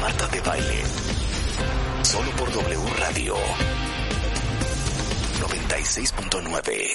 Marta 0.00 0.26
de 0.28 0.40
Baile. 0.40 0.82
Solo 2.02 2.30
por 2.32 2.50
W 2.52 2.80
Radio. 2.98 3.36
96.9. 5.40 6.92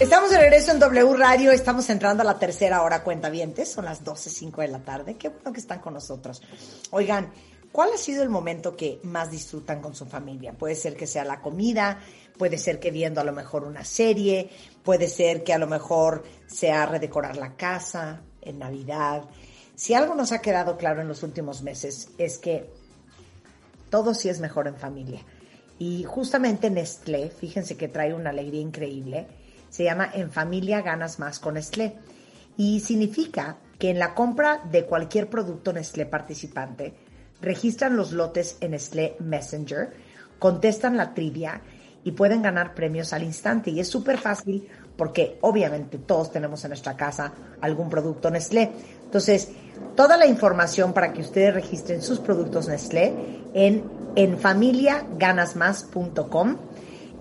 Estamos 0.00 0.30
de 0.30 0.38
regreso 0.38 0.72
en 0.72 0.80
W 0.80 1.16
Radio, 1.16 1.52
estamos 1.52 1.88
entrando 1.88 2.22
a 2.22 2.26
la 2.26 2.38
tercera 2.38 2.82
hora 2.82 3.02
cuentavientes, 3.02 3.72
son 3.72 3.86
las 3.86 4.04
12.05 4.04 4.60
de 4.62 4.68
la 4.68 4.80
tarde, 4.80 5.16
qué 5.16 5.30
bueno 5.30 5.52
que 5.52 5.60
están 5.60 5.80
con 5.80 5.94
nosotros. 5.94 6.42
Oigan, 6.90 7.32
¿cuál 7.72 7.90
ha 7.94 7.98
sido 7.98 8.22
el 8.22 8.28
momento 8.28 8.76
que 8.76 9.00
más 9.04 9.30
disfrutan 9.30 9.80
con 9.80 9.94
su 9.94 10.04
familia? 10.06 10.52
Puede 10.52 10.74
ser 10.74 10.96
que 10.96 11.06
sea 11.06 11.24
la 11.24 11.40
comida, 11.40 12.00
puede 12.38 12.58
ser 12.58 12.78
que 12.80 12.90
viendo 12.90 13.20
a 13.20 13.24
lo 13.24 13.32
mejor 13.32 13.64
una 13.64 13.84
serie, 13.84 14.50
puede 14.84 15.08
ser 15.08 15.44
que 15.44 15.52
a 15.52 15.58
lo 15.58 15.66
mejor 15.66 16.24
sea 16.46 16.86
redecorar 16.86 17.36
la 17.36 17.56
casa 17.56 18.22
en 18.40 18.58
Navidad. 18.58 19.24
Si 19.74 19.94
algo 19.94 20.14
nos 20.14 20.32
ha 20.32 20.40
quedado 20.40 20.76
claro 20.76 21.00
en 21.00 21.08
los 21.08 21.22
últimos 21.22 21.62
meses 21.62 22.10
es 22.18 22.38
que 22.38 22.70
todo 23.90 24.14
sí 24.14 24.28
es 24.28 24.40
mejor 24.40 24.68
en 24.68 24.76
familia. 24.76 25.24
Y 25.78 26.04
justamente 26.04 26.70
Nestlé, 26.70 27.30
fíjense 27.30 27.76
que 27.76 27.88
trae 27.88 28.14
una 28.14 28.30
alegría 28.30 28.60
increíble, 28.60 29.26
se 29.68 29.84
llama 29.84 30.10
En 30.14 30.30
familia 30.30 30.80
ganas 30.80 31.18
más 31.18 31.38
con 31.38 31.54
Nestlé. 31.54 31.96
Y 32.56 32.80
significa 32.80 33.58
que 33.78 33.90
en 33.90 33.98
la 33.98 34.14
compra 34.14 34.62
de 34.70 34.86
cualquier 34.86 35.28
producto 35.28 35.72
Nestlé 35.72 36.06
participante, 36.06 36.94
registran 37.42 37.96
los 37.96 38.12
lotes 38.12 38.56
en 38.60 38.70
Nestlé 38.70 39.16
Messenger, 39.18 39.92
contestan 40.38 40.96
la 40.96 41.12
trivia 41.12 41.60
y 42.06 42.12
pueden 42.12 42.40
ganar 42.40 42.72
premios 42.72 43.12
al 43.12 43.22
instante. 43.24 43.72
Y 43.72 43.80
es 43.80 43.88
súper 43.88 44.16
fácil 44.18 44.68
porque 44.96 45.38
obviamente 45.40 45.98
todos 45.98 46.30
tenemos 46.30 46.64
en 46.64 46.68
nuestra 46.68 46.96
casa 46.96 47.32
algún 47.60 47.90
producto 47.90 48.30
Nestlé. 48.30 48.70
Entonces, 49.02 49.50
toda 49.96 50.16
la 50.16 50.28
información 50.28 50.92
para 50.92 51.12
que 51.12 51.22
ustedes 51.22 51.52
registren 51.52 52.00
sus 52.00 52.20
productos 52.20 52.68
Nestlé 52.68 53.12
en 53.54 53.82
enfamiliaganasmas.com 54.14 56.56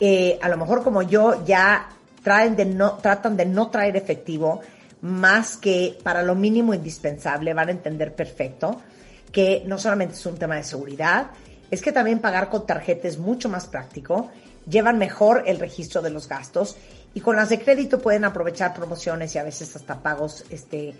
eh, 0.00 0.38
a 0.40 0.48
lo 0.48 0.56
mejor 0.56 0.82
como 0.82 1.02
yo, 1.02 1.44
ya 1.44 1.88
traen 2.22 2.56
de 2.56 2.64
no, 2.64 2.94
tratan 2.94 3.36
de 3.36 3.46
no 3.46 3.70
traer 3.70 3.96
efectivo 3.96 4.60
más 5.02 5.56
que 5.56 5.98
para 6.02 6.22
lo 6.22 6.34
mínimo 6.34 6.74
indispensable, 6.74 7.54
van 7.54 7.68
a 7.68 7.72
entender 7.72 8.14
perfecto 8.14 8.80
que 9.30 9.62
no 9.66 9.78
solamente 9.78 10.14
es 10.14 10.26
un 10.26 10.36
tema 10.36 10.56
de 10.56 10.64
seguridad, 10.64 11.30
es 11.70 11.82
que 11.82 11.92
también 11.92 12.20
pagar 12.20 12.48
con 12.48 12.66
tarjeta 12.66 13.06
es 13.06 13.18
mucho 13.18 13.48
más 13.48 13.66
práctico, 13.66 14.30
llevan 14.68 14.98
mejor 14.98 15.44
el 15.46 15.58
registro 15.58 16.02
de 16.02 16.10
los 16.10 16.28
gastos 16.28 16.76
y 17.16 17.20
con 17.22 17.34
las 17.34 17.48
de 17.48 17.58
crédito 17.58 17.98
pueden 17.98 18.26
aprovechar 18.26 18.74
promociones 18.74 19.34
y 19.34 19.38
a 19.38 19.42
veces 19.42 19.74
hasta 19.74 20.02
pagos, 20.02 20.44
este, 20.50 20.92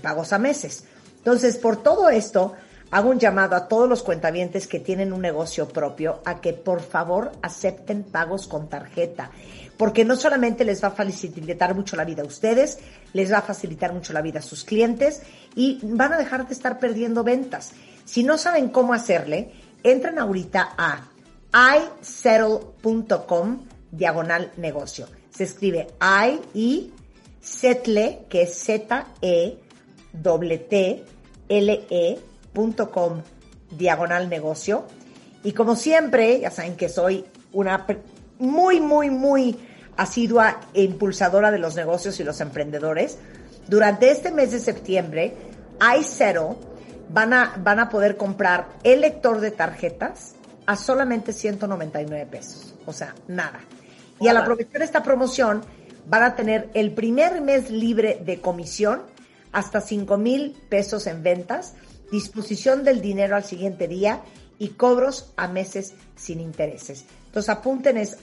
pagos 0.00 0.32
a 0.32 0.38
meses. 0.38 0.84
Entonces, 1.16 1.56
por 1.56 1.82
todo 1.82 2.10
esto, 2.10 2.52
hago 2.92 3.10
un 3.10 3.18
llamado 3.18 3.56
a 3.56 3.66
todos 3.66 3.88
los 3.88 4.04
cuentavientes 4.04 4.68
que 4.68 4.78
tienen 4.78 5.12
un 5.12 5.20
negocio 5.20 5.66
propio 5.66 6.20
a 6.24 6.40
que 6.40 6.52
por 6.52 6.80
favor 6.80 7.32
acepten 7.42 8.04
pagos 8.04 8.46
con 8.46 8.68
tarjeta 8.68 9.32
porque 9.76 10.04
no 10.04 10.14
solamente 10.14 10.64
les 10.64 10.80
va 10.82 10.88
a 10.88 10.92
facilitar 10.92 11.74
mucho 11.74 11.96
la 11.96 12.04
vida 12.04 12.22
a 12.22 12.26
ustedes, 12.26 12.78
les 13.12 13.32
va 13.32 13.38
a 13.38 13.42
facilitar 13.42 13.92
mucho 13.92 14.12
la 14.12 14.22
vida 14.22 14.38
a 14.38 14.42
sus 14.42 14.62
clientes 14.62 15.22
y 15.56 15.80
van 15.82 16.12
a 16.12 16.18
dejar 16.18 16.46
de 16.46 16.54
estar 16.54 16.78
perdiendo 16.78 17.24
ventas. 17.24 17.72
Si 18.04 18.22
no 18.22 18.38
saben 18.38 18.68
cómo 18.68 18.94
hacerle, 18.94 19.52
entren 19.82 20.20
ahorita 20.20 20.74
a 20.78 21.00
isettle.com 22.00 23.66
diagonal 23.90 24.52
negocio. 24.56 25.08
Se 25.38 25.44
escribe 25.44 25.86
i 26.00 26.40
y 26.52 26.92
setle, 27.40 28.26
que 28.28 28.42
es 28.42 28.58
z 28.58 29.06
e 29.22 29.56
w 30.12 30.58
t 30.68 31.04
l 31.48 31.86
e.com 31.88 33.22
diagonal 33.70 34.28
negocio. 34.28 34.86
Y 35.44 35.52
como 35.52 35.76
siempre, 35.76 36.40
ya 36.40 36.50
saben 36.50 36.74
que 36.74 36.88
soy 36.88 37.24
una 37.52 37.86
muy, 38.40 38.80
muy, 38.80 39.10
muy 39.10 39.56
asidua 39.96 40.58
e 40.74 40.82
impulsadora 40.82 41.52
de 41.52 41.60
los 41.60 41.76
negocios 41.76 42.18
y 42.18 42.24
los 42.24 42.40
emprendedores, 42.40 43.18
durante 43.68 44.10
este 44.10 44.32
mes 44.32 44.50
de 44.50 44.58
septiembre, 44.58 45.36
iSettle 46.00 46.56
van 47.10 47.32
a, 47.32 47.54
van 47.62 47.78
a 47.78 47.88
poder 47.88 48.16
comprar 48.16 48.70
el 48.82 49.02
lector 49.02 49.38
de 49.38 49.52
tarjetas 49.52 50.34
a 50.66 50.74
solamente 50.74 51.32
199 51.32 52.26
pesos. 52.26 52.74
O 52.86 52.92
sea, 52.92 53.14
nada. 53.28 53.60
Y 54.20 54.28
al 54.28 54.36
aprovechar 54.36 54.82
esta 54.82 55.02
promoción, 55.02 55.62
van 56.06 56.22
a 56.22 56.36
tener 56.36 56.70
el 56.74 56.92
primer 56.92 57.40
mes 57.40 57.70
libre 57.70 58.20
de 58.24 58.40
comisión 58.40 59.02
hasta 59.52 59.80
5 59.80 60.16
mil 60.16 60.56
pesos 60.68 61.06
en 61.06 61.22
ventas, 61.22 61.74
disposición 62.10 62.84
del 62.84 63.00
dinero 63.00 63.36
al 63.36 63.44
siguiente 63.44 63.86
día 63.88 64.22
y 64.58 64.68
cobros 64.70 65.32
a 65.36 65.48
meses 65.48 65.94
sin 66.16 66.40
intereses. 66.40 67.04
Entonces 67.26 67.50
apunten 67.50 67.96
es 67.98 68.18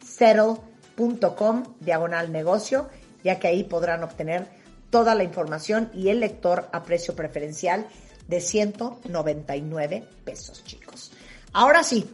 iSettle.com 0.00 1.64
diagonal 1.80 2.32
negocio, 2.32 2.88
ya 3.22 3.38
que 3.38 3.48
ahí 3.48 3.64
podrán 3.64 4.02
obtener 4.02 4.46
toda 4.90 5.14
la 5.14 5.24
información 5.24 5.90
y 5.94 6.08
el 6.08 6.20
lector 6.20 6.68
a 6.72 6.82
precio 6.82 7.14
preferencial 7.14 7.86
de 8.28 8.40
199 8.40 10.04
pesos, 10.24 10.64
chicos. 10.64 11.12
Ahora 11.52 11.82
sí, 11.82 12.08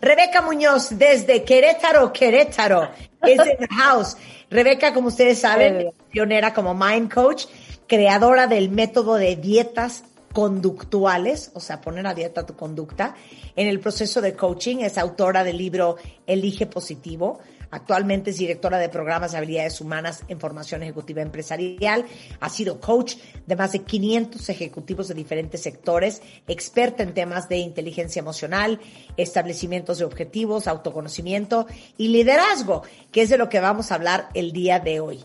Rebeca 0.00 0.42
Muñoz 0.42 0.90
desde 0.98 1.42
Querétaro, 1.42 2.12
Querétaro, 2.12 2.90
es 3.22 3.38
en 3.38 3.66
house. 3.68 4.16
Rebeca, 4.50 4.94
como 4.94 5.08
ustedes 5.08 5.40
saben, 5.40 5.90
pionera 6.10 6.54
como 6.54 6.74
Mind 6.74 7.12
Coach, 7.12 7.46
creadora 7.86 8.46
del 8.46 8.70
método 8.70 9.16
de 9.16 9.36
dietas 9.36 10.04
conductuales, 10.32 11.50
o 11.54 11.60
sea, 11.60 11.80
poner 11.80 12.06
a 12.06 12.14
dieta 12.14 12.46
tu 12.46 12.54
conducta. 12.54 13.16
En 13.56 13.66
el 13.66 13.80
proceso 13.80 14.20
de 14.20 14.34
coaching 14.34 14.78
es 14.78 14.98
autora 14.98 15.42
del 15.42 15.58
libro 15.58 15.96
Elige 16.26 16.66
Positivo. 16.66 17.40
Actualmente 17.70 18.30
es 18.30 18.38
directora 18.38 18.78
de 18.78 18.88
programas 18.88 19.32
de 19.32 19.38
habilidades 19.38 19.80
humanas 19.80 20.24
en 20.28 20.40
formación 20.40 20.82
ejecutiva 20.82 21.22
empresarial. 21.22 22.04
Ha 22.40 22.48
sido 22.48 22.80
coach 22.80 23.16
de 23.46 23.56
más 23.56 23.72
de 23.72 23.80
500 23.80 24.48
ejecutivos 24.48 25.08
de 25.08 25.14
diferentes 25.14 25.62
sectores, 25.62 26.22
experta 26.46 27.02
en 27.02 27.14
temas 27.14 27.48
de 27.48 27.58
inteligencia 27.58 28.20
emocional, 28.20 28.80
establecimientos 29.16 29.98
de 29.98 30.04
objetivos, 30.04 30.66
autoconocimiento 30.66 31.66
y 31.96 32.08
liderazgo, 32.08 32.82
que 33.12 33.22
es 33.22 33.28
de 33.28 33.38
lo 33.38 33.48
que 33.48 33.60
vamos 33.60 33.92
a 33.92 33.96
hablar 33.96 34.28
el 34.34 34.52
día 34.52 34.80
de 34.80 35.00
hoy. 35.00 35.24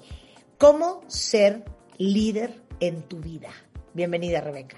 ¿Cómo 0.58 1.02
ser 1.08 1.64
líder 1.98 2.56
en 2.80 3.04
tu 3.04 3.18
vida? 3.18 3.50
Bienvenida, 3.94 4.42
Rebeca. 4.42 4.78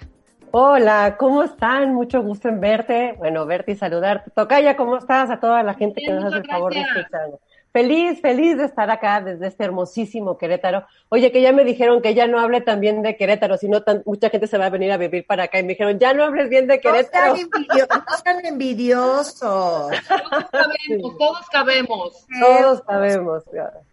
Hola, 0.57 1.17
¿cómo 1.17 1.43
están? 1.43 1.93
Mucho 1.93 2.21
gusto 2.21 2.47
en 2.47 2.61
verte. 2.61 3.13
Bueno, 3.17 3.45
verte 3.45 3.73
y 3.73 3.75
saludarte. 3.75 4.31
Tocaya, 4.31 4.77
¿cómo 4.77 4.97
estás? 4.97 5.29
A 5.29 5.39
toda 5.39 5.61
la 5.63 5.73
gente 5.73 6.01
que 6.01 6.13
nos 6.13 6.23
hace 6.23 6.37
el 6.37 6.45
favor 6.45 6.73
de 6.73 6.79
escuchar. 6.79 7.29
Feliz, 7.75 8.21
feliz 8.21 8.57
de 8.57 8.63
estar 8.63 8.89
acá 8.89 9.19
desde 9.19 9.47
este 9.47 9.65
hermosísimo 9.65 10.37
Querétaro. 10.37 10.85
Oye, 11.09 11.29
que 11.33 11.41
ya 11.41 11.51
me 11.51 11.65
dijeron 11.65 12.01
que 12.01 12.13
ya 12.13 12.25
no 12.25 12.39
hable 12.39 12.61
tan 12.61 12.79
bien 12.79 13.01
de 13.01 13.17
Querétaro, 13.17 13.57
sino 13.57 13.83
tan, 13.83 14.01
mucha 14.05 14.29
gente 14.29 14.47
se 14.47 14.57
va 14.57 14.67
a 14.67 14.69
venir 14.69 14.93
a 14.93 14.97
vivir 14.97 15.27
para 15.27 15.43
acá. 15.43 15.59
Y 15.59 15.63
me 15.63 15.73
dijeron, 15.73 15.99
ya 15.99 16.13
no 16.13 16.23
hables 16.23 16.47
bien 16.47 16.67
de 16.67 16.79
Querétaro. 16.79 17.35
No 17.35 18.17
sean 18.23 18.45
envidiosos. 18.45 19.41
Todos 19.41 20.45
cabemos, 20.51 21.17
todos 21.17 21.49
cabemos. 21.51 22.25
Todos 22.39 22.81
cabemos. 22.83 23.43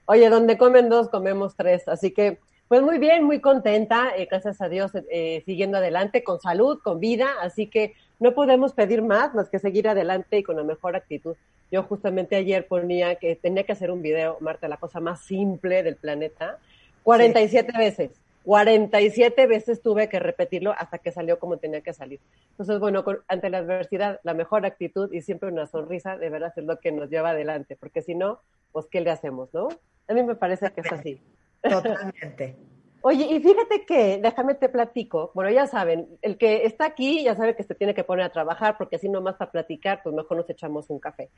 Oye, 0.06 0.29
donde 0.29 0.56
comen 0.56 0.88
dos, 0.88 1.08
comemos 1.08 1.56
tres. 1.56 1.88
Así 1.88 2.12
que 2.12 2.38
Pues 2.69 2.82
muy 2.82 2.99
bien, 2.99 3.25
muy 3.25 3.40
contenta, 3.40 4.12
eh, 4.17 4.29
gracias 4.31 4.61
a 4.61 4.69
Dios, 4.69 4.93
eh, 5.11 5.43
siguiendo 5.44 5.79
adelante 5.79 6.23
con 6.23 6.40
salud, 6.40 6.79
con 6.84 7.00
vida, 7.00 7.26
así 7.43 7.67
que 7.67 7.94
no 8.23 8.35
podemos 8.35 8.73
pedir 8.73 9.03
más 9.03 9.35
más 9.35 9.51
que 9.51 9.59
seguir 9.59 9.89
adelante 9.89 10.39
y 10.39 10.43
con 10.45 10.57
la 10.57 10.63
mejor 10.63 10.95
actitud. 10.95 11.35
Yo 11.73 11.83
justamente 11.83 12.37
ayer 12.37 12.69
ponía 12.69 13.17
que 13.17 13.35
tenía 13.35 13.65
que 13.65 13.73
hacer 13.73 13.91
un 13.91 14.01
video, 14.01 14.37
Marta, 14.41 14.69
la 14.69 14.77
cosa 14.77 15.01
más 15.01 15.23
simple 15.25 15.83
del 15.83 15.97
planeta, 15.97 16.59
47 17.03 17.73
veces. 17.77 18.13
47 18.45 19.47
veces 19.47 19.83
tuve 19.83 20.09
que 20.09 20.21
repetirlo 20.21 20.73
hasta 20.73 20.99
que 20.99 21.11
salió 21.11 21.41
como 21.41 21.57
tenía 21.57 21.81
que 21.81 21.93
salir. 21.93 22.21
Entonces, 22.51 22.79
bueno, 22.79 23.05
ante 23.27 23.51
la 23.51 23.59
adversidad, 23.59 24.21
la 24.23 24.35
mejor 24.35 24.67
actitud 24.67 25.13
y 25.13 25.23
siempre 25.23 25.49
una 25.49 25.67
sonrisa 25.67 26.17
de 26.17 26.31
verdad 26.31 26.53
es 26.55 26.65
lo 26.65 26.79
que 26.79 26.93
nos 26.93 27.11
lleva 27.11 27.31
adelante, 27.31 27.77
porque 27.77 28.03
si 28.03 28.15
no, 28.15 28.41
pues, 28.71 28.87
¿qué 28.87 29.01
le 29.01 29.11
hacemos, 29.11 29.53
no? 29.53 29.69
A 30.09 30.15
mí 30.15 30.23
me 30.23 30.37
parece 30.37 30.71
que 30.71 30.81
es 30.81 30.93
así. 30.93 31.21
Totalmente. 31.61 32.57
Oye, 33.05 33.27
y 33.35 33.41
fíjate 33.41 33.85
que, 33.85 34.21
déjame 34.23 34.55
te 34.55 34.69
platico, 34.69 35.33
bueno, 35.35 35.51
ya 35.51 35.67
saben, 35.67 36.07
el 36.23 36.39
que 36.39 36.65
está 36.65 36.87
aquí 36.87 37.25
ya 37.25 37.35
sabe 37.35 37.57
que 37.57 37.65
se 37.65 37.75
tiene 37.75 37.95
que 37.95 38.05
poner 38.05 38.25
a 38.25 38.31
trabajar, 38.33 38.79
porque 38.79 38.95
así 38.95 39.09
nomás 39.09 39.35
para 39.35 39.51
platicar, 39.51 40.01
pues 40.05 40.15
mejor 40.15 40.37
nos 40.37 40.49
echamos 40.49 40.89
un 40.89 41.01
café. 41.01 41.29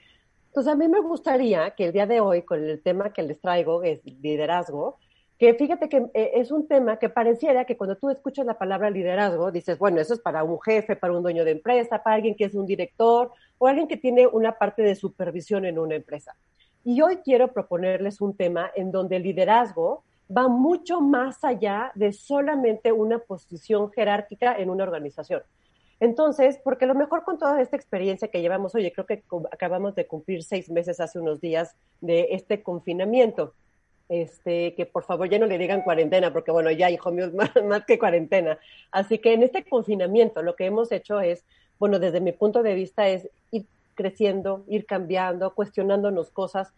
Entonces, 0.48 0.70
a 0.70 0.76
mí 0.76 0.88
me 0.88 1.00
gustaría 1.00 1.70
que 1.70 1.86
el 1.86 1.92
día 1.92 2.06
de 2.06 2.20
hoy, 2.20 2.42
con 2.42 2.62
el 2.62 2.82
tema 2.82 3.14
que 3.14 3.22
les 3.22 3.40
traigo, 3.40 3.82
es 3.82 4.04
liderazgo, 4.04 4.98
que 5.38 5.54
fíjate 5.54 5.88
que 5.88 6.06
eh, 6.12 6.32
es 6.34 6.50
un 6.50 6.68
tema 6.68 6.98
que 6.98 7.08
pareciera 7.08 7.64
que 7.64 7.78
cuando 7.78 7.96
tú 7.96 8.10
escuchas 8.10 8.44
la 8.44 8.58
palabra 8.58 8.90
liderazgo, 8.90 9.50
dices, 9.50 9.78
bueno, 9.78 10.02
eso 10.02 10.12
es 10.12 10.20
para 10.20 10.44
un 10.44 10.60
jefe, 10.60 10.96
para 10.96 11.14
un 11.14 11.22
dueño 11.22 11.46
de 11.46 11.52
empresa, 11.52 12.02
para 12.02 12.16
alguien 12.16 12.34
que 12.34 12.44
es 12.44 12.54
un 12.54 12.66
director 12.66 13.32
o 13.56 13.66
alguien 13.66 13.88
que 13.88 13.96
tiene 13.96 14.26
una 14.26 14.52
parte 14.52 14.82
de 14.82 14.94
supervisión 14.94 15.64
en 15.64 15.78
una 15.78 15.94
empresa. 15.94 16.36
Y 16.84 17.00
hoy 17.00 17.16
quiero 17.24 17.52
proponerles 17.52 18.20
un 18.20 18.36
tema 18.36 18.70
en 18.76 18.92
donde 18.92 19.16
el 19.16 19.22
liderazgo 19.22 20.04
va 20.34 20.48
mucho 20.48 21.00
más 21.00 21.44
allá 21.44 21.92
de 21.94 22.12
solamente 22.12 22.92
una 22.92 23.18
posición 23.18 23.90
jerárquica 23.92 24.56
en 24.56 24.70
una 24.70 24.84
organización. 24.84 25.42
Entonces, 26.00 26.58
porque 26.62 26.86
lo 26.86 26.94
mejor 26.94 27.24
con 27.24 27.38
toda 27.38 27.60
esta 27.60 27.76
experiencia 27.76 28.28
que 28.28 28.40
llevamos, 28.40 28.74
oye, 28.74 28.92
creo 28.92 29.06
que 29.06 29.22
acabamos 29.50 29.94
de 29.94 30.06
cumplir 30.06 30.42
seis 30.42 30.68
meses 30.70 31.00
hace 31.00 31.18
unos 31.18 31.40
días 31.40 31.76
de 32.00 32.28
este 32.32 32.62
confinamiento, 32.62 33.54
este, 34.08 34.74
que 34.74 34.86
por 34.86 35.04
favor 35.04 35.28
ya 35.28 35.38
no 35.38 35.46
le 35.46 35.56
digan 35.56 35.82
cuarentena, 35.82 36.32
porque 36.32 36.50
bueno, 36.50 36.70
ya 36.70 36.90
hijo 36.90 37.10
mío, 37.10 37.30
más 37.64 37.84
que 37.86 37.98
cuarentena. 37.98 38.58
Así 38.90 39.18
que 39.18 39.32
en 39.32 39.42
este 39.44 39.64
confinamiento 39.64 40.42
lo 40.42 40.56
que 40.56 40.66
hemos 40.66 40.90
hecho 40.92 41.20
es, 41.20 41.44
bueno, 41.78 41.98
desde 41.98 42.20
mi 42.20 42.32
punto 42.32 42.62
de 42.62 42.74
vista 42.74 43.08
es 43.08 43.28
ir 43.50 43.66
creciendo, 43.94 44.64
ir 44.68 44.86
cambiando, 44.86 45.54
cuestionándonos 45.54 46.30
cosas. 46.30 46.72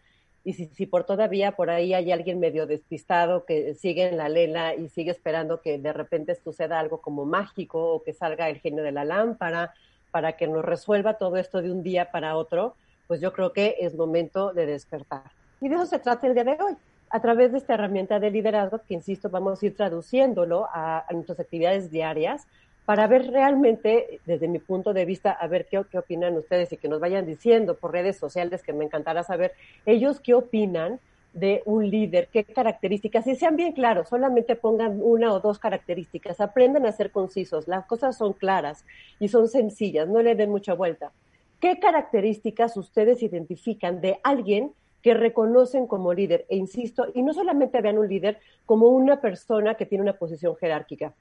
Y 0.47 0.53
si, 0.53 0.67
si, 0.67 0.85
por 0.85 1.03
todavía 1.03 1.51
por 1.57 1.69
ahí 1.69 1.93
hay 1.93 2.09
alguien 2.09 2.39
medio 2.39 2.65
despistado 2.65 3.43
que 3.43 3.73
sigue 3.73 4.07
en 4.07 4.15
la 4.15 4.29
lela 4.29 4.75
y 4.75 4.87
sigue 4.87 5.11
esperando 5.11 5.59
que 5.59 5.77
de 5.77 5.91
repente 5.91 6.35
suceda 6.35 6.79
algo 6.79 7.01
como 7.01 7.25
mágico 7.25 7.83
o 7.83 8.01
que 8.01 8.13
salga 8.13 8.47
el 8.47 8.61
genio 8.61 8.81
de 8.81 8.93
la 8.93 9.03
lámpara 9.03 9.73
para 10.09 10.37
que 10.37 10.47
nos 10.47 10.63
resuelva 10.63 11.17
todo 11.17 11.35
esto 11.35 11.61
de 11.61 11.69
un 11.69 11.83
día 11.83 12.11
para 12.11 12.37
otro, 12.37 12.75
pues 13.07 13.19
yo 13.19 13.33
creo 13.33 13.51
que 13.51 13.75
es 13.81 13.93
momento 13.95 14.53
de 14.53 14.67
despertar. 14.67 15.23
Y 15.59 15.67
de 15.67 15.75
eso 15.75 15.85
se 15.85 15.99
trata 15.99 16.27
el 16.27 16.33
día 16.33 16.45
de 16.45 16.51
hoy. 16.51 16.77
A 17.09 17.19
través 17.19 17.51
de 17.51 17.57
esta 17.57 17.73
herramienta 17.73 18.17
de 18.17 18.31
liderazgo, 18.31 18.79
que 18.87 18.93
insisto, 18.93 19.29
vamos 19.29 19.61
a 19.61 19.65
ir 19.65 19.75
traduciéndolo 19.75 20.69
a, 20.71 21.05
a 21.09 21.11
nuestras 21.11 21.41
actividades 21.41 21.91
diarias, 21.91 22.47
para 22.87 23.05
ver 23.05 23.29
realmente, 23.33 24.21
desde 24.25 24.47
mi 24.47 24.59
punto 24.59 24.93
de 24.93 25.03
vista, 25.03 25.31
a 25.31 25.45
ver 25.47 25.65
qué, 25.65 25.77
opinan 25.77 26.37
ustedes 26.37 26.71
y 26.71 26.77
que 26.77 26.87
nos 26.87 27.01
vayan 27.01 27.25
diciendo 27.25 27.75
por 27.75 27.91
redes 27.91 28.15
sociales, 28.15 28.63
que 28.63 28.71
me 28.71 28.85
encantará 28.85 29.23
saber 29.23 29.51
ellos 29.85 30.21
qué 30.21 30.33
opinan 30.33 31.01
de 31.33 31.63
un 31.65 31.89
líder, 31.89 32.29
qué 32.31 32.45
características, 32.45 33.27
y 33.27 33.35
sean 33.35 33.57
bien 33.57 33.73
claros, 33.73 34.07
solamente 34.07 34.55
pongan 34.55 35.01
una 35.01 35.33
o 35.33 35.41
dos 35.41 35.59
características, 35.59 36.39
aprendan 36.39 36.85
a 36.85 36.93
ser 36.93 37.11
concisos, 37.11 37.67
las 37.67 37.85
cosas 37.85 38.15
son 38.15 38.31
claras 38.31 38.85
y 39.19 39.27
son 39.27 39.49
sencillas, 39.49 40.07
no 40.07 40.21
le 40.21 40.35
den 40.35 40.49
mucha 40.49 40.73
vuelta. 40.73 41.11
¿Qué 41.59 41.79
características 41.79 42.77
ustedes 42.77 43.21
identifican 43.21 43.99
de 43.99 44.21
alguien 44.23 44.71
que 45.01 45.13
reconocen 45.13 45.87
como 45.87 46.13
líder? 46.13 46.45
E 46.47 46.55
insisto, 46.55 47.07
y 47.13 47.21
no 47.21 47.33
solamente 47.33 47.81
vean 47.81 47.97
un 47.97 48.07
líder 48.07 48.39
como 48.65 48.87
una 48.87 49.19
persona 49.19 49.75
que 49.75 49.85
tiene 49.85 50.03
una 50.03 50.13
posición 50.13 50.55
jerárquica, 50.55 51.13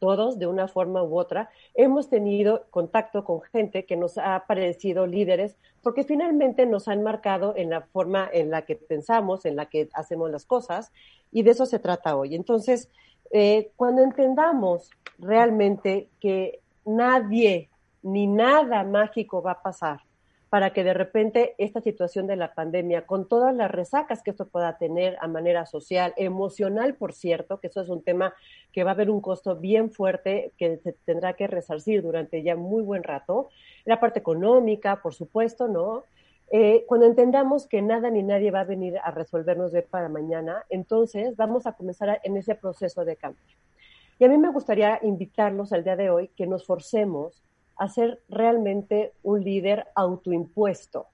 todos, 0.00 0.38
de 0.38 0.48
una 0.48 0.66
forma 0.66 1.04
u 1.04 1.16
otra, 1.16 1.50
hemos 1.74 2.08
tenido 2.08 2.64
contacto 2.70 3.24
con 3.24 3.42
gente 3.42 3.84
que 3.84 3.96
nos 3.96 4.18
ha 4.18 4.44
parecido 4.48 5.06
líderes, 5.06 5.56
porque 5.82 6.02
finalmente 6.02 6.66
nos 6.66 6.88
han 6.88 7.04
marcado 7.04 7.54
en 7.56 7.70
la 7.70 7.82
forma 7.82 8.28
en 8.32 8.50
la 8.50 8.62
que 8.62 8.74
pensamos, 8.74 9.44
en 9.44 9.54
la 9.54 9.66
que 9.66 9.88
hacemos 9.92 10.30
las 10.30 10.46
cosas, 10.46 10.90
y 11.30 11.42
de 11.44 11.52
eso 11.52 11.66
se 11.66 11.78
trata 11.78 12.16
hoy. 12.16 12.34
Entonces, 12.34 12.90
eh, 13.30 13.70
cuando 13.76 14.02
entendamos 14.02 14.90
realmente 15.18 16.08
que 16.18 16.60
nadie 16.84 17.68
ni 18.02 18.26
nada 18.26 18.82
mágico 18.82 19.42
va 19.42 19.52
a 19.52 19.62
pasar, 19.62 20.00
para 20.50 20.72
que 20.72 20.82
de 20.82 20.92
repente 20.92 21.54
esta 21.58 21.80
situación 21.80 22.26
de 22.26 22.34
la 22.34 22.54
pandemia, 22.54 23.06
con 23.06 23.28
todas 23.28 23.54
las 23.54 23.70
resacas 23.70 24.22
que 24.22 24.32
esto 24.32 24.48
pueda 24.48 24.76
tener 24.78 25.16
a 25.20 25.28
manera 25.28 25.64
social, 25.64 26.12
emocional, 26.16 26.94
por 26.96 27.12
cierto, 27.12 27.60
que 27.60 27.68
eso 27.68 27.80
es 27.80 27.88
un 27.88 28.02
tema 28.02 28.34
que 28.72 28.82
va 28.82 28.90
a 28.90 28.94
haber 28.94 29.10
un 29.10 29.20
costo 29.20 29.54
bien 29.54 29.92
fuerte 29.92 30.52
que 30.58 30.78
se 30.78 30.92
tendrá 30.92 31.34
que 31.34 31.46
resarcir 31.46 32.02
durante 32.02 32.42
ya 32.42 32.56
muy 32.56 32.82
buen 32.82 33.04
rato, 33.04 33.48
la 33.84 34.00
parte 34.00 34.18
económica, 34.18 35.00
por 35.00 35.14
supuesto, 35.14 35.68
¿no? 35.68 36.02
Eh, 36.50 36.84
cuando 36.88 37.06
entendamos 37.06 37.68
que 37.68 37.80
nada 37.80 38.10
ni 38.10 38.24
nadie 38.24 38.50
va 38.50 38.60
a 38.60 38.64
venir 38.64 38.98
a 39.04 39.12
resolvernos 39.12 39.70
de 39.70 39.82
para 39.82 40.08
mañana, 40.08 40.64
entonces 40.68 41.36
vamos 41.36 41.68
a 41.68 41.74
comenzar 41.74 42.20
en 42.24 42.36
ese 42.36 42.56
proceso 42.56 43.04
de 43.04 43.14
cambio. 43.14 43.44
Y 44.18 44.24
a 44.24 44.28
mí 44.28 44.36
me 44.36 44.50
gustaría 44.50 44.98
invitarlos 45.02 45.72
al 45.72 45.84
día 45.84 45.94
de 45.94 46.10
hoy 46.10 46.28
que 46.36 46.48
nos 46.48 46.66
forcemos 46.66 47.40
a 47.80 47.88
ser 47.88 48.20
realmente 48.28 49.12
un 49.22 49.42
líder 49.42 49.86
autoimpuesto. 49.94 51.06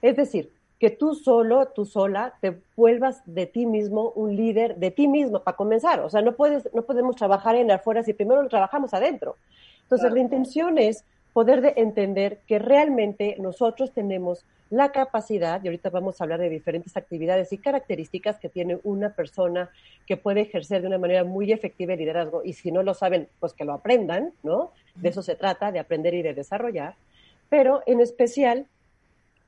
Es 0.00 0.16
decir, 0.16 0.50
que 0.78 0.88
tú 0.88 1.14
solo, 1.14 1.66
tú 1.66 1.84
sola, 1.84 2.34
te 2.40 2.62
vuelvas 2.76 3.20
de 3.26 3.44
ti 3.44 3.66
mismo 3.66 4.12
un 4.14 4.34
líder 4.34 4.76
de 4.76 4.90
ti 4.90 5.06
mismo 5.06 5.40
para 5.42 5.56
comenzar. 5.56 6.00
O 6.00 6.08
sea, 6.08 6.22
no 6.22 6.32
puedes, 6.32 6.66
no 6.72 6.82
podemos 6.82 7.14
trabajar 7.14 7.56
en 7.56 7.70
afuera 7.70 8.02
si 8.02 8.14
primero 8.14 8.42
lo 8.42 8.48
trabajamos 8.48 8.94
adentro. 8.94 9.36
Entonces, 9.82 10.10
la 10.10 10.20
intención 10.20 10.78
es 10.78 11.04
poder 11.34 11.60
de 11.60 11.74
entender 11.76 12.38
que 12.46 12.58
realmente 12.58 13.36
nosotros 13.38 13.92
tenemos 13.92 14.46
la 14.70 14.92
capacidad, 14.92 15.62
y 15.62 15.68
ahorita 15.68 15.90
vamos 15.90 16.20
a 16.20 16.24
hablar 16.24 16.40
de 16.40 16.50
diferentes 16.50 16.96
actividades 16.96 17.52
y 17.52 17.58
características 17.58 18.38
que 18.38 18.48
tiene 18.48 18.78
una 18.84 19.10
persona 19.10 19.70
que 20.06 20.16
puede 20.16 20.42
ejercer 20.42 20.82
de 20.82 20.88
una 20.88 20.98
manera 20.98 21.24
muy 21.24 21.52
efectiva 21.52 21.94
el 21.94 22.00
liderazgo, 22.00 22.42
y 22.44 22.52
si 22.52 22.70
no 22.70 22.82
lo 22.82 22.94
saben, 22.94 23.28
pues 23.40 23.54
que 23.54 23.64
lo 23.64 23.72
aprendan, 23.72 24.32
¿no? 24.42 24.72
De 24.94 25.08
eso 25.08 25.22
se 25.22 25.36
trata, 25.36 25.72
de 25.72 25.78
aprender 25.78 26.14
y 26.14 26.22
de 26.22 26.34
desarrollar, 26.34 26.94
pero 27.48 27.82
en 27.86 28.00
especial 28.00 28.66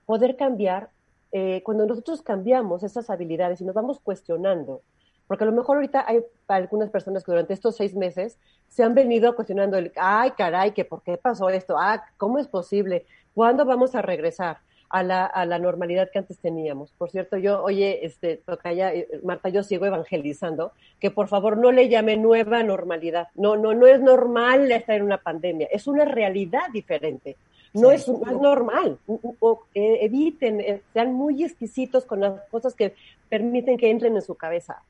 poder 0.06 0.36
cambiar, 0.36 0.88
eh, 1.32 1.62
cuando 1.64 1.86
nosotros 1.86 2.22
cambiamos 2.22 2.82
esas 2.82 3.10
habilidades 3.10 3.60
y 3.60 3.64
nos 3.64 3.74
vamos 3.74 4.00
cuestionando, 4.00 4.80
porque 5.28 5.44
a 5.44 5.46
lo 5.46 5.52
mejor 5.52 5.76
ahorita 5.76 6.04
hay 6.08 6.24
algunas 6.48 6.90
personas 6.90 7.22
que 7.22 7.30
durante 7.30 7.54
estos 7.54 7.76
seis 7.76 7.94
meses 7.94 8.36
se 8.68 8.82
han 8.82 8.94
venido 8.94 9.36
cuestionando 9.36 9.76
el, 9.76 9.92
ay, 9.94 10.32
caray, 10.32 10.72
que 10.72 10.84
por 10.84 11.02
qué 11.02 11.18
pasó 11.18 11.50
esto, 11.50 11.76
ah, 11.78 12.04
¿cómo 12.16 12.38
es 12.38 12.48
posible? 12.48 13.06
¿Cuándo 13.32 13.64
vamos 13.64 13.94
a 13.94 14.02
regresar? 14.02 14.58
A 14.92 15.04
la, 15.04 15.24
a 15.24 15.46
la 15.46 15.60
normalidad 15.60 16.10
que 16.10 16.18
antes 16.18 16.38
teníamos. 16.38 16.90
Por 16.98 17.10
cierto, 17.10 17.36
yo, 17.36 17.62
oye, 17.62 18.04
este, 18.04 18.38
Tocaya, 18.38 18.92
eh, 18.92 19.08
Marta, 19.22 19.48
yo 19.48 19.62
sigo 19.62 19.86
evangelizando, 19.86 20.72
que 20.98 21.12
por 21.12 21.28
favor 21.28 21.56
no 21.56 21.70
le 21.70 21.88
llame 21.88 22.16
nueva 22.16 22.64
normalidad. 22.64 23.28
No, 23.36 23.56
no, 23.56 23.72
no 23.72 23.86
es 23.86 24.00
normal 24.00 24.70
estar 24.72 24.96
en 24.96 25.04
una 25.04 25.18
pandemia, 25.18 25.68
es 25.70 25.86
una 25.86 26.04
realidad 26.04 26.62
diferente. 26.72 27.36
No, 27.72 27.92
es, 27.92 28.08
no 28.08 28.20
es 28.26 28.40
normal. 28.40 28.98
O, 29.06 29.62
eh, 29.74 29.98
eviten, 30.02 30.60
eh, 30.60 30.82
sean 30.92 31.14
muy 31.14 31.44
exquisitos 31.44 32.04
con 32.04 32.20
las 32.20 32.40
cosas 32.50 32.74
que 32.74 32.94
permiten 33.28 33.78
que 33.78 33.90
entren 33.90 34.16
en 34.16 34.22
su 34.22 34.34
cabeza. 34.34 34.82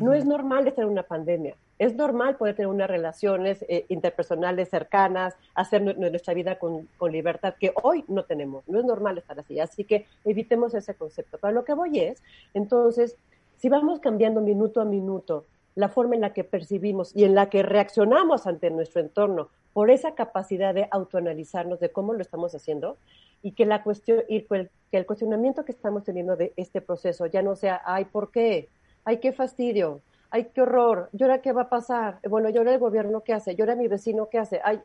No 0.00 0.14
es 0.14 0.24
normal 0.24 0.66
estar 0.66 0.84
en 0.84 0.90
una 0.90 1.02
pandemia. 1.02 1.54
Es 1.78 1.94
normal 1.94 2.36
poder 2.36 2.56
tener 2.56 2.68
unas 2.68 2.88
relaciones 2.88 3.64
eh, 3.68 3.84
interpersonales 3.88 4.68
cercanas, 4.68 5.34
hacer 5.54 5.82
nuestra 5.96 6.34
vida 6.34 6.58
con, 6.58 6.88
con, 6.98 7.12
libertad, 7.12 7.54
que 7.58 7.72
hoy 7.82 8.04
no 8.08 8.24
tenemos. 8.24 8.66
No 8.68 8.78
es 8.78 8.84
normal 8.84 9.18
estar 9.18 9.38
así. 9.38 9.60
Así 9.60 9.84
que 9.84 10.06
evitemos 10.24 10.74
ese 10.74 10.94
concepto. 10.94 11.38
Pero 11.40 11.52
lo 11.52 11.64
que 11.64 11.74
voy 11.74 12.00
es, 12.00 12.22
entonces, 12.54 13.16
si 13.58 13.68
vamos 13.68 14.00
cambiando 14.00 14.40
minuto 14.40 14.80
a 14.80 14.84
minuto 14.84 15.44
la 15.78 15.88
forma 15.88 16.16
en 16.16 16.22
la 16.22 16.32
que 16.32 16.42
percibimos 16.42 17.14
y 17.14 17.22
en 17.22 17.36
la 17.36 17.50
que 17.50 17.62
reaccionamos 17.62 18.48
ante 18.48 18.68
nuestro 18.68 19.00
entorno 19.00 19.48
por 19.72 19.90
esa 19.90 20.16
capacidad 20.16 20.74
de 20.74 20.88
autoanalizarnos 20.90 21.78
de 21.78 21.90
cómo 21.90 22.14
lo 22.14 22.20
estamos 22.20 22.52
haciendo 22.52 22.96
y 23.44 23.52
que 23.52 23.64
la 23.64 23.84
cuestión 23.84 24.24
y 24.28 24.42
que 24.42 24.68
el 24.90 25.06
cuestionamiento 25.06 25.64
que 25.64 25.70
estamos 25.70 26.02
teniendo 26.02 26.34
de 26.34 26.52
este 26.56 26.80
proceso 26.80 27.26
ya 27.26 27.42
no 27.42 27.54
sea 27.54 27.80
ay 27.84 28.06
por 28.06 28.32
qué 28.32 28.68
ay, 29.04 29.18
qué 29.18 29.32
fastidio, 29.32 30.00
ay, 30.30 30.48
qué 30.54 30.62
horror, 30.62 31.08
¿y 31.12 31.22
ahora 31.22 31.40
qué 31.40 31.52
va 31.52 31.62
a 31.62 31.68
pasar? 31.68 32.18
Bueno, 32.28 32.48
¿y 32.50 32.56
ahora 32.56 32.72
el 32.72 32.78
gobierno 32.78 33.22
qué 33.22 33.32
hace? 33.32 33.54
¿Y 33.56 33.60
ahora 33.60 33.74
mi 33.74 33.88
vecino 33.88 34.28
qué 34.30 34.38
hace? 34.38 34.60
Ay, 34.62 34.80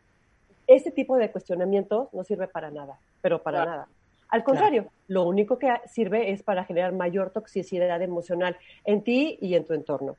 ese 0.68 0.92
tipo 0.92 1.18
de 1.18 1.32
cuestionamientos 1.32 2.08
no 2.14 2.24
sirve 2.24 2.48
para 2.48 2.72
nada, 2.72 2.98
pero 3.22 3.42
para 3.42 3.66
nada. 3.66 3.88
Al 4.30 4.44
contrario, 4.44 4.88
lo 5.10 5.28
único 5.28 5.60
que 5.60 5.72
sirve 5.86 6.32
es 6.32 6.42
para 6.42 6.64
generar 6.64 6.92
mayor 6.92 7.30
toxicidad 7.30 8.02
emocional 8.02 8.58
en 8.84 9.04
ti 9.04 9.38
y 9.40 9.54
en 9.54 9.64
tu 9.64 9.74
entorno. 9.74 10.16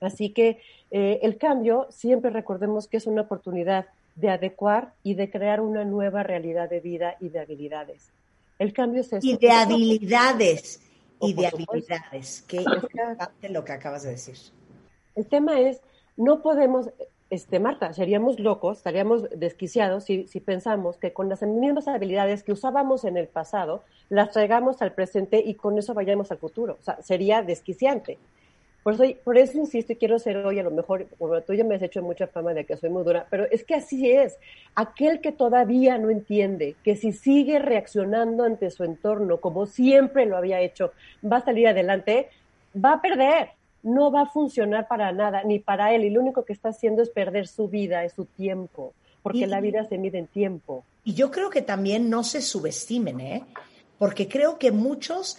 Así 0.00 0.30
que 0.30 0.58
eh, 0.90 1.20
el 1.22 1.38
cambio 1.38 1.86
siempre 1.90 2.30
recordemos 2.30 2.88
que 2.88 2.96
es 2.96 3.06
una 3.06 3.22
oportunidad 3.22 3.86
de 4.16 4.30
adecuar 4.30 4.92
y 5.02 5.14
de 5.14 5.30
crear 5.30 5.60
una 5.60 5.84
nueva 5.84 6.22
realidad 6.22 6.68
de 6.68 6.80
vida 6.80 7.16
y 7.20 7.28
de 7.28 7.40
habilidades. 7.40 8.10
El 8.58 8.72
cambio 8.72 9.02
es 9.02 9.12
eso. 9.12 9.26
Y 9.26 9.36
de 9.36 9.50
habilidades. 9.50 10.80
Y 11.28 11.34
de 11.34 11.46
habilidades. 11.46 12.44
Importante 12.50 13.48
lo 13.48 13.64
que 13.64 13.72
acabas 13.72 14.02
de 14.02 14.10
decir. 14.10 14.36
El 15.14 15.26
tema 15.26 15.60
es, 15.60 15.80
no 16.16 16.42
podemos, 16.42 16.90
este, 17.30 17.60
Marta, 17.60 17.92
seríamos 17.92 18.40
locos, 18.40 18.78
estaríamos 18.78 19.28
desquiciados 19.30 20.04
si, 20.04 20.26
si, 20.26 20.40
pensamos 20.40 20.96
que 20.96 21.12
con 21.12 21.28
las 21.28 21.42
mismas 21.42 21.88
habilidades 21.88 22.42
que 22.42 22.52
usábamos 22.52 23.04
en 23.04 23.16
el 23.16 23.28
pasado, 23.28 23.84
las 24.08 24.30
traigamos 24.30 24.82
al 24.82 24.92
presente 24.92 25.42
y 25.44 25.54
con 25.54 25.78
eso 25.78 25.94
vayamos 25.94 26.30
al 26.30 26.38
futuro. 26.38 26.76
O 26.80 26.82
sea, 26.82 27.00
sería 27.02 27.42
desquiciante. 27.42 28.18
Por 28.84 28.92
eso, 28.92 29.04
por 29.24 29.38
eso 29.38 29.56
insisto 29.56 29.94
y 29.94 29.96
quiero 29.96 30.18
ser 30.18 30.36
hoy, 30.36 30.58
a 30.58 30.62
lo 30.62 30.70
mejor, 30.70 31.06
bueno, 31.18 31.40
tú 31.42 31.54
ya 31.54 31.64
me 31.64 31.74
has 31.74 31.80
hecho 31.80 32.02
mucha 32.02 32.26
fama 32.26 32.52
de 32.52 32.66
que 32.66 32.76
soy 32.76 32.90
muy 32.90 33.02
dura, 33.02 33.26
pero 33.30 33.46
es 33.50 33.64
que 33.64 33.74
así 33.74 34.10
es. 34.10 34.36
Aquel 34.74 35.22
que 35.22 35.32
todavía 35.32 35.96
no 35.96 36.10
entiende 36.10 36.76
que 36.84 36.94
si 36.94 37.12
sigue 37.12 37.58
reaccionando 37.58 38.44
ante 38.44 38.70
su 38.70 38.84
entorno 38.84 39.38
como 39.38 39.64
siempre 39.64 40.26
lo 40.26 40.36
había 40.36 40.60
hecho, 40.60 40.92
va 41.24 41.38
a 41.38 41.44
salir 41.44 41.66
adelante, 41.66 42.28
va 42.76 42.92
a 42.92 43.00
perder. 43.00 43.48
No 43.82 44.12
va 44.12 44.22
a 44.22 44.26
funcionar 44.26 44.86
para 44.86 45.12
nada, 45.12 45.44
ni 45.44 45.60
para 45.60 45.94
él. 45.94 46.04
Y 46.04 46.10
lo 46.10 46.20
único 46.20 46.44
que 46.44 46.52
está 46.52 46.68
haciendo 46.68 47.02
es 47.02 47.08
perder 47.08 47.46
su 47.46 47.68
vida, 47.68 48.04
es 48.04 48.12
su 48.12 48.26
tiempo, 48.26 48.92
porque 49.22 49.38
y, 49.38 49.46
la 49.46 49.62
vida 49.62 49.84
se 49.84 49.96
mide 49.96 50.18
en 50.18 50.26
tiempo. 50.26 50.84
Y 51.04 51.14
yo 51.14 51.30
creo 51.30 51.48
que 51.48 51.62
también 51.62 52.10
no 52.10 52.22
se 52.22 52.42
subestimen, 52.42 53.20
¿eh? 53.20 53.44
Porque 53.98 54.28
creo 54.28 54.58
que 54.58 54.72
muchos 54.72 55.38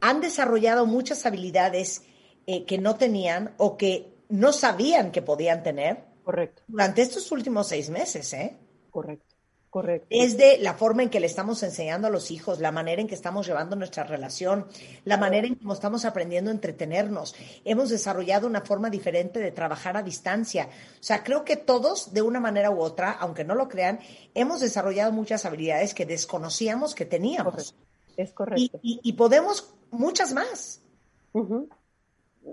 han 0.00 0.20
desarrollado 0.20 0.84
muchas 0.86 1.26
habilidades 1.26 2.02
eh, 2.46 2.64
que 2.64 2.78
no 2.78 2.96
tenían 2.96 3.54
o 3.56 3.76
que 3.76 4.16
no 4.28 4.52
sabían 4.52 5.10
que 5.10 5.22
podían 5.22 5.62
tener. 5.62 6.04
Correcto. 6.24 6.62
Durante 6.66 7.02
estos 7.02 7.30
últimos 7.32 7.68
seis 7.68 7.90
meses, 7.90 8.32
¿eh? 8.32 8.56
Correcto. 8.90 9.34
Correcto. 9.68 10.06
Es 10.08 10.38
de 10.38 10.56
la 10.58 10.72
forma 10.72 11.02
en 11.02 11.10
que 11.10 11.20
le 11.20 11.26
estamos 11.26 11.62
enseñando 11.62 12.06
a 12.06 12.10
los 12.10 12.30
hijos, 12.30 12.60
la 12.60 12.72
manera 12.72 13.02
en 13.02 13.08
que 13.08 13.14
estamos 13.14 13.46
llevando 13.46 13.76
nuestra 13.76 14.04
relación, 14.04 14.66
la 15.04 15.18
manera 15.18 15.46
en 15.46 15.56
cómo 15.56 15.74
estamos 15.74 16.06
aprendiendo 16.06 16.50
a 16.50 16.54
entretenernos. 16.54 17.34
Hemos 17.62 17.90
desarrollado 17.90 18.46
una 18.46 18.62
forma 18.62 18.88
diferente 18.88 19.38
de 19.38 19.50
trabajar 19.50 19.98
a 19.98 20.02
distancia. 20.02 20.70
O 20.98 21.02
sea, 21.02 21.22
creo 21.22 21.44
que 21.44 21.56
todos, 21.56 22.14
de 22.14 22.22
una 22.22 22.40
manera 22.40 22.70
u 22.70 22.80
otra, 22.80 23.10
aunque 23.10 23.44
no 23.44 23.54
lo 23.54 23.68
crean, 23.68 23.98
hemos 24.34 24.60
desarrollado 24.60 25.12
muchas 25.12 25.44
habilidades 25.44 25.92
que 25.92 26.06
desconocíamos 26.06 26.94
que 26.94 27.04
teníamos. 27.04 27.52
Correcto. 27.52 27.74
Es 28.16 28.32
correcto. 28.32 28.80
Y, 28.82 28.94
y, 28.94 29.00
y 29.02 29.12
podemos 29.12 29.74
muchas 29.90 30.32
más. 30.32 30.80
Uh 31.32 31.42
-huh 31.42 31.68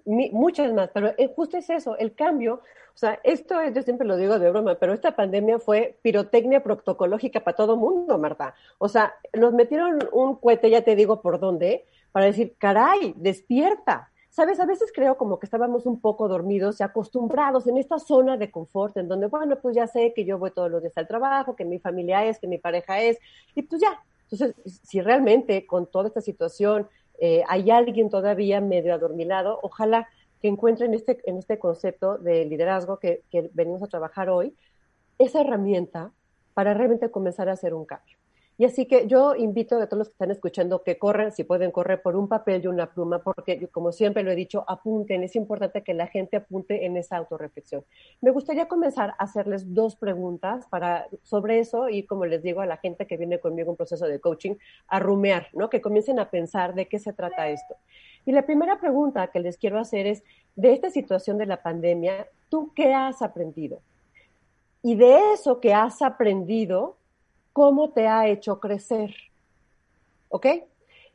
muchas 0.05 0.73
más, 0.73 0.89
pero 0.93 1.11
justo 1.35 1.57
es 1.57 1.69
eso, 1.69 1.97
el 1.97 2.15
cambio, 2.15 2.61
o 2.93 2.97
sea, 2.97 3.19
esto 3.23 3.59
es, 3.59 3.73
yo 3.73 3.81
siempre 3.81 4.07
lo 4.07 4.17
digo 4.17 4.37
de 4.37 4.51
broma, 4.51 4.75
pero 4.75 4.93
esta 4.93 5.15
pandemia 5.15 5.57
fue 5.57 5.97
pirotecnia 6.03 6.61
protocológica 6.61 7.39
para 7.39 7.57
todo 7.57 7.75
mundo, 7.75 8.19
Marta. 8.19 8.53
O 8.77 8.87
sea, 8.87 9.15
nos 9.33 9.51
metieron 9.53 9.99
un 10.11 10.35
cohete, 10.35 10.69
ya 10.69 10.83
te 10.83 10.95
digo 10.95 11.21
por 11.21 11.39
dónde, 11.39 11.85
para 12.11 12.27
decir, 12.27 12.55
caray, 12.59 13.15
despierta. 13.17 14.11
Sabes, 14.29 14.59
a 14.59 14.65
veces 14.65 14.91
creo 14.93 15.17
como 15.17 15.39
que 15.39 15.47
estábamos 15.47 15.87
un 15.87 15.99
poco 15.99 16.27
dormidos 16.27 16.79
y 16.79 16.83
acostumbrados 16.83 17.65
en 17.67 17.77
esta 17.77 17.97
zona 17.97 18.37
de 18.37 18.51
confort, 18.51 18.95
en 18.97 19.07
donde, 19.07 19.27
bueno, 19.27 19.59
pues 19.59 19.75
ya 19.75 19.87
sé 19.87 20.13
que 20.13 20.23
yo 20.23 20.37
voy 20.37 20.51
todos 20.51 20.69
los 20.69 20.81
días 20.81 20.97
al 20.97 21.07
trabajo, 21.07 21.55
que 21.55 21.65
mi 21.65 21.79
familia 21.79 22.25
es, 22.25 22.39
que 22.39 22.47
mi 22.47 22.59
pareja 22.59 23.01
es, 23.01 23.17
y 23.55 23.63
pues 23.63 23.81
ya. 23.81 24.03
Entonces, 24.29 24.55
si 24.83 25.01
realmente 25.01 25.65
con 25.65 25.87
toda 25.87 26.07
esta 26.07 26.21
situación 26.21 26.87
eh, 27.25 27.41
hay 27.47 27.71
alguien 27.71 28.09
todavía 28.09 28.59
medio 28.59 28.93
adormilado, 28.93 29.57
ojalá 29.61 30.09
que 30.41 30.49
encuentren 30.49 30.93
este, 30.93 31.21
en 31.23 31.37
este 31.37 31.57
concepto 31.57 32.17
de 32.17 32.43
liderazgo 32.43 32.99
que, 32.99 33.23
que 33.31 33.49
venimos 33.53 33.81
a 33.81 33.87
trabajar 33.87 34.29
hoy, 34.29 34.57
esa 35.19 35.39
herramienta 35.39 36.11
para 36.53 36.73
realmente 36.73 37.09
comenzar 37.11 37.47
a 37.47 37.53
hacer 37.53 37.73
un 37.73 37.85
cambio. 37.85 38.17
Y 38.57 38.65
así 38.65 38.85
que 38.85 39.07
yo 39.07 39.35
invito 39.35 39.81
a 39.81 39.87
todos 39.87 39.99
los 39.99 40.07
que 40.09 40.13
están 40.13 40.31
escuchando 40.31 40.83
que 40.83 40.97
corran, 40.97 41.31
si 41.31 41.43
pueden 41.43 41.71
correr 41.71 42.01
por 42.01 42.15
un 42.15 42.27
papel 42.27 42.61
y 42.63 42.67
una 42.67 42.93
pluma, 42.93 43.19
porque 43.19 43.67
como 43.67 43.91
siempre 43.91 44.21
lo 44.23 44.31
he 44.31 44.35
dicho, 44.35 44.63
apunten, 44.67 45.23
es 45.23 45.35
importante 45.35 45.81
que 45.81 45.93
la 45.93 46.07
gente 46.07 46.37
apunte 46.37 46.85
en 46.85 46.95
esa 46.95 47.17
autorreflexión. 47.17 47.83
Me 48.21 48.31
gustaría 48.31 48.67
comenzar 48.67 49.11
a 49.11 49.23
hacerles 49.23 49.73
dos 49.73 49.95
preguntas 49.95 50.67
para, 50.67 51.07
sobre 51.23 51.59
eso 51.59 51.89
y 51.89 52.03
como 52.03 52.25
les 52.25 52.43
digo 52.43 52.61
a 52.61 52.65
la 52.67 52.77
gente 52.77 53.07
que 53.07 53.17
viene 53.17 53.39
conmigo 53.39 53.71
un 53.71 53.77
proceso 53.77 54.05
de 54.05 54.19
coaching, 54.19 54.55
a 54.87 54.99
rumear, 54.99 55.47
¿no? 55.53 55.69
Que 55.69 55.81
comiencen 55.81 56.19
a 56.19 56.29
pensar 56.29 56.75
de 56.75 56.87
qué 56.87 56.99
se 56.99 57.13
trata 57.13 57.49
esto. 57.49 57.75
Y 58.25 58.31
la 58.31 58.45
primera 58.45 58.79
pregunta 58.79 59.27
que 59.27 59.39
les 59.39 59.57
quiero 59.57 59.79
hacer 59.79 60.05
es, 60.07 60.23
de 60.55 60.73
esta 60.73 60.89
situación 60.89 61.37
de 61.37 61.47
la 61.47 61.61
pandemia, 61.61 62.27
¿tú 62.49 62.71
qué 62.75 62.93
has 62.93 63.21
aprendido? 63.21 63.81
Y 64.81 64.95
de 64.95 65.33
eso 65.33 65.59
que 65.59 65.73
has 65.73 66.01
aprendido, 66.01 66.97
cómo 67.53 67.91
te 67.91 68.07
ha 68.07 68.27
hecho 68.27 68.59
crecer. 68.59 69.13
¿Ok? 70.29 70.47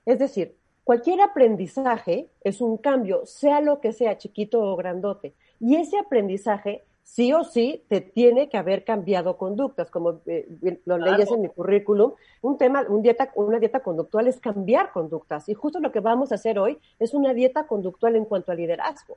Es 0.07 0.18
decir, 0.18 0.57
cualquier 0.85 1.21
aprendizaje 1.21 2.30
es 2.42 2.61
un 2.61 2.78
cambio, 2.78 3.26
sea 3.26 3.61
lo 3.61 3.80
que 3.80 3.92
sea, 3.92 4.16
chiquito 4.16 4.62
o 4.62 4.76
grandote. 4.76 5.35
Y 5.61 5.76
ese 5.76 5.99
aprendizaje, 5.99 6.85
sí 7.02 7.33
o 7.33 7.42
sí, 7.45 7.85
te 7.88 8.00
tiene 8.00 8.49
que 8.49 8.57
haber 8.57 8.85
cambiado 8.85 9.37
conductas, 9.37 9.90
como 9.90 10.21
eh, 10.26 10.80
lo 10.87 10.97
leyes 10.97 11.30
en 11.30 11.42
mi 11.42 11.49
currículum. 11.49 12.12
Un 12.40 12.57
tema, 12.57 12.87
un 12.88 13.02
dieta, 13.02 13.33
una 13.35 13.59
dieta 13.59 13.80
conductual 13.80 14.28
es 14.28 14.40
cambiar 14.40 14.92
conductas. 14.92 15.49
Y 15.49 15.54
justo 15.54 15.80
lo 15.80 15.92
que 15.92 16.00
vamos 16.00 16.30
a 16.30 16.37
hacer 16.37 16.59
hoy 16.59 16.78
es 16.99 17.12
una 17.12 17.35
dieta 17.35 17.66
conductual 17.66 18.14
en 18.16 18.25
cuanto 18.25 18.52
al 18.52 18.59
liderazgo. 18.59 19.16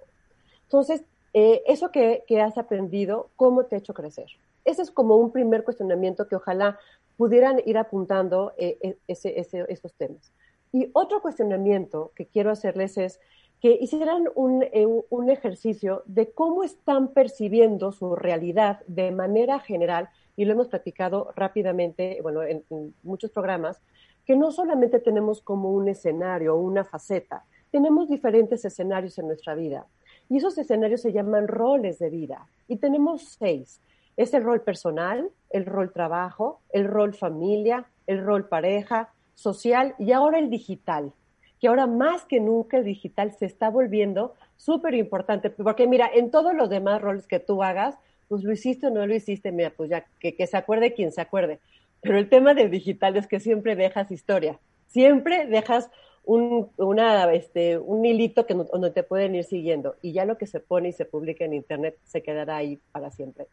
Entonces, 0.63 1.03
eh, 1.33 1.61
eso 1.67 1.91
que, 1.91 2.23
que 2.27 2.41
has 2.41 2.57
aprendido, 2.57 3.29
¿cómo 3.35 3.65
te 3.65 3.75
ha 3.75 3.79
hecho 3.79 3.93
crecer? 3.93 4.27
Ese 4.65 4.81
es 4.81 4.91
como 4.91 5.15
un 5.15 5.31
primer 5.31 5.63
cuestionamiento 5.63 6.27
que 6.27 6.35
ojalá 6.35 6.79
pudieran 7.21 7.61
ir 7.67 7.77
apuntando 7.77 8.51
eh, 8.57 8.97
ese, 9.07 9.47
esos 9.69 9.93
temas. 9.93 10.33
Y 10.71 10.89
otro 10.93 11.21
cuestionamiento 11.21 12.13
que 12.15 12.25
quiero 12.25 12.49
hacerles 12.49 12.97
es 12.97 13.19
que 13.59 13.77
hicieran 13.79 14.23
un, 14.33 14.63
eh, 14.63 14.87
un, 14.87 15.29
ejercicio 15.29 16.01
de 16.07 16.31
cómo 16.31 16.63
están 16.63 17.09
percibiendo 17.09 17.91
su 17.91 18.15
realidad 18.15 18.79
de 18.87 19.11
manera 19.11 19.59
general, 19.59 20.09
y 20.35 20.45
lo 20.45 20.53
hemos 20.53 20.69
platicado 20.69 21.31
rápidamente, 21.35 22.17
bueno, 22.23 22.41
en, 22.41 22.63
en 22.71 22.95
muchos 23.03 23.29
programas, 23.29 23.79
que 24.25 24.35
no 24.35 24.51
solamente 24.51 24.97
tenemos 24.97 25.43
como 25.43 25.71
un 25.73 25.89
escenario 25.89 26.55
o 26.55 26.59
una 26.59 26.83
faceta, 26.83 27.45
tenemos 27.69 28.09
diferentes 28.09 28.65
escenarios 28.65 29.15
en 29.19 29.27
nuestra 29.27 29.53
vida. 29.53 29.85
Y 30.27 30.37
esos 30.37 30.57
escenarios 30.57 31.01
se 31.01 31.13
llaman 31.13 31.47
roles 31.47 31.99
de 31.99 32.09
vida. 32.09 32.47
Y 32.67 32.77
tenemos 32.77 33.37
seis. 33.37 33.79
Es 34.17 34.33
el 34.33 34.43
rol 34.43 34.61
personal, 34.61 35.29
el 35.49 35.65
rol 35.65 35.91
trabajo, 35.91 36.61
el 36.71 36.85
rol 36.85 37.13
familia, 37.13 37.85
el 38.07 38.23
rol 38.23 38.47
pareja, 38.47 39.09
social 39.35 39.95
y 39.97 40.11
ahora 40.11 40.39
el 40.39 40.49
digital, 40.49 41.13
que 41.59 41.67
ahora 41.67 41.87
más 41.87 42.25
que 42.25 42.39
nunca 42.39 42.77
el 42.77 42.85
digital 42.85 43.33
se 43.33 43.45
está 43.45 43.69
volviendo 43.69 44.35
súper 44.57 44.93
importante, 44.93 45.49
porque 45.49 45.87
mira, 45.87 46.09
en 46.13 46.29
todos 46.29 46.53
los 46.53 46.69
demás 46.69 47.01
roles 47.01 47.27
que 47.27 47.39
tú 47.39 47.63
hagas, 47.63 47.97
pues 48.27 48.43
lo 48.43 48.53
hiciste 48.53 48.87
o 48.87 48.89
no 48.91 49.05
lo 49.05 49.15
hiciste, 49.15 49.51
mira, 49.51 49.73
pues 49.75 49.89
ya 49.89 50.05
que, 50.19 50.47
se 50.47 50.55
acuerde 50.57 50.93
quien 50.93 51.11
se 51.11 51.21
acuerde. 51.21 51.59
Pero 52.01 52.17
el 52.17 52.29
tema 52.29 52.53
del 52.53 52.71
digital 52.71 53.17
es 53.17 53.27
que 53.27 53.39
siempre 53.39 53.75
dejas 53.75 54.11
historia, 54.11 54.59
siempre 54.87 55.47
dejas 55.47 55.89
un, 56.23 56.69
una, 56.77 57.31
este, 57.33 57.77
un 57.77 58.05
hilito 58.05 58.45
que 58.45 58.53
no, 58.53 58.65
donde 58.65 58.91
te 58.91 59.03
pueden 59.03 59.35
ir 59.35 59.43
siguiendo 59.43 59.95
y 60.01 60.13
ya 60.13 60.25
lo 60.25 60.37
que 60.37 60.45
se 60.45 60.59
pone 60.59 60.89
y 60.89 60.93
se 60.93 61.05
publica 61.05 61.45
en 61.45 61.53
Internet 61.53 61.97
se 62.03 62.21
quedará 62.21 62.57
ahí 62.57 62.79
para 62.91 63.11
siempre. 63.11 63.47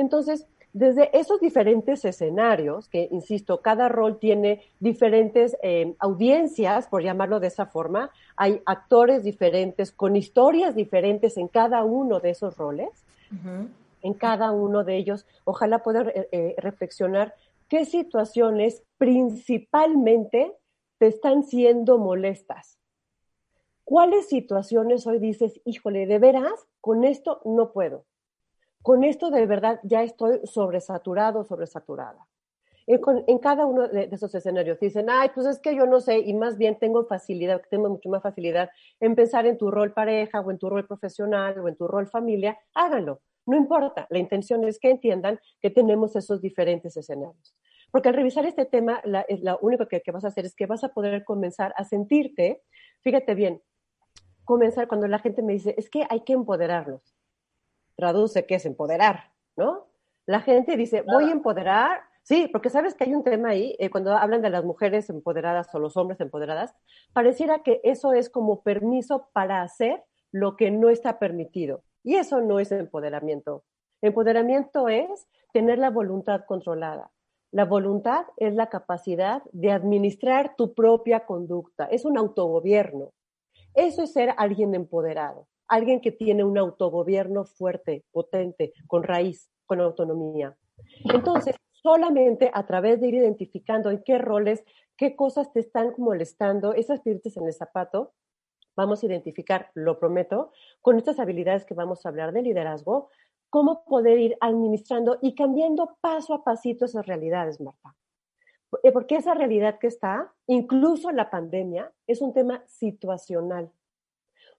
Entonces, 0.00 0.46
desde 0.72 1.16
esos 1.18 1.40
diferentes 1.40 2.04
escenarios, 2.04 2.88
que 2.88 3.08
insisto, 3.10 3.60
cada 3.60 3.88
rol 3.88 4.18
tiene 4.18 4.62
diferentes 4.78 5.56
eh, 5.62 5.94
audiencias, 5.98 6.86
por 6.86 7.02
llamarlo 7.02 7.40
de 7.40 7.48
esa 7.48 7.66
forma, 7.66 8.10
hay 8.36 8.62
actores 8.66 9.24
diferentes, 9.24 9.90
con 9.90 10.14
historias 10.14 10.76
diferentes 10.76 11.36
en 11.36 11.48
cada 11.48 11.82
uno 11.82 12.20
de 12.20 12.30
esos 12.30 12.56
roles, 12.56 12.90
uh 13.32 13.34
-huh. 13.34 13.68
en 14.02 14.14
cada 14.14 14.52
uno 14.52 14.84
de 14.84 14.96
ellos, 14.96 15.26
ojalá 15.44 15.80
poder 15.80 16.12
eh, 16.14 16.28
eh, 16.30 16.54
reflexionar 16.58 17.34
qué 17.68 17.84
situaciones 17.84 18.82
principalmente 18.96 20.52
te 20.98 21.08
están 21.08 21.42
siendo 21.42 21.98
molestas. 21.98 22.78
¿Cuáles 23.84 24.28
situaciones 24.28 25.04
hoy 25.08 25.18
dices, 25.18 25.60
híjole, 25.64 26.06
de 26.06 26.20
veras, 26.20 26.68
con 26.80 27.02
esto 27.02 27.40
no 27.44 27.72
puedo? 27.72 28.04
Con 28.82 29.04
esto 29.04 29.30
de 29.30 29.46
verdad 29.46 29.80
ya 29.82 30.02
estoy 30.02 30.40
sobresaturado, 30.44 31.44
sobresaturada. 31.44 32.26
En, 32.86 33.00
con, 33.00 33.22
en 33.26 33.38
cada 33.38 33.66
uno 33.66 33.86
de, 33.86 34.08
esos 34.10 34.34
escenarios 34.34 34.80
dicen, 34.80 35.08
ay, 35.10 35.30
pues 35.34 35.46
es 35.46 35.60
que 35.60 35.76
yo 35.76 35.86
no 35.86 36.00
sé, 36.00 36.18
y 36.18 36.34
más 36.34 36.56
bien 36.56 36.78
tengo 36.78 37.04
facilidad, 37.04 37.62
tengo 37.70 37.88
mucho 37.88 38.08
más 38.08 38.22
facilidad 38.22 38.70
en 38.98 39.14
pensar 39.14 39.46
en 39.46 39.58
tu 39.58 39.70
rol 39.70 39.92
pareja 39.92 40.40
o 40.40 40.50
en 40.50 40.58
tu 40.58 40.68
rol 40.68 40.86
profesional 40.86 41.58
o 41.60 41.68
en 41.68 41.76
tu 41.76 41.86
rol 41.86 42.08
familia, 42.08 42.58
háganlo. 42.74 43.20
No 43.46 43.56
importa, 43.56 44.06
la 44.10 44.18
intención 44.18 44.64
es 44.64 44.78
que 44.78 44.90
entiendan 44.90 45.40
que 45.60 45.70
tenemos 45.70 46.16
esos 46.16 46.40
diferentes 46.40 46.96
escenarios. 46.96 47.54
Porque 47.90 48.08
al 48.08 48.14
revisar 48.14 48.46
este 48.46 48.64
tema, 48.64 49.00
la, 49.04 49.26
lo 49.28 49.58
único 49.62 49.86
que, 49.86 50.00
que 50.00 50.12
vas 50.12 50.24
a 50.24 50.28
hacer 50.28 50.46
es 50.46 50.54
que 50.54 50.66
vas 50.66 50.84
a 50.84 50.90
poder 50.90 51.24
comenzar 51.24 51.72
a 51.76 51.84
sentirte, 51.84 52.62
fíjate 53.02 53.34
bien, 53.34 53.62
comenzar 54.44 54.88
cuando 54.88 55.06
la 55.06 55.18
gente 55.18 55.42
me 55.42 55.52
dice, 55.52 55.74
es 55.76 55.90
que 55.90 56.04
hay 56.08 56.20
que 56.20 56.32
empoderarlos. 56.32 57.19
Traduce 57.96 58.46
qué 58.46 58.56
es 58.56 58.66
empoderar, 58.66 59.32
¿no? 59.56 59.86
La 60.26 60.40
gente 60.40 60.76
dice, 60.76 61.02
voy 61.02 61.24
a 61.24 61.32
empoderar, 61.32 62.02
sí, 62.22 62.48
porque 62.52 62.70
sabes 62.70 62.94
que 62.94 63.04
hay 63.04 63.14
un 63.14 63.24
tema 63.24 63.50
ahí, 63.50 63.74
eh, 63.78 63.90
cuando 63.90 64.16
hablan 64.16 64.42
de 64.42 64.50
las 64.50 64.64
mujeres 64.64 65.10
empoderadas 65.10 65.74
o 65.74 65.78
los 65.78 65.96
hombres 65.96 66.20
empoderadas, 66.20 66.74
pareciera 67.12 67.62
que 67.62 67.80
eso 67.84 68.12
es 68.12 68.30
como 68.30 68.62
permiso 68.62 69.28
para 69.32 69.62
hacer 69.62 70.04
lo 70.30 70.56
que 70.56 70.70
no 70.70 70.88
está 70.88 71.18
permitido. 71.18 71.82
Y 72.02 72.14
eso 72.14 72.40
no 72.40 72.60
es 72.60 72.72
empoderamiento. 72.72 73.64
Empoderamiento 74.02 74.88
es 74.88 75.28
tener 75.52 75.78
la 75.78 75.90
voluntad 75.90 76.44
controlada. 76.46 77.10
La 77.52 77.64
voluntad 77.64 78.26
es 78.36 78.54
la 78.54 78.68
capacidad 78.68 79.42
de 79.52 79.72
administrar 79.72 80.54
tu 80.56 80.74
propia 80.74 81.26
conducta. 81.26 81.86
Es 81.86 82.04
un 82.04 82.16
autogobierno. 82.16 83.12
Eso 83.74 84.02
es 84.02 84.12
ser 84.12 84.34
alguien 84.36 84.74
empoderado, 84.74 85.48
alguien 85.70 86.00
que 86.00 86.12
tiene 86.12 86.44
un 86.44 86.58
autogobierno 86.58 87.44
fuerte, 87.44 88.04
potente, 88.10 88.74
con 88.86 89.04
raíz, 89.04 89.50
con 89.64 89.80
autonomía. 89.80 90.56
Entonces, 91.04 91.54
solamente 91.72 92.50
a 92.52 92.66
través 92.66 93.00
de 93.00 93.08
ir 93.08 93.14
identificando 93.14 93.90
en 93.90 94.02
qué 94.02 94.18
roles, 94.18 94.64
qué 94.96 95.16
cosas 95.16 95.52
te 95.52 95.60
están 95.60 95.94
molestando, 95.96 96.74
esas 96.74 97.00
piedritas 97.00 97.36
en 97.36 97.46
el 97.46 97.54
zapato, 97.54 98.12
vamos 98.76 99.02
a 99.02 99.06
identificar, 99.06 99.70
lo 99.74 99.98
prometo, 99.98 100.52
con 100.82 100.98
estas 100.98 101.20
habilidades 101.20 101.64
que 101.64 101.74
vamos 101.74 102.04
a 102.04 102.08
hablar 102.08 102.32
de 102.32 102.42
liderazgo, 102.42 103.08
cómo 103.48 103.84
poder 103.84 104.18
ir 104.18 104.36
administrando 104.40 105.18
y 105.22 105.34
cambiando 105.34 105.96
paso 106.00 106.34
a 106.34 106.44
pasito 106.44 106.84
esas 106.84 107.06
realidades, 107.06 107.60
Marta. 107.60 107.94
Eh, 108.82 108.92
porque 108.92 109.16
esa 109.16 109.34
realidad 109.34 109.78
que 109.78 109.86
está, 109.86 110.32
incluso 110.46 111.10
la 111.12 111.30
pandemia, 111.30 111.92
es 112.06 112.20
un 112.20 112.32
tema 112.32 112.64
situacional. 112.66 113.70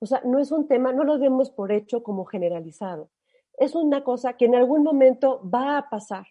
O 0.01 0.07
sea, 0.07 0.21
no 0.25 0.39
es 0.39 0.51
un 0.51 0.67
tema, 0.67 0.91
no 0.91 1.03
lo 1.03 1.19
demos 1.19 1.51
por 1.51 1.71
hecho 1.71 2.01
como 2.01 2.25
generalizado. 2.25 3.11
Es 3.57 3.75
una 3.75 4.03
cosa 4.03 4.33
que 4.33 4.45
en 4.45 4.55
algún 4.55 4.83
momento 4.83 5.47
va 5.47 5.77
a 5.77 5.89
pasar. 5.89 6.25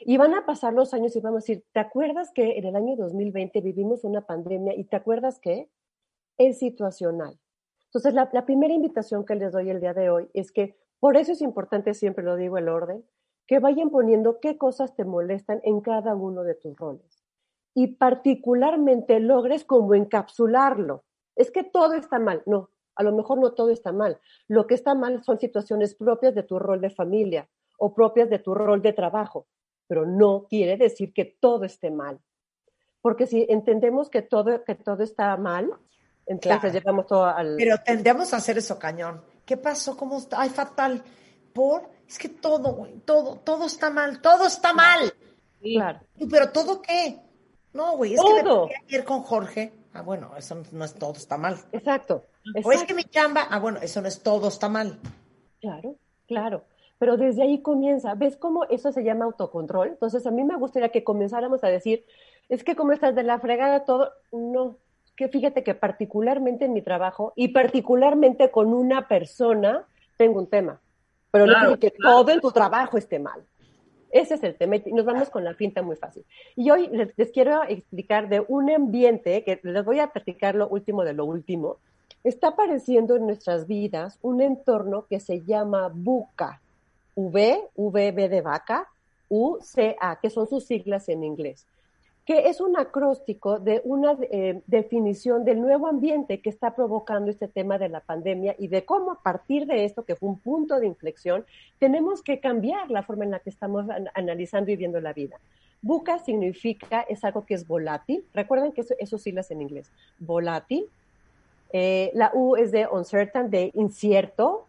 Y 0.00 0.16
van 0.16 0.34
a 0.34 0.46
pasar 0.46 0.72
los 0.72 0.94
años 0.94 1.14
y 1.14 1.20
vamos 1.20 1.44
a 1.44 1.46
decir, 1.46 1.64
¿te 1.72 1.80
acuerdas 1.80 2.32
que 2.34 2.56
en 2.56 2.64
el 2.64 2.74
año 2.74 2.96
2020 2.96 3.60
vivimos 3.60 4.02
una 4.04 4.22
pandemia 4.22 4.74
y 4.74 4.84
te 4.84 4.96
acuerdas 4.96 5.38
que 5.38 5.70
es 6.38 6.58
situacional? 6.58 7.38
Entonces, 7.84 8.14
la, 8.14 8.30
la 8.32 8.46
primera 8.46 8.72
invitación 8.72 9.26
que 9.26 9.34
les 9.34 9.52
doy 9.52 9.68
el 9.68 9.80
día 9.80 9.92
de 9.92 10.08
hoy 10.08 10.30
es 10.32 10.50
que 10.50 10.76
por 10.98 11.18
eso 11.18 11.32
es 11.32 11.42
importante, 11.42 11.92
siempre 11.92 12.24
lo 12.24 12.36
digo, 12.36 12.56
el 12.56 12.70
orden, 12.70 13.04
que 13.46 13.58
vayan 13.58 13.90
poniendo 13.90 14.40
qué 14.40 14.56
cosas 14.56 14.96
te 14.96 15.04
molestan 15.04 15.60
en 15.64 15.82
cada 15.82 16.14
uno 16.14 16.44
de 16.44 16.54
tus 16.54 16.74
roles. 16.76 17.22
Y 17.74 17.88
particularmente 17.96 19.20
logres 19.20 19.64
como 19.64 19.94
encapsularlo. 19.94 21.04
Es 21.36 21.50
que 21.50 21.64
todo 21.64 21.94
está 21.94 22.18
mal. 22.18 22.42
No, 22.46 22.70
a 22.94 23.02
lo 23.02 23.12
mejor 23.12 23.38
no 23.38 23.52
todo 23.52 23.70
está 23.70 23.92
mal. 23.92 24.20
Lo 24.48 24.66
que 24.66 24.74
está 24.74 24.94
mal 24.94 25.22
son 25.24 25.38
situaciones 25.38 25.94
propias 25.94 26.34
de 26.34 26.42
tu 26.42 26.58
rol 26.58 26.80
de 26.80 26.90
familia 26.90 27.48
o 27.78 27.94
propias 27.94 28.30
de 28.30 28.38
tu 28.38 28.54
rol 28.54 28.82
de 28.82 28.92
trabajo, 28.92 29.46
pero 29.86 30.06
no 30.06 30.46
quiere 30.48 30.76
decir 30.76 31.12
que 31.12 31.24
todo 31.24 31.64
esté 31.64 31.90
mal. 31.90 32.20
Porque 33.00 33.26
si 33.26 33.46
entendemos 33.48 34.08
que 34.08 34.22
todo, 34.22 34.62
que 34.64 34.74
todo 34.76 35.02
está 35.02 35.36
mal, 35.36 35.72
entonces 36.26 36.72
llevamos 36.72 37.06
todo 37.06 37.24
al... 37.24 37.56
Pero 37.56 37.76
tendemos 37.84 38.32
a 38.32 38.36
hacer 38.36 38.58
eso 38.58 38.78
cañón. 38.78 39.22
¿Qué 39.44 39.56
pasó? 39.56 39.96
¿Cómo 39.96 40.18
está? 40.18 40.40
Ay, 40.40 40.50
fatal. 40.50 41.02
¿Por? 41.52 41.82
Es 42.08 42.18
que 42.18 42.28
todo, 42.28 42.88
todo, 43.04 43.40
todo 43.40 43.66
está 43.66 43.90
mal, 43.90 44.20
todo 44.20 44.46
está 44.46 44.72
mal. 44.72 45.12
Claro. 45.60 46.00
¿Pero 46.30 46.50
todo 46.50 46.80
qué? 46.80 47.20
No, 47.72 47.96
güey, 47.96 48.14
es 48.14 48.20
que 48.20 48.42
me 48.42 48.50
ayer 48.86 49.04
con 49.04 49.22
Jorge. 49.22 49.72
Ah, 49.94 50.02
bueno, 50.02 50.32
eso 50.36 50.62
no 50.72 50.84
es 50.84 50.94
todo 50.94 51.12
está 51.12 51.36
mal. 51.36 51.56
Exacto, 51.72 52.24
O 52.64 52.72
es 52.72 52.84
que 52.84 52.94
mi 52.94 53.04
chamba, 53.04 53.46
ah, 53.50 53.58
bueno, 53.58 53.78
eso 53.80 54.00
no 54.00 54.08
es 54.08 54.22
todo 54.22 54.48
está 54.48 54.68
mal. 54.68 54.98
Claro, 55.60 55.96
claro. 56.26 56.64
Pero 56.98 57.16
desde 57.16 57.42
ahí 57.42 57.62
comienza. 57.62 58.14
¿Ves 58.14 58.36
cómo 58.36 58.64
eso 58.64 58.92
se 58.92 59.04
llama 59.04 59.24
autocontrol? 59.24 59.88
Entonces, 59.88 60.26
a 60.26 60.30
mí 60.30 60.44
me 60.44 60.56
gustaría 60.56 60.90
que 60.90 61.04
comenzáramos 61.04 61.62
a 61.64 61.68
decir, 61.68 62.04
es 62.48 62.64
que 62.64 62.76
como 62.76 62.92
estás 62.92 63.14
de 63.14 63.22
la 63.22 63.38
fregada 63.38 63.84
todo, 63.84 64.12
no, 64.32 64.76
que 65.16 65.28
fíjate 65.28 65.62
que 65.62 65.74
particularmente 65.74 66.64
en 66.64 66.72
mi 66.72 66.82
trabajo 66.82 67.32
y 67.36 67.48
particularmente 67.48 68.50
con 68.50 68.72
una 68.72 69.08
persona 69.08 69.86
tengo 70.16 70.38
un 70.38 70.48
tema, 70.48 70.80
pero 71.30 71.46
no 71.46 71.54
quiero 71.54 71.78
que 71.78 71.90
todo 71.90 72.30
en 72.30 72.40
tu 72.40 72.50
trabajo 72.50 72.98
esté 72.98 73.18
mal. 73.18 73.44
Ese 74.10 74.34
es 74.34 74.42
el 74.42 74.56
tema 74.56 74.76
y 74.76 74.92
nos 74.92 75.06
vamos 75.06 75.30
con 75.30 75.42
la 75.42 75.54
pinta 75.54 75.80
muy 75.80 75.96
fácil. 75.96 76.24
Y 76.54 76.70
hoy 76.70 76.88
les, 76.88 77.16
les, 77.16 77.32
quiero 77.32 77.62
explicar 77.64 78.28
de 78.28 78.44
un 78.46 78.70
ambiente 78.70 79.42
que 79.42 79.58
les 79.62 79.84
voy 79.84 80.00
a 80.00 80.08
platicar 80.08 80.54
lo 80.54 80.68
último 80.68 81.02
de 81.02 81.14
lo 81.14 81.24
último. 81.24 81.78
Está 82.24 82.48
apareciendo 82.48 83.16
en 83.16 83.26
nuestras 83.26 83.66
vidas 83.66 84.18
un 84.22 84.40
entorno 84.40 85.06
que 85.08 85.20
se 85.20 85.40
llama 85.42 85.90
VUCA, 85.92 86.60
V, 87.14 87.68
V, 87.74 88.12
B 88.12 88.28
de 88.28 88.40
vaca, 88.40 88.88
U, 89.28 89.58
C, 89.60 89.96
A, 90.00 90.20
que 90.20 90.30
son 90.30 90.48
sus 90.48 90.64
siglas 90.64 91.08
en 91.08 91.24
inglés 91.24 91.66
que 92.24 92.48
es 92.48 92.60
un 92.60 92.78
acróstico 92.78 93.58
de 93.58 93.80
una 93.84 94.16
eh, 94.30 94.62
definición 94.66 95.44
del 95.44 95.60
nuevo 95.60 95.88
ambiente 95.88 96.40
que 96.40 96.50
está 96.50 96.74
provocando 96.74 97.30
este 97.30 97.48
tema 97.48 97.78
de 97.78 97.88
la 97.88 98.00
pandemia 98.00 98.54
y 98.58 98.68
de 98.68 98.84
cómo 98.84 99.10
a 99.10 99.22
partir 99.22 99.66
de 99.66 99.84
esto, 99.84 100.04
que 100.04 100.14
fue 100.14 100.28
un 100.28 100.38
punto 100.38 100.78
de 100.78 100.86
inflexión, 100.86 101.44
tenemos 101.78 102.22
que 102.22 102.38
cambiar 102.38 102.90
la 102.90 103.02
forma 103.02 103.24
en 103.24 103.32
la 103.32 103.40
que 103.40 103.50
estamos 103.50 103.86
analizando 104.14 104.70
y 104.70 104.76
viendo 104.76 105.00
la 105.00 105.12
vida. 105.12 105.38
Buca 105.80 106.20
significa, 106.20 107.00
es 107.00 107.24
algo 107.24 107.44
que 107.44 107.54
es 107.54 107.66
volátil. 107.66 108.24
Recuerden 108.32 108.70
que 108.70 108.82
eso, 108.82 108.94
eso 109.00 109.18
siglas 109.18 109.50
en 109.50 109.62
inglés. 109.62 109.90
Volátil. 110.20 110.86
Eh, 111.72 112.10
la 112.14 112.30
U 112.34 112.56
es 112.56 112.70
de 112.72 112.86
uncertain, 112.86 113.50
de 113.50 113.70
incierto. 113.74 114.66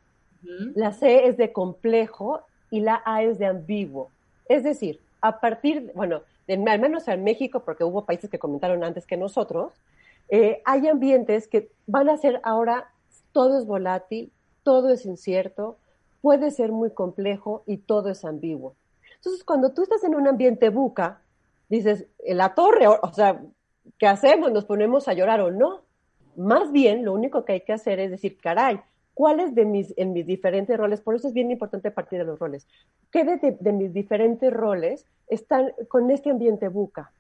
La 0.76 0.92
C 0.92 1.28
es 1.28 1.38
de 1.38 1.54
complejo 1.54 2.42
y 2.70 2.82
la 2.82 3.02
A 3.06 3.24
es 3.24 3.40
de 3.40 3.46
ambiguo. 3.46 4.10
Es 4.50 4.64
decir, 4.64 5.00
a 5.22 5.40
partir, 5.40 5.92
bueno, 5.96 6.22
al 6.48 6.80
menos 6.80 7.08
en 7.08 7.24
México, 7.24 7.62
porque 7.62 7.86
hubo 7.86 8.06
países 8.06 8.30
que 8.30 8.40
comentaron 8.40 8.84
antes 8.84 9.08
que 9.08 9.16
nosotros, 9.16 9.72
eh, 10.30 10.62
hay 10.66 10.88
ambientes 10.88 11.48
que 11.48 11.70
van 11.88 12.10
a 12.10 12.18
ser 12.18 12.42
ahora, 12.44 12.90
todo 13.32 13.58
es 13.58 13.66
volátil, 13.66 14.32
todo 14.64 14.90
es 14.90 15.06
incierto, 15.06 15.78
puede 16.22 16.52
ser 16.52 16.72
muy 16.72 16.92
complejo 16.92 17.64
y 17.66 17.78
todo 17.78 18.10
es 18.10 18.26
ambiguo. 18.26 18.76
Entonces, 19.16 19.44
cuando 19.44 19.72
tú 19.74 19.84
estás 19.84 20.04
en 20.04 20.16
un 20.16 20.28
ambiente 20.28 20.70
buca, 20.70 21.22
dices, 21.70 22.06
la 22.26 22.54
torre, 22.54 22.88
o 22.88 23.14
sea, 23.14 23.42
¿qué 23.98 24.08
hacemos? 24.08 24.52
¿Nos 24.52 24.66
ponemos 24.66 25.08
a 25.08 25.14
llorar 25.14 25.42
o 25.42 25.52
no? 25.52 25.82
Más 26.36 26.72
bien, 26.72 27.06
lo 27.06 27.14
único 27.14 27.46
que 27.46 27.54
hay 27.54 27.62
que 27.62 27.74
hacer 27.74 28.00
es 28.00 28.12
decir, 28.12 28.38
caray, 28.38 28.80
cuáles 29.14 29.54
de 29.56 29.66
mis, 29.66 29.94
en 29.98 30.14
mis 30.14 30.26
diferentes 30.26 30.78
roles, 30.78 31.02
por 31.02 31.16
eso 31.16 31.28
es 31.28 31.34
bien 31.34 31.52
importante 31.52 31.92
partir 31.92 32.20
de 32.20 32.26
los 32.26 32.40
roles, 32.40 32.68
qué 33.12 33.24
de, 33.24 33.72
mis 33.72 33.94
diferentes 33.94 34.52
roles 34.52 35.06
están 35.28 35.74
con 35.88 36.10
este 36.12 36.32
ambiente 36.32 36.68
buca. 36.68 37.12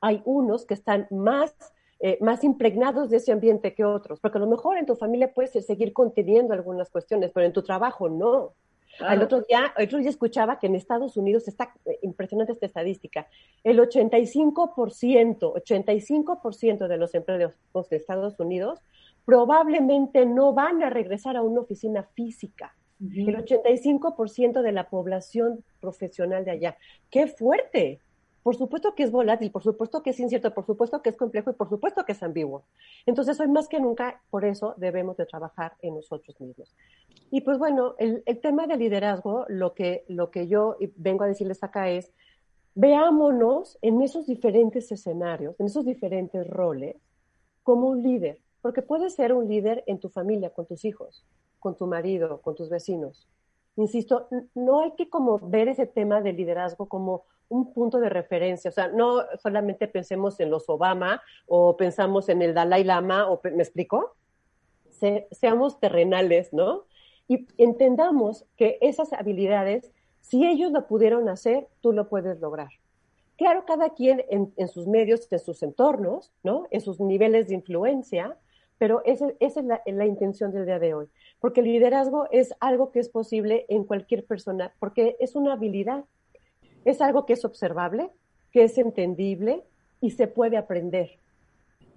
Hay 0.00 0.22
unos 0.24 0.64
que 0.64 0.74
están 0.74 1.06
más, 1.10 1.54
eh, 2.00 2.18
más 2.20 2.44
impregnados 2.44 3.10
de 3.10 3.16
ese 3.16 3.32
ambiente 3.32 3.74
que 3.74 3.84
otros, 3.84 4.20
porque 4.20 4.38
a 4.38 4.40
lo 4.40 4.46
mejor 4.46 4.78
en 4.78 4.86
tu 4.86 4.96
familia 4.96 5.32
puedes 5.32 5.52
seguir 5.64 5.92
conteniendo 5.92 6.52
algunas 6.52 6.90
cuestiones, 6.90 7.30
pero 7.32 7.46
en 7.46 7.52
tu 7.52 7.62
trabajo 7.62 8.08
no. 8.08 8.52
El 9.00 9.22
otro 9.22 9.40
día, 9.42 9.72
el 9.76 9.86
otro 9.86 9.98
día 9.98 10.10
escuchaba 10.10 10.58
que 10.58 10.66
en 10.66 10.74
Estados 10.74 11.16
Unidos 11.16 11.48
está 11.48 11.74
eh, 11.84 11.98
impresionante 12.02 12.52
esta 12.52 12.66
estadística. 12.66 13.26
El 13.62 13.78
85%, 13.78 15.38
85% 15.38 16.88
de 16.88 16.96
los 16.96 17.14
empleados 17.14 17.54
de 17.90 17.96
Estados 17.96 18.38
Unidos 18.38 18.80
probablemente 19.24 20.26
no 20.26 20.52
van 20.52 20.82
a 20.82 20.90
regresar 20.90 21.36
a 21.36 21.42
una 21.42 21.60
oficina 21.60 22.02
física. 22.14 22.74
El 23.00 23.36
85% 23.36 24.62
de 24.62 24.72
la 24.72 24.88
población 24.88 25.64
profesional 25.80 26.44
de 26.44 26.52
allá. 26.52 26.78
¡Qué 27.10 27.26
fuerte! 27.26 28.00
Por 28.44 28.54
supuesto 28.54 28.94
que 28.94 29.02
es 29.02 29.10
volátil, 29.10 29.50
por 29.50 29.64
supuesto 29.64 30.04
que 30.04 30.10
es 30.10 30.20
incierto, 30.20 30.54
por 30.54 30.64
supuesto 30.64 31.02
que 31.02 31.10
es 31.10 31.16
complejo 31.16 31.50
y 31.50 31.54
por 31.54 31.68
supuesto 31.68 32.04
que 32.04 32.12
es 32.12 32.22
ambiguo. 32.22 32.62
Entonces, 33.06 33.40
hoy 33.40 33.48
más 33.48 33.66
que 33.66 33.80
nunca, 33.80 34.22
por 34.30 34.44
eso 34.44 34.74
debemos 34.76 35.16
de 35.16 35.26
trabajar 35.26 35.72
en 35.82 35.96
nosotros 35.96 36.40
mismos. 36.40 36.72
Y 37.32 37.40
pues 37.40 37.58
bueno, 37.58 37.96
el, 37.98 38.22
el 38.26 38.40
tema 38.40 38.68
del 38.68 38.78
liderazgo, 38.78 39.46
lo 39.48 39.74
que, 39.74 40.04
lo 40.06 40.30
que 40.30 40.46
yo 40.46 40.76
vengo 40.94 41.24
a 41.24 41.26
decirles 41.26 41.64
acá 41.64 41.90
es, 41.90 42.12
veámonos 42.76 43.78
en 43.82 44.00
esos 44.02 44.26
diferentes 44.26 44.92
escenarios, 44.92 45.58
en 45.58 45.66
esos 45.66 45.84
diferentes 45.84 46.46
roles, 46.46 46.96
como 47.64 47.88
un 47.88 48.02
líder 48.04 48.38
porque 48.64 48.80
puedes 48.80 49.14
ser 49.14 49.34
un 49.34 49.46
líder 49.46 49.84
en 49.86 49.98
tu 49.98 50.08
familia, 50.08 50.48
con 50.48 50.64
tus 50.64 50.86
hijos, 50.86 51.22
con 51.58 51.76
tu 51.76 51.86
marido, 51.86 52.40
con 52.40 52.54
tus 52.54 52.70
vecinos. 52.70 53.28
Insisto, 53.76 54.26
no 54.54 54.80
hay 54.80 54.92
que 54.92 55.10
como 55.10 55.38
ver 55.38 55.68
ese 55.68 55.84
tema 55.84 56.22
del 56.22 56.38
liderazgo 56.38 56.88
como 56.88 57.24
un 57.48 57.72
punto 57.72 57.98
de 57.98 58.08
referencia. 58.08 58.68
O 58.70 58.72
sea, 58.72 58.88
no 58.88 59.22
solamente 59.42 59.88
pensemos 59.88 60.40
en 60.40 60.50
los 60.50 60.68
Obama 60.68 61.22
o 61.46 61.76
pensamos 61.76 62.28
en 62.28 62.42
el 62.42 62.54
Dalai 62.54 62.84
Lama, 62.84 63.28
¿me 63.42 63.62
explico? 63.62 64.16
seamos 65.32 65.80
terrenales, 65.80 66.52
¿no? 66.52 66.84
Y 67.28 67.46
entendamos 67.58 68.44
que 68.56 68.78
esas 68.80 69.12
habilidades, 69.12 69.92
si 70.20 70.46
ellos 70.46 70.72
lo 70.72 70.86
pudieron 70.86 71.28
hacer, 71.28 71.68
tú 71.80 71.92
lo 71.92 72.08
puedes 72.08 72.40
lograr. 72.40 72.68
Claro, 73.36 73.64
cada 73.66 73.90
quien 73.90 74.24
en, 74.28 74.68
sus 74.68 74.86
medios, 74.86 75.26
en 75.30 75.38
sus 75.40 75.62
entornos, 75.62 76.32
¿no? 76.42 76.66
En 76.70 76.80
sus 76.80 77.00
niveles 77.00 77.48
de 77.48 77.54
influencia, 77.54 78.36
Pero 78.78 79.02
esa, 79.04 79.32
es 79.40 79.56
la, 79.56 80.06
intención 80.06 80.52
del 80.52 80.66
día 80.66 80.78
de 80.78 80.94
hoy, 80.94 81.06
porque 81.40 81.60
el 81.60 81.66
liderazgo 81.66 82.28
es 82.30 82.54
algo 82.60 82.90
que 82.90 83.00
es 83.00 83.08
posible 83.08 83.66
en 83.68 83.84
cualquier 83.84 84.24
persona, 84.26 84.74
porque 84.80 85.16
es 85.20 85.36
una 85.36 85.52
habilidad, 85.52 86.04
es 86.84 87.00
algo 87.00 87.26
que 87.26 87.34
es 87.34 87.44
observable, 87.44 88.10
que 88.52 88.64
es 88.64 88.78
entendible 88.78 89.62
y 90.00 90.10
se 90.10 90.26
puede 90.26 90.56
aprender. 90.56 91.18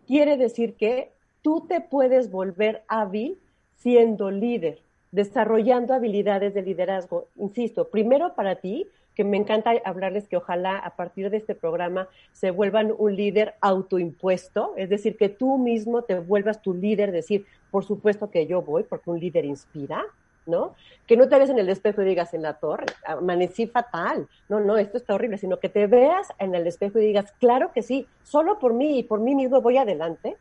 Quiere 0.05 0.37
decir 0.37 0.75
que 0.75 1.11
tú 1.41 1.65
te 1.67 1.81
puedes 1.81 2.31
volver 2.31 2.83
hábil 2.87 3.39
siendo 3.75 4.31
líder, 4.31 4.79
desarrollando 5.11 5.93
habilidades 5.93 6.53
de 6.53 6.61
liderazgo. 6.61 7.27
Insisto, 7.35 7.89
primero 7.89 8.33
para 8.33 8.55
ti, 8.55 8.87
que 9.17 9.23
me 9.23 9.37
encanta 9.37 9.71
hablarles 9.83 10.27
que 10.27 10.37
ojalá 10.37 10.77
a 10.77 10.95
partir 10.95 11.31
de 11.31 11.37
este 11.37 11.55
programa 11.55 12.07
se 12.33 12.51
vuelvan 12.51 12.93
un 12.95 13.15
líder 13.15 13.55
autoimpuesto, 13.61 14.73
es 14.77 14.89
decir, 14.89 15.17
que 15.17 15.27
tú 15.27 15.57
mismo 15.57 16.03
te 16.03 16.19
vuelvas 16.19 16.61
tu 16.61 16.75
líder, 16.75 17.11
decir, 17.11 17.45
por 17.71 17.83
supuesto 17.83 18.29
que 18.29 18.45
yo 18.45 18.61
voy, 18.61 18.83
porque 18.83 19.09
un 19.09 19.19
líder 19.19 19.45
inspira, 19.45 20.05
¿no? 20.47 20.75
Que 21.05 21.17
no 21.17 21.29
te 21.29 21.37
ves 21.37 21.49
en 21.49 21.59
el 21.59 21.69
espejo 21.69 22.01
y 22.01 22.05
digas 22.05 22.33
en 22.33 22.41
la 22.41 22.53
torre, 22.53 22.85
amanecí 23.05 23.67
fatal, 23.67 24.27
no, 24.49 24.59
no, 24.59 24.77
esto 24.77 24.97
está 24.97 25.15
horrible, 25.15 25.37
sino 25.37 25.59
que 25.59 25.69
te 25.69 25.87
veas 25.87 26.27
en 26.39 26.55
el 26.55 26.65
espejo 26.67 26.99
y 26.99 27.05
digas, 27.05 27.31
claro 27.39 27.71
que 27.73 27.81
sí, 27.81 28.07
solo 28.23 28.59
por 28.59 28.73
mí 28.73 28.99
y 28.99 29.03
por 29.03 29.19
mí 29.19 29.35
mismo 29.35 29.61
voy 29.61 29.77
adelante. 29.77 30.37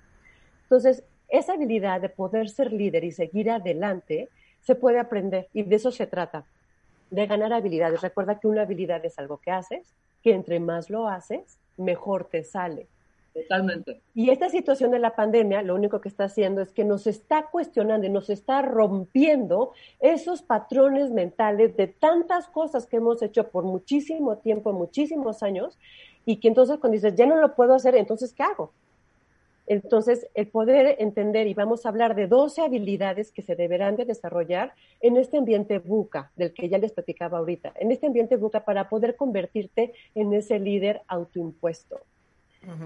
Entonces, 0.63 1.05
esa 1.29 1.55
habilidad 1.55 2.01
de 2.01 2.09
poder 2.09 2.49
ser 2.49 2.73
líder 2.73 3.05
y 3.05 3.13
seguir 3.13 3.51
adelante 3.51 4.29
se 4.61 4.75
puede 4.75 4.99
aprender 4.99 5.49
y 5.53 5.63
de 5.63 5.77
eso 5.77 5.91
se 5.91 6.07
trata 6.07 6.45
de 7.11 7.27
ganar 7.27 7.53
habilidades. 7.53 8.01
Recuerda 8.01 8.39
que 8.39 8.49
una 8.49 8.63
habilidad 8.63 9.05
es 9.05 9.19
algo 9.19 9.39
que 9.39 9.51
haces, 9.51 9.95
que 10.23 10.33
entre 10.33 10.61
más 10.61 10.91
lo 10.91 11.09
haces, 11.09 11.59
mejor 11.77 12.25
te 12.25 12.43
sale. 12.43 12.89
Totalmente. 13.37 14.01
Y 14.15 14.31
esta 14.31 14.49
situación 14.49 14.91
de 14.93 14.99
la 14.99 15.15
pandemia 15.15 15.61
lo 15.61 15.75
único 15.75 16.01
que 16.01 16.09
está 16.09 16.25
haciendo 16.25 16.63
es 16.63 16.73
que 16.73 16.85
nos 16.85 17.07
está 17.07 17.49
cuestionando 17.51 18.07
y 18.07 18.11
nos 18.11 18.31
está 18.31 18.63
rompiendo 18.63 19.73
esos 20.01 20.41
patrones 20.41 21.11
mentales 21.11 21.77
de 21.77 21.87
tantas 21.87 22.49
cosas 22.49 22.87
que 22.87 22.97
hemos 22.97 23.21
hecho 23.21 23.49
por 23.49 23.65
muchísimo 23.65 24.39
tiempo, 24.39 24.73
muchísimos 24.73 25.43
años, 25.43 25.79
y 26.25 26.37
que 26.37 26.49
entonces 26.49 26.79
cuando 26.79 26.95
dices, 26.95 27.15
ya 27.15 27.27
no 27.27 27.37
lo 27.37 27.55
puedo 27.55 27.75
hacer, 27.75 27.95
entonces, 27.95 28.33
¿qué 28.33 28.43
hago? 28.43 28.73
Entonces, 29.67 30.27
el 30.35 30.47
poder 30.47 30.97
entender, 30.99 31.47
y 31.47 31.53
vamos 31.53 31.85
a 31.85 31.91
hablar 31.91 32.15
de 32.15 32.29
12 32.29 32.63
habilidades 32.63 33.33
que 33.33 33.43
se 33.43 33.55
deberán 33.55 33.97
de 33.97 34.07
desarrollar 34.07 34.73
en 35.01 35.19
este 35.19 35.37
ambiente 35.37 35.79
buca, 35.79 36.31
del 36.37 36.55
que 36.55 36.71
ya 36.71 36.79
les 36.79 36.93
platicaba 36.93 37.39
ahorita, 37.39 37.75
en 37.77 37.93
este 37.93 38.07
ambiente 38.07 38.37
buca 38.37 38.65
para 38.65 38.89
poder 38.89 39.15
convertirte 39.15 39.93
en 40.15 40.33
ese 40.33 40.59
líder 40.59 41.03
autoimpuesto. 41.07 42.01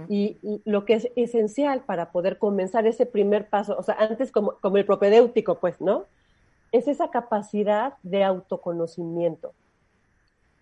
Y, 0.08 0.38
lo 0.64 0.84
que 0.84 0.94
es 0.94 1.08
esencial 1.16 1.82
para 1.82 2.10
poder 2.12 2.38
comenzar 2.38 2.86
ese 2.86 3.06
primer 3.06 3.48
paso, 3.48 3.76
o 3.78 3.82
sea, 3.82 3.96
antes 3.98 4.32
como, 4.32 4.52
como 4.60 4.76
el 4.76 4.84
propedéutico, 4.84 5.58
pues, 5.58 5.80
¿no? 5.80 6.04
Es 6.72 6.88
esa 6.88 7.10
capacidad 7.10 7.94
de 8.02 8.24
autoconocimiento. 8.24 9.52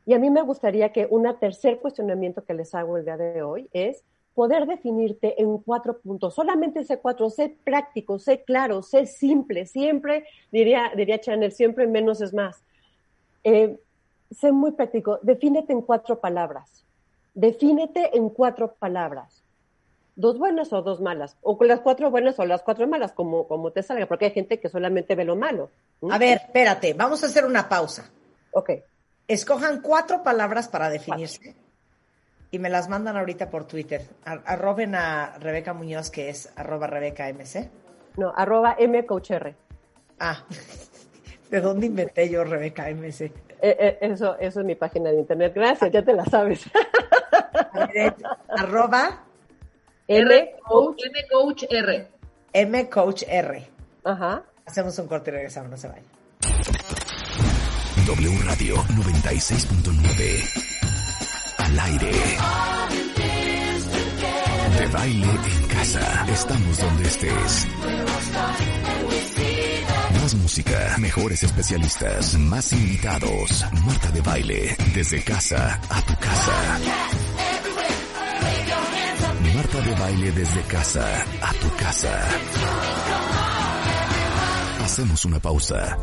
Y 0.06 0.14
a 0.14 0.18
mí 0.18 0.30
me 0.30 0.42
gustaría 0.42 0.92
que 0.92 1.06
un 1.10 1.28
tercer 1.38 1.80
cuestionamiento 1.80 2.44
que 2.44 2.54
les 2.54 2.74
hago 2.74 2.96
el 2.96 3.04
día 3.04 3.16
de 3.16 3.42
hoy 3.42 3.68
es, 3.72 4.04
poder 4.38 4.66
definirte 4.66 5.42
en 5.42 5.58
cuatro 5.58 5.98
puntos. 5.98 6.32
Solamente 6.32 6.84
sé 6.84 7.00
cuatro, 7.00 7.28
sé 7.28 7.56
práctico, 7.64 8.20
sé 8.20 8.44
claro, 8.44 8.82
sé 8.82 9.04
simple. 9.04 9.66
Siempre, 9.66 10.26
diría, 10.52 10.92
diría 10.96 11.20
Chanel, 11.20 11.50
siempre 11.50 11.88
menos 11.88 12.20
es 12.20 12.32
más. 12.32 12.62
Eh, 13.42 13.80
sé 14.30 14.52
muy 14.52 14.70
práctico. 14.70 15.18
Defínete 15.22 15.72
en 15.72 15.82
cuatro 15.82 16.20
palabras. 16.20 16.86
Defínete 17.38 18.16
en 18.16 18.30
cuatro 18.30 18.74
palabras. 18.74 19.44
Dos 20.16 20.40
buenas 20.40 20.72
o 20.72 20.82
dos 20.82 21.00
malas. 21.00 21.36
O 21.40 21.56
con 21.56 21.68
las 21.68 21.78
cuatro 21.78 22.10
buenas 22.10 22.36
o 22.40 22.44
las 22.44 22.62
cuatro 22.62 22.88
malas, 22.88 23.12
como, 23.12 23.46
como 23.46 23.70
te 23.70 23.84
salga, 23.84 24.06
porque 24.06 24.24
hay 24.24 24.30
gente 24.32 24.58
que 24.58 24.68
solamente 24.68 25.14
ve 25.14 25.24
lo 25.24 25.36
malo. 25.36 25.70
A 26.10 26.18
ver, 26.18 26.38
espérate, 26.38 26.94
vamos 26.94 27.22
a 27.22 27.26
hacer 27.28 27.44
una 27.44 27.68
pausa. 27.68 28.10
Ok. 28.50 28.70
Escojan 29.28 29.82
cuatro 29.82 30.24
palabras 30.24 30.66
para 30.66 30.90
definirse 30.90 31.54
y 32.50 32.58
me 32.58 32.70
las 32.70 32.88
mandan 32.88 33.16
ahorita 33.16 33.50
por 33.50 33.68
Twitter. 33.68 34.02
Arroben 34.24 34.96
a 34.96 35.38
Rebeca 35.38 35.72
Muñoz, 35.74 36.10
que 36.10 36.30
es 36.30 36.52
arroba 36.56 36.88
Rebeca 36.88 37.32
MC. 37.32 37.70
No, 38.16 38.32
arroba 38.36 38.76
MCoachR. 38.80 39.54
Ah, 40.18 40.44
¿de 41.52 41.60
dónde 41.60 41.86
inventé 41.86 42.28
yo 42.28 42.42
Rebeca 42.42 42.90
MC? 42.90 43.30
Eh, 43.60 43.76
eh, 43.78 43.98
eso, 44.00 44.36
eso 44.40 44.58
es 44.58 44.66
mi 44.66 44.74
página 44.74 45.10
de 45.10 45.20
internet. 45.20 45.52
Gracias, 45.54 45.92
ya 45.92 46.02
te 46.02 46.14
la 46.14 46.24
sabes. 46.24 46.68
arroba 48.48 49.24
MCoachR. 50.08 52.08
MCoachR. 52.54 53.68
Ajá. 54.04 54.42
Hacemos 54.66 54.98
un 54.98 55.06
corte 55.06 55.30
y 55.30 55.34
regresamos, 55.34 55.70
no 55.70 55.76
se 55.76 55.88
vayan. 55.88 56.04
W 58.06 58.38
Radio 58.44 58.76
96.9 58.76 60.64
al 61.58 61.78
aire. 61.80 62.12
De 64.78 64.86
baile 64.86 65.26
en 65.26 65.68
casa. 65.68 66.26
Estamos 66.32 66.78
donde 66.78 67.04
estés. 67.04 67.66
Más 70.22 70.34
música, 70.36 70.96
mejores 70.98 71.42
especialistas, 71.42 72.38
más 72.38 72.72
invitados. 72.72 73.66
Marta 73.84 74.10
de 74.10 74.20
baile, 74.22 74.74
desde 74.94 75.22
casa 75.22 75.78
a 75.90 76.00
tu 76.02 76.14
casa. 76.16 76.78
De 79.84 79.94
baile 79.94 80.32
desde 80.32 80.60
casa 80.62 81.24
a 81.40 81.52
tu 81.54 81.76
casa. 81.76 82.28
Hacemos 84.82 85.24
una 85.24 85.38
pausa. 85.38 85.96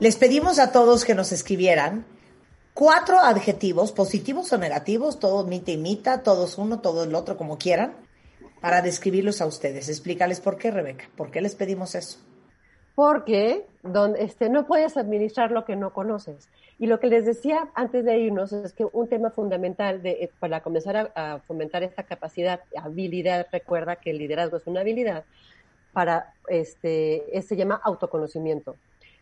Les 0.00 0.16
pedimos 0.16 0.58
a 0.58 0.70
todos 0.70 1.06
que 1.06 1.14
nos 1.14 1.32
escribieran 1.32 2.04
cuatro 2.74 3.20
adjetivos, 3.20 3.92
positivos 3.92 4.52
o 4.52 4.58
negativos, 4.58 5.18
todos 5.18 5.46
mita 5.46 5.70
y 5.70 5.78
mita, 5.78 6.22
todos 6.22 6.58
uno, 6.58 6.80
todo 6.80 7.04
el 7.04 7.14
otro, 7.14 7.38
como 7.38 7.56
quieran, 7.56 7.96
para 8.60 8.82
describirlos 8.82 9.40
a 9.40 9.46
ustedes. 9.46 9.88
Explícales 9.88 10.40
por 10.40 10.58
qué, 10.58 10.70
Rebeca, 10.70 11.08
por 11.16 11.30
qué 11.30 11.40
les 11.40 11.54
pedimos 11.54 11.94
eso. 11.94 12.18
Porque 12.96 13.64
donde, 13.84 14.24
este, 14.24 14.48
no 14.48 14.66
puedes 14.66 14.96
administrar 14.96 15.52
lo 15.52 15.64
que 15.64 15.76
no 15.76 15.92
conoces. 15.92 16.48
Y 16.78 16.86
lo 16.86 16.98
que 16.98 17.06
les 17.06 17.24
decía 17.24 17.68
antes 17.74 18.04
de 18.04 18.18
irnos 18.18 18.52
es 18.52 18.72
que 18.72 18.86
un 18.92 19.06
tema 19.06 19.30
fundamental 19.30 20.02
de, 20.02 20.10
eh, 20.10 20.30
para 20.40 20.60
comenzar 20.60 21.12
a, 21.14 21.38
fomentar 21.46 21.82
esta 21.82 22.02
capacidad, 22.02 22.60
habilidad, 22.76 23.46
recuerda 23.52 23.96
que 23.96 24.10
el 24.10 24.18
liderazgo 24.18 24.56
es 24.56 24.66
una 24.66 24.80
habilidad, 24.80 25.24
para 25.92 26.34
este, 26.48 27.22
se 27.46 27.56
llama 27.56 27.80
autoconocimiento. 27.82 28.76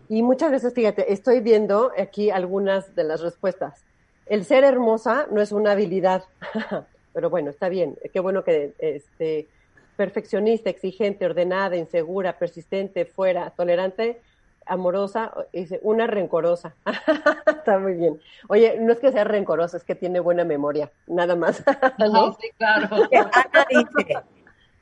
Y 0.09 0.23
muchas 0.23 0.51
veces, 0.51 0.75
fíjate, 0.75 1.13
estoy 1.13 1.41
viendo 1.41 1.93
aquí 1.97 2.31
algunas 2.31 2.95
de 2.95 3.05
las 3.05 3.21
respuestas. 3.21 3.85
El 4.27 4.45
ser 4.45 4.65
hermosa 4.65 5.27
no 5.31 5.41
es 5.41 5.53
una 5.53 5.73
habilidad, 5.73 6.25
pero 7.13 7.31
bueno, 7.31 7.51
está 7.51 7.69
bien. 7.69 7.97
Qué 8.13 8.21
bueno 8.21 8.43
que 8.43 8.73
este, 8.79 9.47
perfeccionista, 9.95 10.71
exigente, 10.71 11.25
ordenada, 11.25 11.77
insegura, 11.77 12.39
persistente, 12.39 13.05
fuera, 13.05 13.51
tolerante, 13.51 14.21
amorosa, 14.67 15.33
dice, 15.53 15.81
una 15.83 16.07
rencorosa. 16.07 16.75
Está 17.47 17.79
muy 17.79 17.95
bien. 17.95 18.21
Oye, 18.49 18.79
no 18.81 18.93
es 18.93 18.99
que 18.99 19.13
sea 19.13 19.25
rencorosa, 19.25 19.77
es 19.77 19.85
que 19.85 19.95
tiene 19.95 20.21
buena 20.21 20.45
memoria, 20.45 20.91
nada 21.07 21.37
más. 21.37 21.63
¿no? 21.99 22.37
sí, 22.41 22.51
claro. 22.57 22.89
Ana 23.33 23.67
dice, 23.69 24.17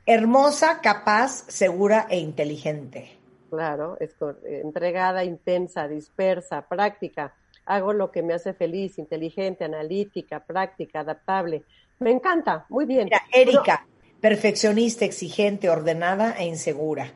hermosa, 0.05 0.79
capaz, 0.81 1.45
segura 1.47 2.07
e 2.09 2.19
inteligente. 2.19 3.17
Claro, 3.49 3.97
es 3.99 4.15
entregada, 4.45 5.23
intensa, 5.23 5.87
dispersa, 5.87 6.67
práctica. 6.67 7.33
Hago 7.65 7.93
lo 7.93 8.11
que 8.11 8.23
me 8.23 8.33
hace 8.33 8.53
feliz, 8.53 8.97
inteligente, 8.97 9.63
analítica, 9.63 10.39
práctica, 10.39 11.01
adaptable. 11.01 11.63
Me 11.99 12.11
encanta, 12.11 12.65
muy 12.69 12.85
bien. 12.85 13.05
Mira, 13.05 13.21
Erika, 13.31 13.85
perfeccionista, 14.23 15.03
exigente, 15.03 15.69
ordenada 15.69 16.35
e 16.39 16.45
insegura. 16.45 17.11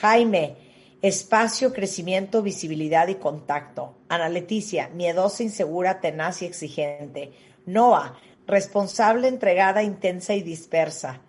Jaime, 0.00 0.56
espacio, 1.02 1.74
crecimiento, 1.74 2.40
visibilidad 2.40 3.08
y 3.08 3.16
contacto. 3.16 3.98
Ana 4.08 4.30
Leticia, 4.30 4.88
miedosa, 4.88 5.42
insegura, 5.42 6.00
tenaz 6.00 6.40
y 6.40 6.46
exigente. 6.46 7.32
Noah, 7.66 8.18
responsable, 8.46 9.28
entregada, 9.28 9.82
intensa 9.82 10.32
y 10.32 10.40
dispersa. 10.40 11.20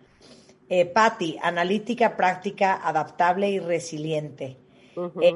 Eh, 0.70 0.86
Patti, 0.86 1.38
analítica, 1.42 2.16
práctica, 2.16 2.80
adaptable 2.82 3.50
y 3.50 3.60
resiliente. 3.60 4.56
Eh, 5.22 5.36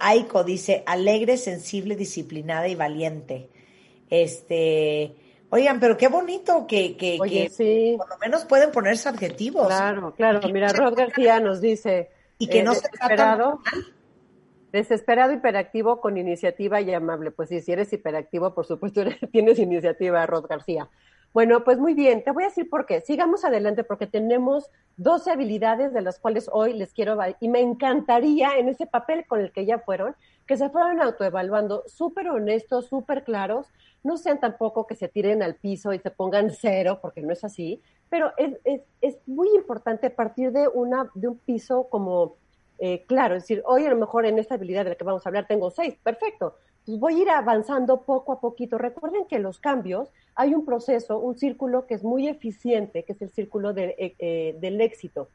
Aiko 0.00 0.44
dice, 0.44 0.82
alegre, 0.84 1.38
sensible, 1.38 1.96
disciplinada 1.96 2.68
y 2.68 2.74
valiente. 2.74 3.48
Este, 4.10 5.14
oigan, 5.50 5.78
pero 5.78 5.96
qué 5.96 6.08
bonito 6.08 6.66
que, 6.66 6.96
que, 6.96 7.16
por 7.98 8.08
lo 8.08 8.18
menos 8.18 8.44
pueden 8.44 8.70
ponerse 8.72 9.08
adjetivos. 9.08 9.66
Claro, 9.66 10.14
claro. 10.14 10.48
Mira, 10.48 10.72
Rod 10.72 10.94
García 10.94 11.40
nos 11.40 11.60
dice. 11.60 12.10
Y 12.38 12.46
que 12.48 12.62
no 12.62 12.72
eh, 12.72 12.76
desesperado, 12.76 13.60
Desesperado, 14.72 15.32
hiperactivo, 15.32 16.00
con 16.00 16.16
iniciativa 16.16 16.80
y 16.80 16.94
amable. 16.94 17.32
Pues 17.32 17.48
sí, 17.48 17.60
si 17.60 17.72
eres 17.72 17.92
hiperactivo, 17.92 18.54
por 18.54 18.66
supuesto, 18.66 19.02
tienes 19.32 19.58
iniciativa, 19.58 20.24
Rod 20.26 20.46
García. 20.46 20.88
Bueno, 21.32 21.62
pues 21.62 21.78
muy 21.78 21.94
bien, 21.94 22.24
te 22.24 22.32
voy 22.32 22.42
a 22.42 22.48
decir 22.48 22.68
por 22.68 22.86
qué. 22.86 23.00
Sigamos 23.00 23.44
adelante 23.44 23.84
porque 23.84 24.08
tenemos 24.08 24.68
12 24.96 25.30
habilidades 25.30 25.92
de 25.92 26.02
las 26.02 26.18
cuales 26.18 26.50
hoy 26.52 26.72
les 26.72 26.92
quiero 26.92 27.16
y 27.38 27.48
me 27.48 27.60
encantaría 27.60 28.58
en 28.58 28.68
ese 28.68 28.86
papel 28.86 29.24
con 29.28 29.40
el 29.40 29.52
que 29.52 29.64
ya 29.64 29.78
fueron, 29.78 30.16
que 30.46 30.56
se 30.56 30.70
fueran 30.70 31.00
autoevaluando 31.00 31.84
súper 31.86 32.28
honestos, 32.30 32.86
súper 32.88 33.22
claros, 33.22 33.68
no 34.02 34.16
sean 34.16 34.40
tampoco 34.40 34.88
que 34.88 34.96
se 34.96 35.06
tiren 35.06 35.40
al 35.42 35.54
piso 35.54 35.92
y 35.92 36.00
se 36.00 36.10
pongan 36.10 36.50
cero, 36.50 36.98
porque 37.00 37.22
no 37.22 37.32
es 37.32 37.44
así, 37.44 37.80
pero 38.08 38.32
es, 38.36 38.58
es, 38.64 38.80
es 39.00 39.16
muy 39.26 39.48
importante 39.54 40.10
partir 40.10 40.50
de, 40.50 40.66
una, 40.66 41.10
de 41.14 41.28
un 41.28 41.38
piso 41.38 41.86
como 41.88 42.34
eh, 42.82 43.04
claro, 43.06 43.36
es 43.36 43.42
decir, 43.42 43.62
hoy 43.66 43.84
a 43.84 43.90
lo 43.90 43.96
mejor 43.96 44.24
en 44.24 44.38
esta 44.38 44.54
habilidad 44.54 44.84
de 44.84 44.90
la 44.90 44.96
que 44.96 45.04
vamos 45.04 45.24
a 45.24 45.28
hablar 45.28 45.46
tengo 45.46 45.70
seis, 45.70 45.94
perfecto, 46.02 46.56
pues 46.90 46.98
voy 46.98 47.14
a 47.14 47.22
ir 47.22 47.30
avanzando 47.30 48.00
poco 48.00 48.32
a 48.32 48.40
poquito. 48.40 48.76
Recuerden 48.76 49.24
que 49.26 49.38
los 49.38 49.60
cambios 49.60 50.08
hay 50.34 50.54
un 50.54 50.64
proceso, 50.64 51.18
un 51.18 51.38
círculo 51.38 51.86
que 51.86 51.94
es 51.94 52.02
muy 52.02 52.26
eficiente, 52.26 53.04
que 53.04 53.12
es 53.12 53.22
el 53.22 53.30
círculo 53.30 53.72
de, 53.72 53.94
eh, 53.96 54.14
eh, 54.18 54.56
del 54.60 54.80
éxito. 54.80 55.28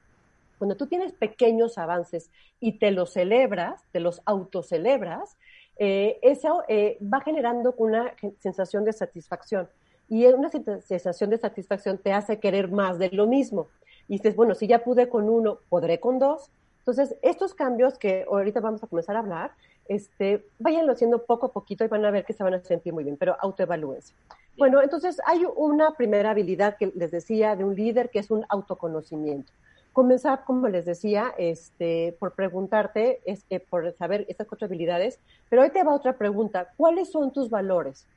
Cuando 0.57 0.75
tú 0.75 0.87
tienes 0.87 1.13
pequeños 1.13 1.77
avances 1.77 2.29
y 2.59 2.73
te 2.73 2.91
los 2.91 3.13
celebras, 3.13 3.81
te 3.93 4.01
los 4.01 4.21
autocelebras, 4.25 5.37
eh, 5.77 6.19
eso 6.21 6.63
va 7.01 7.21
generando 7.21 7.73
una 7.77 8.13
sensación 8.39 8.83
de 8.83 8.91
satisfacción. 8.91 9.69
Y 10.09 10.25
una 10.25 10.49
sensación 10.49 11.29
de 11.29 11.37
satisfacción 11.37 11.97
te 11.97 12.11
hace 12.11 12.39
querer 12.39 12.69
más 12.69 12.99
de 12.99 13.09
lo 13.11 13.27
mismo. 13.27 13.67
Y 14.09 14.17
dices, 14.17 14.35
bueno, 14.35 14.55
si 14.55 14.67
ya 14.67 14.83
pude 14.83 15.07
con 15.07 15.29
uno, 15.29 15.59
podré 15.69 15.99
con 15.99 16.19
dos. 16.19 16.49
Entonces, 16.79 17.15
estos 17.21 17.53
cambios 17.53 17.97
que 17.97 18.25
ahorita 18.29 18.59
vamos 18.59 18.83
a 18.83 18.87
comenzar 18.87 19.15
a 19.15 19.19
hablar, 19.19 19.51
este, 19.87 20.45
váyanlo 20.59 20.93
haciendo 20.93 21.25
poco 21.25 21.47
a 21.47 21.51
poquito 21.51 21.83
y 21.83 21.87
van 21.87 22.05
a 22.05 22.11
ver 22.11 22.25
que 22.25 22.33
se 22.33 22.43
van 22.43 22.53
a 22.53 22.61
sentir 22.61 22.93
muy 22.93 23.03
bien, 23.03 23.17
pero 23.17 23.35
autoevalúense. 23.39 24.13
Bueno, 24.57 24.81
entonces 24.81 25.19
hay 25.25 25.45
una 25.55 25.91
primera 25.91 26.31
habilidad 26.31 26.77
que 26.77 26.91
les 26.95 27.11
decía 27.11 27.55
de 27.55 27.65
un 27.65 27.75
líder 27.75 28.09
que 28.09 28.19
es 28.19 28.31
un 28.31 28.45
autoconocimiento. 28.47 29.51
Comenzar, 29.91 30.43
como 30.45 30.67
les 30.67 30.85
decía, 30.85 31.33
este, 31.37 32.15
por 32.19 32.33
preguntarte, 32.33 33.21
es, 33.25 33.45
por 33.69 33.93
saber 33.93 34.25
estas 34.27 34.47
cuatro 34.47 34.65
habilidades, 34.65 35.19
pero 35.49 35.61
hoy 35.61 35.69
te 35.69 35.83
va 35.83 35.93
otra 35.93 36.17
pregunta. 36.17 36.73
¿Cuáles 36.77 37.11
son 37.11 37.31
tus 37.31 37.49
valores? 37.49 38.07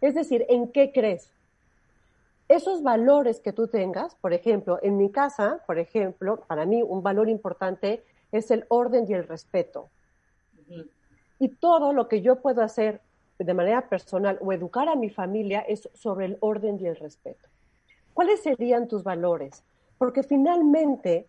Es 0.00 0.14
decir, 0.14 0.44
¿en 0.48 0.70
qué 0.70 0.92
crees? 0.92 1.30
Esos 2.48 2.82
valores 2.82 3.40
que 3.40 3.52
tú 3.52 3.68
tengas, 3.68 4.14
por 4.16 4.32
ejemplo, 4.32 4.78
en 4.82 4.96
mi 4.96 5.10
casa, 5.10 5.60
por 5.66 5.78
ejemplo, 5.78 6.40
para 6.46 6.66
mí 6.66 6.82
un 6.82 7.02
valor 7.02 7.28
importante 7.28 8.04
es 8.32 8.50
el 8.50 8.64
orden 8.68 9.06
y 9.08 9.14
el 9.14 9.26
respeto. 9.26 9.88
Y 11.38 11.48
todo 11.48 11.92
lo 11.92 12.08
que 12.08 12.22
yo 12.22 12.36
puedo 12.36 12.62
hacer 12.62 13.00
de 13.38 13.54
manera 13.54 13.88
personal 13.88 14.38
o 14.40 14.52
educar 14.52 14.88
a 14.88 14.94
mi 14.94 15.10
familia 15.10 15.60
es 15.60 15.88
sobre 15.94 16.26
el 16.26 16.38
orden 16.40 16.78
y 16.80 16.86
el 16.86 16.96
respeto. 16.96 17.48
¿Cuáles 18.12 18.42
serían 18.42 18.86
tus 18.86 19.02
valores? 19.02 19.64
Porque 19.98 20.22
finalmente 20.22 21.26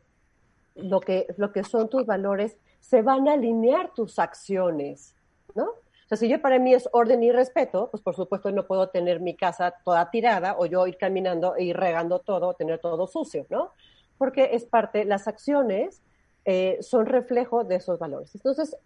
lo 0.76 1.00
que, 1.00 1.28
lo 1.38 1.52
que 1.52 1.64
son 1.64 1.90
tus 1.90 2.06
valores 2.06 2.58
se 2.80 3.02
van 3.02 3.28
a 3.28 3.34
alinear 3.34 3.94
tus 3.94 4.20
acciones, 4.20 5.16
¿no? 5.56 5.64
O 6.06 6.08
sea, 6.08 6.18
si 6.20 6.30
yo 6.30 6.40
para 6.40 6.60
mí 6.60 6.72
es 6.72 6.88
orden 6.92 7.24
y 7.24 7.32
respeto, 7.32 7.90
pues 7.90 8.04
por 8.04 8.16
supuesto 8.16 8.52
no 8.52 8.68
puedo 8.68 8.90
tener 8.90 9.20
mi 9.20 9.36
casa 9.36 9.74
toda 9.84 10.12
tirada 10.12 10.56
o 10.60 10.68
yo 10.68 10.86
ir 10.86 10.98
caminando 10.98 11.56
e 11.56 11.64
ir 11.64 11.78
regando 11.78 12.20
todo, 12.20 12.54
tener 12.54 12.78
todo 12.78 13.08
sucio, 13.08 13.48
¿no? 13.50 13.72
Porque 14.20 14.52
es 14.54 14.66
parte, 14.66 15.04
las 15.04 15.28
acciones 15.28 16.04
eh, 16.46 16.78
son 16.82 17.08
reflejo 17.08 17.64
de 17.64 17.78
esos 17.78 17.98
valores. 17.98 18.36
Entonces, 18.36 18.78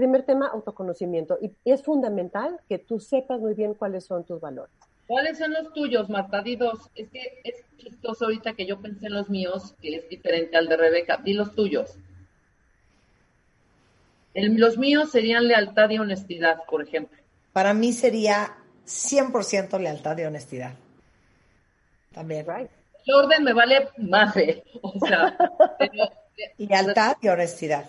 primer 0.00 0.22
tema, 0.22 0.48
autoconocimiento. 0.48 1.38
Y, 1.42 1.52
es 1.64 1.82
fundamental 1.82 2.58
que 2.68 2.78
tú 2.78 2.98
sepas 2.98 3.38
muy 3.38 3.52
bien 3.52 3.74
cuáles 3.74 4.06
son 4.06 4.24
tus 4.24 4.40
valores. 4.40 4.72
¿Cuáles 5.06 5.38
son 5.38 5.52
los 5.52 5.72
tuyos, 5.74 6.08
Marta? 6.08 6.40
Di 6.40 6.56
dos. 6.56 6.88
Es 6.94 7.10
que 7.10 7.40
es 7.44 7.64
chistoso 7.76 8.24
ahorita 8.24 8.54
que 8.54 8.64
yo 8.64 8.80
pensé 8.80 9.08
en 9.08 9.14
los 9.14 9.28
míos, 9.28 9.74
que 9.82 9.96
es 9.96 10.08
diferente 10.08 10.56
al 10.56 10.68
de 10.68 10.76
Rebeca. 10.76 11.18
Di 11.18 11.34
los 11.34 11.54
tuyos. 11.54 11.96
los 14.34 14.78
míos 14.78 15.10
serían 15.10 15.48
lealtad 15.48 15.90
y 15.90 15.98
honestidad, 15.98 16.62
por 16.70 16.82
ejemplo. 16.82 17.18
Para 17.52 17.74
mí 17.74 17.92
sería 17.92 18.56
100% 18.86 19.78
lealtad 19.80 20.16
y 20.16 20.24
honestidad. 20.24 20.74
También. 22.12 22.46
Right. 22.46 22.70
El 23.04 23.14
orden 23.14 23.44
me 23.44 23.52
vale 23.52 23.88
más, 23.98 24.34
o 24.80 25.06
sea. 25.06 25.36
lealtad 26.56 27.16
y 27.20 27.28
honestidad. 27.28 27.84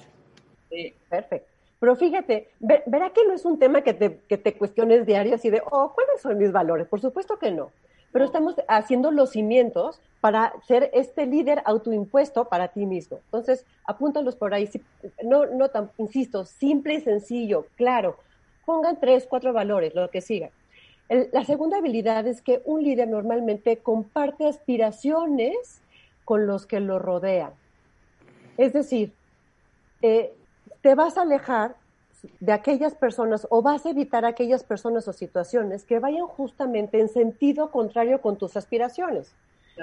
Sí. 0.70 0.94
Perfecto. 1.10 1.51
Pero 1.82 1.96
fíjate, 1.96 2.48
verá 2.60 3.10
que 3.10 3.26
no 3.26 3.34
es 3.34 3.44
un 3.44 3.58
tema 3.58 3.82
que 3.82 3.96
te, 3.96 4.20
que 4.30 4.38
te 4.38 4.54
cuestiones 4.54 5.08
diario 5.08 5.34
así 5.34 5.50
de, 5.50 5.64
oh, 5.72 5.92
¿cuáles 5.96 6.22
son 6.22 6.38
mis 6.38 6.52
valores? 6.52 6.88
Por 6.88 7.02
supuesto 7.02 7.40
que 7.40 7.50
no. 7.50 7.72
Pero 8.12 8.24
estamos 8.24 8.54
haciendo 8.68 9.10
los 9.10 9.32
cimientos 9.32 10.00
para 10.20 10.54
ser 10.68 10.92
este 10.94 11.26
líder 11.26 11.64
autoimpuesto 11.66 12.46
para 12.46 12.68
ti 12.68 12.86
mismo. 12.86 13.18
Entonces, 13.26 13.66
apúntalos 13.84 14.36
por 14.36 14.54
ahí. 14.54 14.70
No, 15.24 15.48
no 15.48 15.70
tan, 15.70 15.90
insisto, 15.98 16.46
simple 16.46 16.94
y 16.94 17.02
sencillo, 17.02 17.66
claro. 17.78 18.16
Pongan 18.64 19.00
tres, 19.00 19.26
cuatro 19.28 19.52
valores, 19.52 19.96
lo 19.96 20.08
que 20.12 20.22
siga. 20.22 20.52
la 21.10 21.46
segunda 21.46 21.78
habilidad 21.78 22.28
es 22.28 22.44
que 22.44 22.62
un 22.64 22.84
líder 22.84 23.08
normalmente 23.08 23.78
comparte 23.78 24.46
aspiraciones 24.46 25.82
con 26.26 26.46
los 26.46 26.68
que 26.68 26.80
lo 26.80 27.00
rodean. 27.00 27.54
Es 28.58 28.72
decir, 28.72 29.14
eh, 30.04 30.32
te 30.82 30.96
vas 30.96 31.18
a 31.18 31.22
alejar 31.22 31.76
de 32.40 32.52
aquellas 32.52 32.94
personas 32.96 33.48
o 33.50 33.62
vas 33.62 33.86
a 33.86 33.90
evitar 33.90 34.26
aquellas 34.26 34.64
personas 34.64 35.08
o 35.08 35.14
situaciones 35.14 35.84
que 35.84 36.00
vayan 36.00 36.28
justamente 36.28 37.00
en 37.00 37.10
sentido 37.10 37.72
contrario 37.72 38.22
con 38.22 38.38
tus 38.38 38.56
aspiraciones. 38.58 39.34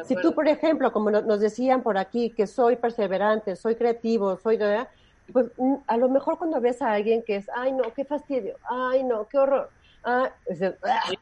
Si 0.04 0.14
tú, 0.16 0.32
por 0.32 0.46
ejemplo, 0.46 0.92
como 0.92 1.10
nos 1.10 1.40
decían 1.40 1.82
por 1.82 1.98
aquí, 1.98 2.30
que 2.30 2.46
soy 2.46 2.76
perseverante, 2.76 3.56
soy 3.56 3.74
creativo, 3.74 4.38
soy 4.38 4.56
de, 4.56 4.86
pues 5.32 5.46
mm, 5.56 5.74
a 5.86 5.96
lo 5.96 6.08
mejor 6.08 6.38
cuando 6.38 6.60
ves 6.60 6.80
a 6.82 6.92
alguien 6.92 7.22
que 7.22 7.36
es, 7.36 7.50
ay 7.54 7.72
no, 7.72 7.82
qué 7.94 8.04
fastidio, 8.04 8.56
ay 8.64 9.02
no, 9.02 9.26
qué 9.26 9.38
horror, 9.38 9.70
ah, 10.04 10.30
ah". 10.84 11.12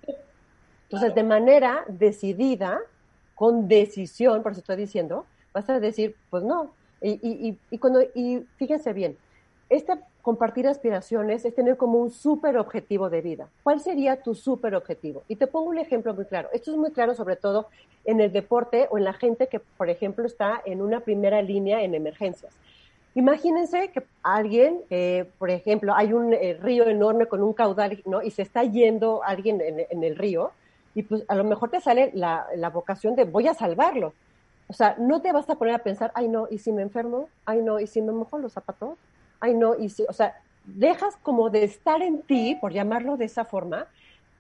entonces 0.85 1.15
de 1.15 1.23
manera 1.23 1.85
decidida, 1.89 2.81
con 3.35 3.69
decisión, 3.69 4.43
por 4.43 4.53
eso 4.53 4.61
estoy 4.61 4.77
diciendo, 4.77 5.27
vas 5.53 5.69
a 5.71 5.79
decir, 5.79 6.17
pues 6.31 6.43
no. 6.43 6.71
Y, 7.01 7.11
y, 7.23 7.59
y, 7.71 7.79
cuando, 7.79 8.01
y 8.15 8.47
fíjense 8.57 8.93
bien, 8.95 9.17
este 9.69 9.95
compartir 10.23 10.67
aspiraciones 10.67 11.45
es 11.45 11.55
tener 11.55 11.77
como 11.77 11.99
un 11.99 12.11
súper 12.11 12.57
objetivo 12.59 13.11
de 13.11 13.21
vida. 13.21 13.49
¿Cuál 13.63 13.81
sería 13.81 14.23
tu 14.23 14.35
súper 14.35 14.75
objetivo? 14.75 15.23
Y 15.29 15.37
te 15.37 15.47
pongo 15.47 15.71
un 15.71 15.79
ejemplo 15.79 16.15
muy 16.15 16.25
claro. 16.25 16.49
Esto 16.53 16.73
es 16.73 16.77
muy 16.77 16.91
claro 16.91 17.15
sobre 17.15 17.37
todo 17.37 17.69
en 18.05 18.21
el 18.21 18.33
deporte 18.33 18.89
o 18.91 18.99
en 18.99 19.05
la 19.05 19.13
gente 19.13 19.49
que, 19.49 19.61
por 19.61 19.91
ejemplo, 19.91 20.25
está 20.25 20.61
en 20.65 20.83
una 20.83 21.01
primera 21.01 21.43
línea 21.43 21.83
en 21.83 21.95
emergencias. 21.95 22.53
Imagínense 23.15 23.89
que 23.93 24.03
alguien, 24.23 24.83
eh, 24.91 25.31
por 25.39 25.51
ejemplo, 25.51 25.95
hay 25.95 26.13
un 26.13 26.35
eh, 26.35 26.59
río 26.61 26.87
enorme 26.87 27.27
con 27.27 27.43
un 27.43 27.53
caudal, 27.53 28.03
¿no? 28.05 28.23
Y 28.23 28.31
se 28.31 28.43
está 28.43 28.63
yendo 28.63 29.23
alguien 29.25 29.61
en, 29.61 30.05
el 30.05 30.17
río, 30.17 30.53
y 30.95 31.03
pues 31.03 31.25
a 31.29 31.35
lo 31.35 31.45
mejor 31.45 31.71
te 31.71 31.81
sale 31.81 32.11
la, 32.15 32.47
la, 32.57 32.69
vocación 32.69 33.17
de 33.17 33.25
voy 33.25 33.49
a 33.49 33.55
salvarlo. 33.55 34.13
O 34.69 34.75
sea, 34.75 34.97
no 34.99 35.23
te 35.23 35.33
vas 35.33 35.49
a 35.49 35.55
poner 35.55 35.75
a 35.75 35.79
pensar, 35.79 36.13
ay 36.15 36.29
no, 36.29 36.47
¿y 36.51 36.59
si 36.59 36.73
me 36.73 36.83
enfermo? 36.83 37.29
Ay 37.47 37.63
no, 37.63 37.81
¿y 37.81 37.87
si 37.87 38.03
me 38.03 38.13
mojo 38.13 38.39
los 38.39 38.53
zapatos? 38.53 38.99
Ay 39.41 39.55
no, 39.55 39.75
y 39.75 39.93
o 40.09 40.13
sea, 40.13 40.41
dejas 40.65 41.17
como 41.23 41.51
de 41.51 41.65
estar 41.65 42.03
en 42.03 42.23
ti, 42.23 42.57
por 42.61 42.73
llamarlo 42.73 43.17
de 43.17 43.27
esa 43.27 43.45
forma, 43.45 43.87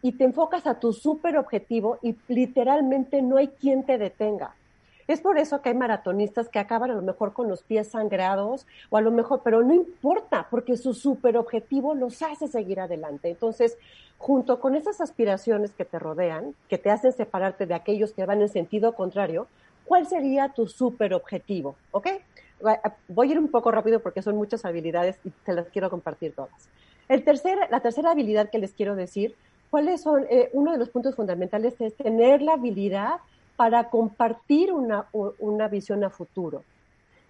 y 0.03 0.13
te 0.13 0.25
enfocas 0.25 0.67
a 0.67 0.79
tu 0.79 0.93
súper 0.93 1.37
objetivo 1.37 1.99
y 2.03 2.17
literalmente 2.29 3.23
no 3.23 3.39
hay 3.39 3.49
quien 3.49 3.85
te 3.85 3.99
detenga. 3.99 4.55
Es 5.09 5.21
por 5.21 5.39
eso 5.39 5.63
que 5.63 5.69
hay 5.69 5.75
maratonistas 5.75 6.49
que 6.49 6.59
acaban 6.59 6.91
a 6.91 6.95
lo 6.95 7.03
mejor 7.03 7.33
con 7.33 7.49
los 7.49 7.63
pies 7.63 7.89
sangrados 7.89 8.67
o 8.91 8.97
a 8.97 9.01
lo 9.01 9.13
mejor, 9.13 9.43
pero 9.45 9.63
no 9.63 9.73
importa, 9.73 10.49
porque 10.51 10.77
su 10.77 10.95
súper 10.95 11.37
objetivo 11.37 11.95
los 11.95 12.23
hace 12.23 12.49
seguir 12.49 12.81
adelante. 12.81 13.31
Entonces, 13.31 13.79
junto 14.19 14.59
con 14.61 14.75
esas 14.75 15.01
aspiraciones 15.01 15.73
que 15.73 15.85
te 15.85 15.99
rodean, 15.99 16.55
que 16.69 16.79
te 16.79 16.91
hacen 16.91 17.13
separarte 17.13 17.67
de 17.67 17.75
aquellos 17.75 18.13
que 18.13 18.27
van 18.27 18.43
en 18.43 18.49
sentido 18.49 18.95
contrario, 18.95 19.47
¿cuál 19.85 20.07
sería 20.07 20.49
tu 20.49 20.67
súper 20.67 21.15
objetivo? 21.15 21.77
¿Ok? 21.93 22.09
Voy 23.09 23.29
a 23.29 23.33
ir 23.33 23.39
un 23.39 23.49
poco 23.49 23.71
rápido 23.71 24.01
porque 24.01 24.23
son 24.23 24.37
muchas 24.37 24.65
habilidades 24.65 25.19
y 25.25 25.31
te 25.31 25.53
las 25.53 25.69
quiero 25.69 25.91
compartir 25.91 26.35
todas. 26.35 26.69
El 27.09 27.23
tercer, 27.25 27.59
la 27.71 27.81
tercera 27.81 28.11
habilidad 28.11 28.51
que 28.51 28.59
les 28.59 28.73
quiero 28.73 28.97
decir, 28.97 29.35
¿cuáles 29.71 30.01
son? 30.01 30.27
Eh, 30.31 30.51
uno 30.53 30.73
de 30.73 30.79
los 30.79 30.91
puntos 30.91 31.15
fundamentales 31.15 31.75
es 31.81 31.95
tener 31.95 32.43
la 32.43 32.55
habilidad 32.55 33.17
para 33.57 33.89
compartir 33.91 34.73
una, 34.73 35.07
una 35.13 35.69
visión 35.69 36.05
a 36.05 36.11
futuro. 36.11 36.63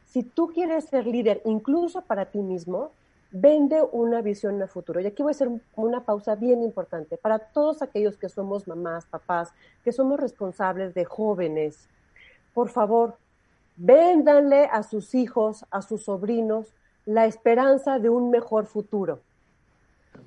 Si 0.07 0.23
tú 0.23 0.49
quieres 0.49 0.87
ser 0.87 1.07
líder, 1.07 1.43
incluso 1.45 2.01
para 2.01 2.27
ti 2.27 2.39
mismo, 2.39 2.91
vende 3.31 3.83
una 3.93 4.23
visión 4.23 4.61
a 4.63 4.67
futuro. 4.67 5.01
Y 5.01 5.07
aquí 5.07 5.23
voy 5.23 5.31
a 5.31 5.33
hacer 5.33 5.51
una 5.75 6.05
pausa 6.05 6.35
bien 6.37 6.63
importante 6.63 7.17
para 7.17 7.39
todos 7.39 7.83
aquellos 7.83 8.17
que 8.17 8.29
somos 8.29 8.67
mamás, 8.67 9.05
papás, 9.07 9.53
que 9.85 9.93
somos 9.93 10.19
responsables 10.19 10.95
de 10.95 11.05
jóvenes. 11.05 11.89
Por 12.55 12.71
favor, 12.71 13.19
Véndanle 13.77 14.71
a 14.73 14.83
sus 14.83 15.15
hijos, 15.15 15.67
a 15.71 15.83
sus 15.83 16.05
sobrinos, 16.05 16.73
la 17.05 17.27
esperanza 17.27 17.99
de 17.99 18.09
un 18.09 18.31
mejor 18.31 18.65
futuro. 18.65 19.21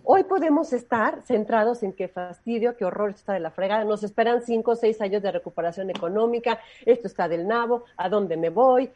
Hoy 0.04 0.24
podemos 0.24 0.72
estar 0.72 1.24
centrados 1.24 1.82
en 1.82 1.94
qué 1.94 2.08
fastidio, 2.08 2.78
qué 2.78 2.86
horror 2.86 3.10
está 3.10 3.34
de 3.34 3.40
la 3.40 3.50
fregada, 3.50 3.84
nos 3.86 4.04
esperan 4.04 4.44
cinco 4.44 4.72
o 4.72 4.76
seis 4.76 5.02
años 5.02 5.24
de 5.24 5.32
recuperación 5.32 5.90
económica, 5.90 6.60
esto 6.86 7.08
está 7.08 7.28
del 7.28 7.48
nabo, 7.48 7.86
a 7.98 8.08
dónde 8.08 8.38
me 8.38 8.50
voy. 8.50 8.92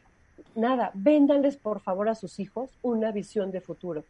Nada, 0.53 0.91
véndanles 0.93 1.57
por 1.57 1.79
favor 1.79 2.07
a 2.07 2.15
sus 2.15 2.39
hijos 2.39 2.69
una 2.83 3.11
visión 3.11 3.51
de 3.51 3.59
futuro. 3.59 4.03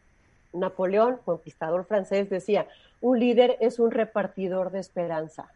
Napoleón, 0.52 1.20
conquistador 1.24 1.86
francés, 1.86 2.30
decía, 2.30 2.68
un 3.00 3.18
líder 3.18 3.58
es 3.62 3.80
un 3.80 3.92
repartidor 3.92 4.72
de 4.72 4.80
esperanza. 4.80 5.48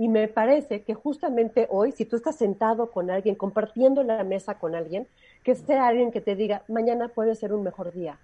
Y 0.00 0.08
me 0.08 0.28
parece 0.28 0.80
que 0.80 0.94
justamente 0.94 1.66
hoy, 1.68 1.92
si 1.92 2.06
tú 2.06 2.16
estás 2.16 2.36
sentado 2.36 2.90
con 2.90 3.10
alguien, 3.10 3.34
compartiendo 3.34 4.02
la 4.02 4.24
mesa 4.24 4.58
con 4.58 4.74
alguien, 4.74 5.06
que 5.44 5.54
sea 5.54 5.88
alguien 5.88 6.10
que 6.10 6.22
te 6.22 6.34
diga, 6.36 6.62
mañana 6.68 7.08
puede 7.08 7.34
ser 7.34 7.52
un 7.52 7.62
mejor 7.62 7.92
día. 7.92 8.18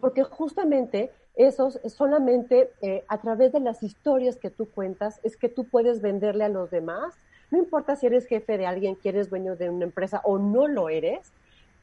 Porque 0.00 0.22
justamente 0.22 1.12
esos, 1.34 1.78
solamente 1.84 2.70
eh, 2.80 3.04
a 3.08 3.18
través 3.18 3.52
de 3.52 3.60
las 3.60 3.82
historias 3.82 4.38
que 4.38 4.48
tú 4.48 4.70
cuentas, 4.70 5.20
es 5.22 5.36
que 5.36 5.50
tú 5.50 5.64
puedes 5.64 6.00
venderle 6.00 6.44
a 6.44 6.48
los 6.48 6.70
demás. 6.70 7.14
No 7.50 7.58
importa 7.58 7.94
si 7.94 8.06
eres 8.06 8.24
jefe 8.24 8.56
de 8.56 8.64
alguien, 8.64 8.96
que 8.96 9.10
eres 9.10 9.28
dueño 9.28 9.54
de 9.54 9.68
una 9.68 9.84
empresa 9.84 10.22
o 10.24 10.38
no 10.38 10.66
lo 10.66 10.88
eres, 10.88 11.30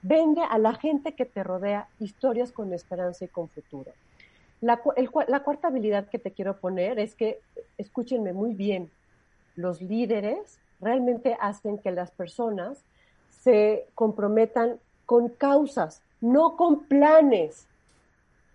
vende 0.02 0.41
a 0.41 0.58
la 0.58 0.73
gente 0.73 1.12
que 1.13 1.26
te 1.26 1.43
rodea 1.43 1.88
historias 1.99 2.52
con 2.52 2.73
esperanza 2.73 3.26
y 3.26 3.28
con 3.28 3.47
futuro. 3.47 3.91
La, 4.60 4.82
la 5.28 5.43
cuarta 5.43 5.67
habilidad 5.67 6.08
que 6.08 6.17
te 6.17 6.32
quiero 6.32 6.58
poner 6.58 6.97
es 6.97 7.13
que, 7.13 7.41
escúchenme 7.78 8.34
muy 8.34 8.56
bien, 8.56 8.89
los 9.55 9.81
líderes 9.81 10.59
realmente 10.79 11.37
hacen 11.39 11.77
que 11.77 11.91
las 11.91 12.11
personas 12.11 12.83
se 13.29 13.87
comprometan 13.95 14.79
con 15.05 15.29
causas, 15.29 16.01
no 16.21 16.55
con 16.55 16.85
planes. 16.85 17.67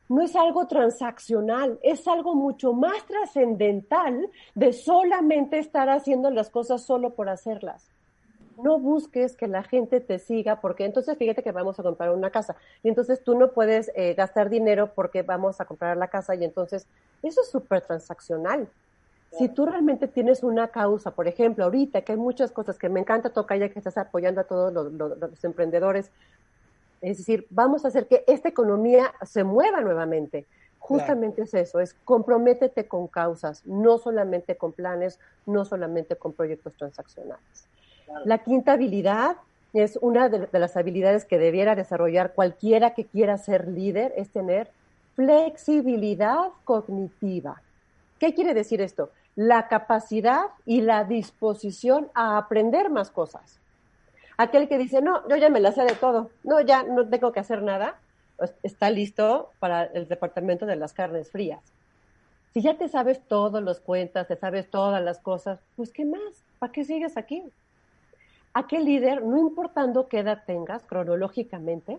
No 0.08 0.22
es 0.22 0.34
algo 0.34 0.66
transaccional, 0.66 1.78
es 1.82 2.08
algo 2.08 2.34
mucho 2.34 2.72
más 2.72 3.04
trascendental 3.06 4.30
de 4.54 4.72
solamente 4.72 5.58
estar 5.58 5.90
haciendo 5.90 6.30
las 6.30 6.48
cosas 6.48 6.82
solo 6.82 7.10
por 7.10 7.28
hacerlas. 7.28 7.90
No 8.62 8.78
busques 8.78 9.36
que 9.36 9.46
la 9.46 9.62
gente 9.62 10.00
te 10.00 10.18
siga, 10.18 10.60
porque 10.60 10.86
entonces 10.86 11.16
fíjate 11.18 11.42
que 11.42 11.52
vamos 11.52 11.78
a 11.78 11.82
comprar 11.82 12.10
una 12.10 12.30
casa 12.30 12.56
y 12.82 12.88
entonces 12.88 13.22
tú 13.22 13.38
no 13.38 13.52
puedes 13.52 13.92
eh, 13.94 14.14
gastar 14.14 14.48
dinero 14.48 14.92
porque 14.94 15.22
vamos 15.22 15.60
a 15.60 15.66
comprar 15.66 15.96
la 15.96 16.08
casa 16.08 16.34
y 16.34 16.42
entonces 16.42 16.86
eso 17.22 17.42
es 17.42 17.50
súper 17.50 17.82
transaccional. 17.82 18.68
Si 19.36 19.48
tú 19.48 19.66
realmente 19.66 20.08
tienes 20.08 20.42
una 20.42 20.68
causa, 20.68 21.10
por 21.10 21.28
ejemplo, 21.28 21.64
ahorita 21.64 22.00
que 22.02 22.12
hay 22.12 22.18
muchas 22.18 22.50
cosas 22.50 22.78
que 22.78 22.88
me 22.88 23.00
encanta 23.00 23.30
tocar 23.30 23.58
ya 23.58 23.68
que 23.68 23.78
estás 23.78 23.98
apoyando 23.98 24.40
a 24.40 24.44
todos 24.44 24.72
los, 24.72 25.44
emprendedores, 25.44 26.10
es 27.00 27.18
decir, 27.18 27.46
vamos 27.50 27.84
a 27.84 27.88
hacer 27.88 28.06
que 28.06 28.24
esta 28.26 28.48
economía 28.48 29.12
se 29.22 29.44
mueva 29.44 29.80
nuevamente. 29.80 30.46
Justamente 30.78 31.42
es 31.42 31.52
eso, 31.52 31.80
es 31.80 31.94
comprométete 32.04 32.88
con 32.88 33.08
causas, 33.08 33.64
no 33.66 33.98
solamente 33.98 34.56
con 34.56 34.72
planes, 34.72 35.18
no 35.44 35.64
solamente 35.64 36.16
con 36.16 36.32
proyectos 36.32 36.72
transaccionales. 36.74 37.68
La 38.24 38.38
quinta 38.38 38.72
habilidad 38.72 39.36
es 39.74 39.98
una 40.00 40.28
de, 40.28 40.48
las 40.52 40.76
habilidades 40.76 41.24
que 41.24 41.38
debiera 41.38 41.74
desarrollar 41.74 42.32
cualquiera 42.32 42.94
que 42.94 43.04
quiera 43.04 43.36
ser 43.36 43.68
líder, 43.68 44.14
es 44.16 44.30
tener 44.30 44.70
flexibilidad 45.14 46.48
cognitiva. 46.64 47.60
¿Qué 48.18 48.34
quiere 48.34 48.54
decir 48.54 48.80
esto? 48.80 49.10
La 49.36 49.68
capacidad 49.68 50.46
y 50.66 50.80
la 50.80 51.04
disposición 51.04 52.10
a 52.14 52.38
aprender 52.38 52.90
más 52.90 53.10
cosas. 53.10 53.60
Aquel 54.36 54.68
que 54.68 54.78
dice, 54.78 55.02
no, 55.02 55.28
yo 55.28 55.36
ya 55.36 55.48
me 55.50 55.60
la 55.60 55.72
sé 55.72 55.82
de 55.84 55.94
todo, 55.94 56.30
no, 56.44 56.60
ya 56.60 56.82
no 56.82 57.08
tengo 57.08 57.32
que 57.32 57.40
hacer 57.40 57.62
nada, 57.62 57.96
pues, 58.36 58.54
está 58.62 58.90
listo 58.90 59.50
para 59.58 59.84
el 59.84 60.06
departamento 60.06 60.64
de 60.64 60.76
las 60.76 60.92
carnes 60.92 61.30
frías. 61.30 61.60
Si 62.54 62.62
ya 62.62 62.78
te 62.78 62.88
sabes 62.88 63.20
todos 63.26 63.62
los 63.62 63.80
cuentas, 63.80 64.28
te 64.28 64.36
sabes 64.36 64.70
todas 64.70 65.02
las 65.02 65.18
cosas, 65.18 65.60
pues 65.76 65.92
¿qué 65.92 66.04
más? 66.04 66.44
¿Para 66.58 66.72
qué 66.72 66.84
sigues 66.84 67.16
aquí? 67.16 67.44
Aquel 68.54 68.84
líder, 68.84 69.22
no 69.22 69.38
importando 69.38 70.08
qué 70.08 70.20
edad 70.20 70.44
tengas 70.46 70.82
cronológicamente, 70.84 71.98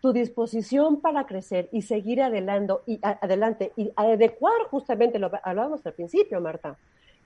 tu 0.00 0.12
disposición 0.12 1.00
para 1.00 1.26
crecer 1.26 1.68
y 1.72 1.82
seguir 1.82 2.22
adelante 2.22 2.74
y, 2.86 3.00
adelante 3.02 3.72
y 3.76 3.90
adecuar, 3.96 4.62
justamente 4.70 5.18
lo 5.18 5.30
hablábamos 5.42 5.84
al 5.86 5.92
principio, 5.92 6.40
Marta, 6.40 6.76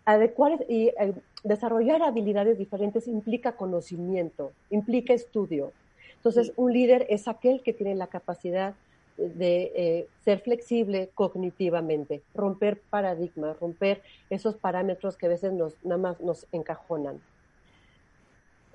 adecuar 0.05 0.65
y 0.69 0.89
eh, 0.89 1.15
desarrollar 1.45 2.03
habilidades 2.03 2.59
diferentes 2.59 3.07
implica 3.07 3.53
conocimiento, 3.53 4.53
implica 4.71 5.13
estudio. 5.13 5.73
Entonces, 6.17 6.53
un 6.57 6.73
líder 6.73 7.07
es 7.11 7.29
aquel 7.29 7.63
que 7.63 7.73
tiene 7.73 7.95
la 7.95 8.07
capacidad 8.07 8.75
de 9.17 9.73
eh, 9.75 10.09
ser 10.25 10.41
flexible 10.41 11.11
cognitivamente, 11.15 12.23
romper 12.35 12.81
paradigmas, 12.91 13.59
romper 13.61 14.03
esos 14.31 14.57
parámetros 14.57 15.17
que 15.17 15.27
a 15.27 15.31
veces 15.31 15.53
nos, 15.53 15.75
nada 15.85 16.01
más 16.01 16.21
nos 16.21 16.47
encajonan. 16.53 17.21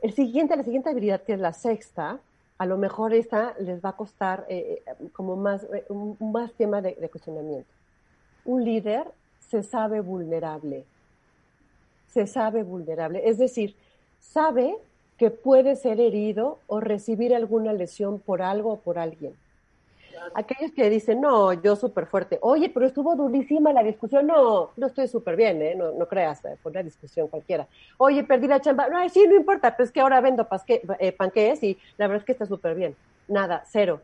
El 0.02 0.14
siguiente, 0.14 0.56
la 0.56 0.64
siguiente 0.64 0.90
habilidad, 0.90 1.24
que 1.24 1.34
es 1.34 1.40
la 1.40 1.54
sexta, 1.54 2.20
a 2.58 2.66
lo 2.66 2.78
mejor 2.78 3.14
esta 3.14 3.56
les 3.60 3.84
va 3.84 3.90
a 3.90 3.96
costar 3.96 4.46
eh, 4.50 4.82
eh, 4.86 5.10
como 5.14 5.36
más, 5.36 5.64
eh, 5.64 5.86
más 6.20 6.54
tema 6.54 6.82
de, 6.82 6.96
cuestionamiento. 7.10 7.70
Un 8.46 8.64
líder 8.64 9.06
se 9.40 9.64
sabe 9.64 10.02
vulnerable, 10.02 10.86
se 12.08 12.28
sabe 12.28 12.64
vulnerable, 12.64 13.28
es 13.30 13.38
decir, 13.38 13.76
sabe 14.20 14.78
que 15.18 15.32
puede 15.32 15.76
ser 15.76 16.00
herido 16.00 16.60
o 16.68 16.80
recibir 16.80 17.36
alguna 17.36 17.74
lesión 17.74 18.20
por 18.20 18.42
algo 18.42 18.74
o 18.74 18.78
por 18.78 19.00
alguien 19.00 19.34
aquellos 20.34 20.72
que 20.72 20.90
dicen, 20.90 21.22
no, 21.22 21.54
yo 21.54 21.76
súper 21.76 22.06
fuerte, 22.08 22.38
oye, 22.42 22.70
pero 22.70 22.86
estuvo 22.86 23.16
durísima 23.16 23.74
la 23.74 23.84
discusión, 23.84 24.28
no, 24.28 24.72
no 24.76 24.88
estoy 24.88 25.08
súper 25.08 25.36
bien, 25.36 25.62
¿eh? 25.62 25.76
no, 25.76 25.92
no 25.92 26.08
creas, 26.08 26.44
eh, 26.46 26.58
fue 26.62 26.72
una 26.72 26.84
discusión 26.84 27.28
cualquiera. 27.28 27.68
Oye, 27.98 28.24
perdí 28.24 28.48
la 28.48 28.62
chamba, 28.62 28.88
no, 28.90 29.08
sí, 29.10 29.26
no 29.28 29.36
importa, 29.36 29.76
pues 29.76 29.92
que 29.92 30.02
ahora 30.02 30.22
vendo 30.22 30.48
pasque, 30.48 30.82
eh, 31.00 31.12
panqués 31.12 31.64
y 31.64 31.78
la 31.98 32.08
verdad 32.08 32.22
es 32.22 32.26
que 32.26 32.32
está 32.34 32.46
súper 32.46 32.76
bien. 32.76 32.96
Nada, 33.28 33.64
cero. 33.68 34.02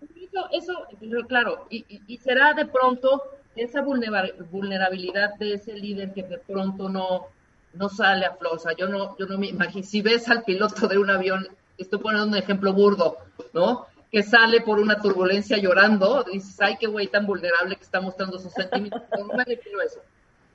Eso, 0.51 0.85
eso 0.99 1.27
claro, 1.27 1.65
y, 1.69 1.85
y, 2.07 2.17
será 2.17 2.53
de 2.53 2.65
pronto 2.65 3.23
esa 3.55 3.81
vulnerabilidad 3.81 5.35
de 5.35 5.53
ese 5.53 5.73
líder 5.73 6.11
que 6.13 6.23
de 6.23 6.39
pronto 6.39 6.89
no, 6.89 7.27
no 7.73 7.89
sale 7.89 8.25
a 8.25 8.35
flosa. 8.35 8.71
Yo 8.73 8.87
no, 8.87 9.17
yo 9.17 9.25
no 9.25 9.37
me 9.37 9.47
imagino, 9.47 9.85
si 9.85 10.01
ves 10.01 10.27
al 10.27 10.43
piloto 10.43 10.87
de 10.87 10.97
un 10.97 11.09
avión, 11.09 11.47
estoy 11.77 11.99
poniendo 11.99 12.27
un 12.27 12.35
ejemplo 12.35 12.73
burdo, 12.73 13.17
¿no? 13.53 13.87
Que 14.13 14.21
sale 14.21 14.61
por 14.61 14.79
una 14.79 15.01
turbulencia 15.01 15.57
llorando, 15.57 16.23
dices, 16.23 16.55
ay, 16.61 16.77
qué 16.79 16.85
güey 16.85 17.07
tan 17.07 17.25
vulnerable 17.25 17.75
que 17.75 17.81
está 17.81 17.99
mostrando 17.99 18.37
sus 18.37 18.53
sentimientos, 18.53 19.01
no 19.17 19.25
me 19.25 19.43
refiero 19.43 19.79
a 19.79 19.85
eso, 19.85 20.01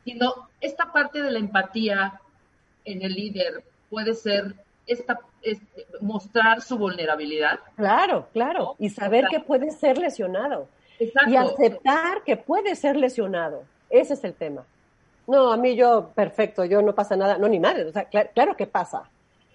sino 0.04 0.48
esta 0.60 0.92
parte 0.92 1.20
de 1.20 1.32
la 1.32 1.40
empatía 1.40 2.20
en 2.84 3.02
el 3.02 3.14
líder 3.14 3.64
puede 3.90 4.14
ser 4.14 4.54
esta, 4.86 5.18
mostrar 6.00 6.62
su 6.62 6.78
vulnerabilidad. 6.78 7.58
Claro, 7.74 8.28
claro, 8.32 8.76
y 8.78 8.90
saber 8.90 9.26
que 9.28 9.40
puede 9.40 9.72
ser 9.72 9.98
lesionado. 9.98 10.68
Exacto. 11.00 11.28
Y 11.28 11.34
aceptar 11.34 12.22
que 12.22 12.36
puede 12.36 12.76
ser 12.76 12.96
lesionado. 12.96 13.64
Ese 13.90 14.14
es 14.14 14.22
el 14.22 14.34
tema. 14.34 14.62
No, 15.26 15.52
a 15.52 15.56
mí 15.56 15.74
yo, 15.74 16.12
perfecto, 16.14 16.64
yo 16.64 16.80
no 16.80 16.94
pasa 16.94 17.16
nada, 17.16 17.38
no, 17.38 17.48
ni 17.48 17.58
madre, 17.58 17.86
o 17.86 17.92
sea, 17.92 18.04
claro 18.04 18.56
que 18.56 18.68
pasa. 18.68 19.10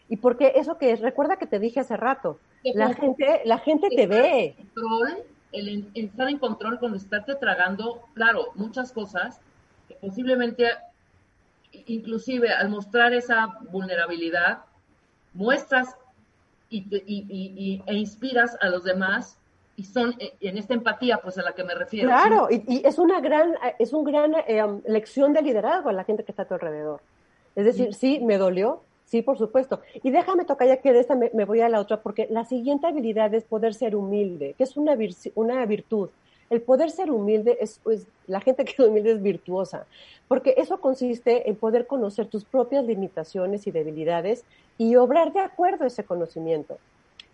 Y 0.10 0.18
porque 0.18 0.54
eso 0.56 0.78
que 0.78 0.92
es, 0.92 1.00
recuerda 1.00 1.38
que 1.38 1.48
te 1.48 1.60
dije 1.60 1.80
hace 1.80 1.98
rato, 1.98 2.40
la 2.64 2.94
gente, 2.94 3.42
la 3.46 3.58
gente 3.58 3.90
te 3.90 4.08
ve. 4.08 4.56
Control, 4.58 5.24
el, 5.52 5.90
estar 5.94 6.30
en 6.30 6.38
control 6.38 6.80
cuando 6.80 6.98
estarte 6.98 7.36
tragando, 7.36 8.02
claro, 8.14 8.48
muchas 8.56 8.92
cosas 8.92 9.40
que 9.88 9.96
posiblemente, 9.96 10.70
inclusive 11.88 12.52
al 12.52 12.70
mostrar 12.70 13.14
esa 13.14 13.60
vulnerabilidad, 13.72 14.60
muestras 15.34 15.96
y, 16.70 17.82
e 17.86 17.94
inspiras 17.94 18.58
a 18.62 18.70
los 18.70 18.84
demás 18.84 19.38
y 19.76 19.84
son 19.84 20.16
eh, 20.20 20.34
en 20.42 20.58
esta 20.58 20.74
empatía 20.74 21.20
pues 21.22 21.38
a 21.38 21.44
la 21.44 21.54
que 21.54 21.64
me 21.64 21.76
refiero. 21.76 22.08
Claro, 22.08 22.48
y, 22.50 22.82
es 22.86 22.98
una 23.00 23.20
gran, 23.22 23.56
es 23.80 23.94
un 23.94 24.04
gran 24.04 24.34
eh, 24.48 24.64
um, 24.64 24.82
lección 24.86 25.34
de 25.34 25.42
liderazgo 25.42 25.90
a 25.90 25.94
la 25.94 26.04
gente 26.04 26.24
que 26.24 26.32
está 26.32 26.44
a 26.44 26.48
tu 26.48 26.54
alrededor. 26.54 27.02
Es 27.56 27.66
decir, 27.66 27.94
sí, 27.94 28.20
me 28.20 28.38
dolió, 28.38 28.82
Sí, 29.14 29.22
por 29.22 29.38
supuesto. 29.38 29.80
Y 30.02 30.10
déjame 30.10 30.44
tocar 30.44 30.68
ya 30.68 30.78
que 30.78 30.92
de 30.92 31.00
esta 31.00 31.14
me, 31.14 31.46
voy 31.46 31.62
a 31.62 31.70
la 31.70 31.80
otra, 31.80 32.02
porque 32.02 32.26
la 32.32 32.46
siguiente 32.46 32.88
habilidad 32.88 33.32
es 33.36 33.44
poder 33.44 33.76
ser 33.76 33.96
humilde, 33.96 34.56
que 34.58 34.64
es 34.64 34.76
una, 34.76 34.98
una 35.36 35.64
virtud. 35.68 36.10
El 36.50 36.64
poder 36.64 36.90
ser 36.90 37.12
humilde 37.12 37.56
es, 37.62 37.80
pues, 37.84 38.08
la 38.26 38.42
gente 38.42 38.66
que 38.66 38.72
es 38.72 38.80
humilde 38.80 39.12
es 39.12 39.22
virtuosa, 39.22 39.86
porque 40.28 40.56
eso 40.58 40.82
consiste 40.82 41.48
en 41.48 41.56
poder 41.58 41.86
conocer 41.86 42.26
tus 42.26 42.44
propias 42.44 42.86
limitaciones 42.86 43.68
y 43.68 43.72
debilidades 43.72 44.46
y 44.80 44.96
obrar 44.96 45.32
de 45.32 45.42
acuerdo 45.42 45.84
a 45.84 45.88
ese 45.90 46.04
conocimiento. 46.04 46.80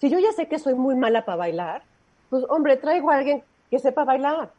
Si 0.02 0.10
yo 0.10 0.20
ya 0.20 0.34
sé 0.34 0.50
que 0.50 0.60
soy 0.60 0.74
muy 0.74 0.96
mala 0.96 1.24
para 1.24 1.38
bailar, 1.38 1.84
pues 2.30 2.44
hombre, 2.50 2.76
traigo 2.76 3.10
a 3.10 3.20
alguien 3.20 3.42
que 3.72 3.80
sepa 3.80 4.04
bailar. 4.04 4.52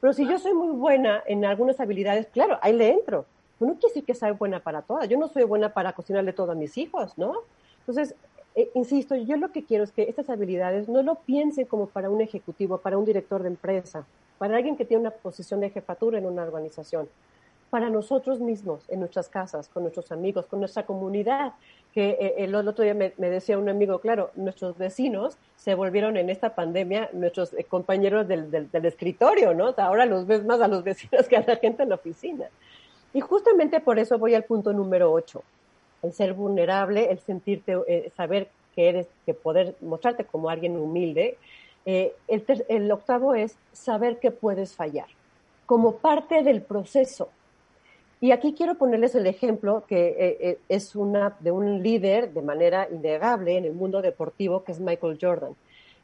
Pero 0.00 0.12
si 0.12 0.24
yo 0.24 0.38
soy 0.38 0.54
muy 0.54 0.70
buena 0.70 1.20
en 1.26 1.44
algunas 1.44 1.80
habilidades, 1.80 2.28
claro, 2.28 2.60
ahí 2.62 2.74
le 2.74 2.90
entro 2.90 3.26
no 3.66 3.74
quiere 3.74 3.88
decir 3.88 4.04
que 4.04 4.14
sea 4.14 4.32
buena 4.32 4.60
para 4.60 4.82
todas. 4.82 5.08
Yo 5.08 5.18
no 5.18 5.28
soy 5.28 5.44
buena 5.44 5.72
para 5.72 5.92
cocinarle 5.92 6.32
todo 6.32 6.52
a 6.52 6.54
mis 6.54 6.78
hijos, 6.78 7.16
¿no? 7.18 7.34
Entonces, 7.80 8.14
eh, 8.54 8.70
insisto, 8.74 9.14
yo 9.14 9.36
lo 9.36 9.52
que 9.52 9.64
quiero 9.64 9.84
es 9.84 9.92
que 9.92 10.02
estas 10.02 10.28
habilidades 10.28 10.88
no 10.88 11.02
lo 11.02 11.16
piensen 11.16 11.66
como 11.66 11.86
para 11.86 12.10
un 12.10 12.20
ejecutivo, 12.20 12.78
para 12.78 12.98
un 12.98 13.04
director 13.04 13.42
de 13.42 13.48
empresa. 13.48 14.04
para 14.38 14.56
alguien 14.56 14.74
que 14.74 14.86
tiene 14.86 15.02
una 15.02 15.10
posición 15.10 15.60
de 15.60 15.68
jefatura 15.68 16.16
en 16.16 16.24
una 16.24 16.42
organización, 16.42 17.10
para 17.68 17.90
nosotros 17.90 18.40
mismos, 18.40 18.88
en 18.88 19.00
nuestras 19.00 19.28
casas, 19.28 19.68
con 19.68 19.82
nuestros 19.82 20.10
amigos, 20.12 20.46
con 20.46 20.60
nuestra 20.60 20.86
comunidad. 20.86 21.52
Que 21.92 22.16
eh, 22.18 22.34
el 22.38 22.54
otro 22.54 22.82
día 22.82 22.94
me, 22.94 23.12
decía 23.18 23.58
un 23.58 23.68
amigo, 23.68 23.98
claro, 24.00 24.30
nuestros 24.36 24.78
vecinos 24.78 25.36
se 25.56 25.74
volvieron 25.74 26.16
en 26.16 26.30
esta 26.30 26.54
pandemia 26.54 27.10
nuestros 27.12 27.52
eh, 27.52 27.64
compañeros 27.64 28.26
del, 28.28 28.50
del, 28.50 28.84
escritorio, 28.86 29.52
¿no? 29.52 29.74
ahora 29.76 30.06
los 30.06 30.26
ves 30.26 30.44
más 30.44 30.60
a 30.60 30.68
los 30.68 30.84
vecinos 30.84 31.28
que 31.28 31.36
a 31.36 31.44
la 31.46 31.56
gente 31.56 31.82
en 31.82 31.90
la 31.90 31.96
oficina. 31.96 32.46
Y 33.12 33.20
justamente 33.20 33.80
por 33.80 33.98
eso 33.98 34.18
voy 34.18 34.34
al 34.34 34.44
punto 34.44 34.72
número 34.72 35.12
8, 35.12 35.42
el 36.02 36.12
ser 36.12 36.34
vulnerable, 36.34 37.10
el 37.10 37.18
sentirte, 37.18 37.76
eh, 37.88 38.12
saber 38.16 38.48
que 38.74 38.88
eres, 38.88 39.08
que 39.26 39.34
poder 39.34 39.74
mostrarte 39.80 40.24
como 40.24 40.48
alguien 40.48 40.76
humilde. 40.76 41.36
el, 41.84 42.44
el 42.68 42.92
octavo 42.92 43.34
es 43.34 43.56
saber 43.72 44.18
que 44.18 44.30
puedes 44.30 44.76
fallar 44.76 45.08
como 45.66 45.96
parte 45.96 46.42
del 46.42 46.62
proceso 46.62 47.30
y 48.20 48.32
aquí 48.32 48.52
quiero 48.52 48.74
ponerles 48.74 49.14
el 49.14 49.26
ejemplo 49.26 49.84
que 49.88 50.08
eh, 50.08 50.36
eh, 50.40 50.58
es 50.68 50.94
una 50.94 51.36
de 51.40 51.50
un 51.50 51.82
líder 51.82 52.34
de 52.34 52.42
manera 52.42 52.86
innegable 52.90 53.56
en 53.56 53.64
el 53.64 53.72
mundo 53.72 54.02
deportivo, 54.02 54.62
que 54.62 54.72
es 54.72 54.80
Michael 54.80 55.18
Jordan. 55.20 55.56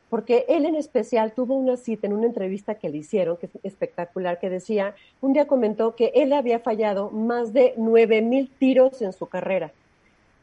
Porque 0.09 0.45
él 0.49 0.67
en 0.67 0.77
especial 0.77 1.33
tuvo 1.33 1.57
una 1.57 1.77
cita 1.77 2.07
en 2.07 2.13
una 2.13 2.27
entrevista 2.27 2.77
que 2.77 2.89
le 2.89 2.99
hicieron, 2.99 3.37
que 3.37 3.47
es 3.47 3.53
espectacular, 3.65 4.39
que 4.39 4.51
decía, 4.51 4.95
un 5.21 5.33
día 5.33 5.47
comentó 5.47 5.97
que 5.97 6.13
él 6.15 6.33
había 6.33 6.61
fallado 6.61 7.11
más 7.11 7.53
de 7.53 7.75
9 7.77 8.23
mil 8.23 8.49
tiros 8.49 9.03
en 9.03 9.13
su 9.13 9.27
carrera. 9.27 9.73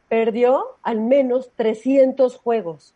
Perdió 0.08 0.64
al 0.82 1.00
menos 1.00 1.50
300 1.56 2.36
juegos. 2.36 2.94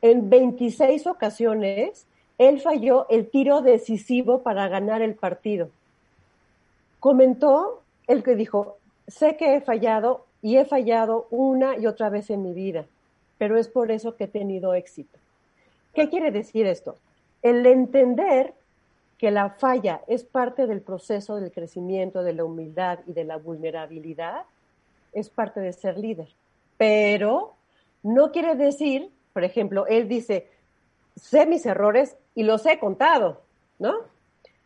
En 0.00 0.28
26 0.28 1.06
ocasiones, 1.06 2.06
él 2.38 2.60
falló 2.60 3.06
el 3.08 3.30
tiro 3.30 3.60
decisivo 3.60 4.42
para 4.42 4.66
ganar 4.68 5.02
el 5.02 5.14
partido. 5.14 5.68
Comentó 6.98 7.82
el 8.08 8.24
que 8.24 8.34
dijo, 8.34 8.78
sé 9.06 9.36
que 9.36 9.54
he 9.54 9.60
fallado 9.60 10.24
y 10.42 10.56
he 10.56 10.64
fallado 10.64 11.28
una 11.30 11.78
y 11.78 11.86
otra 11.86 12.10
vez 12.10 12.30
en 12.30 12.42
mi 12.42 12.52
vida, 12.52 12.84
pero 13.38 13.56
es 13.56 13.68
por 13.68 13.92
eso 13.92 14.16
que 14.16 14.24
he 14.24 14.28
tenido 14.28 14.74
éxito. 14.74 15.21
¿Qué 15.94 16.08
quiere 16.08 16.30
decir 16.30 16.66
esto? 16.66 16.96
El 17.42 17.66
entender 17.66 18.54
que 19.18 19.30
la 19.30 19.50
falla 19.50 20.02
es 20.06 20.24
parte 20.24 20.66
del 20.66 20.80
proceso 20.80 21.36
del 21.36 21.52
crecimiento, 21.52 22.22
de 22.22 22.32
la 22.32 22.44
humildad 22.44 23.00
y 23.06 23.12
de 23.12 23.24
la 23.24 23.36
vulnerabilidad, 23.36 24.42
es 25.12 25.28
parte 25.28 25.60
de 25.60 25.72
ser 25.72 25.98
líder. 25.98 26.28
Pero 26.76 27.54
no 28.02 28.32
quiere 28.32 28.54
decir, 28.54 29.10
por 29.32 29.44
ejemplo, 29.44 29.86
él 29.86 30.08
dice, 30.08 30.50
sé 31.16 31.46
mis 31.46 31.64
errores 31.66 32.16
y 32.34 32.42
los 32.42 32.66
he 32.66 32.78
contado, 32.78 33.42
¿no? 33.78 33.94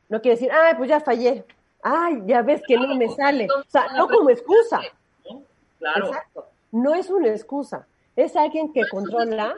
No 0.09 0.23
quiere 0.23 0.37
decir, 0.37 0.51
ah, 0.53 0.75
pues 0.77 0.89
ya 0.89 1.01
fallé, 1.01 1.45
ay, 1.83 2.23
ya 2.27 2.43
ves 2.43 2.63
que 2.67 2.77
no 2.77 2.95
me 2.95 3.09
sale. 3.09 3.47
O 3.51 3.69
sea, 3.69 3.89
no 3.97 4.09
como 4.09 4.31
excusa. 4.31 4.81
Claro. 5.79 6.07
Exacto. 6.07 6.47
No 6.73 6.95
es 6.95 7.11
una 7.11 7.29
excusa. 7.29 7.87
Es 8.15 8.35
alguien 8.37 8.73
que 8.73 8.89
controla. 8.89 9.55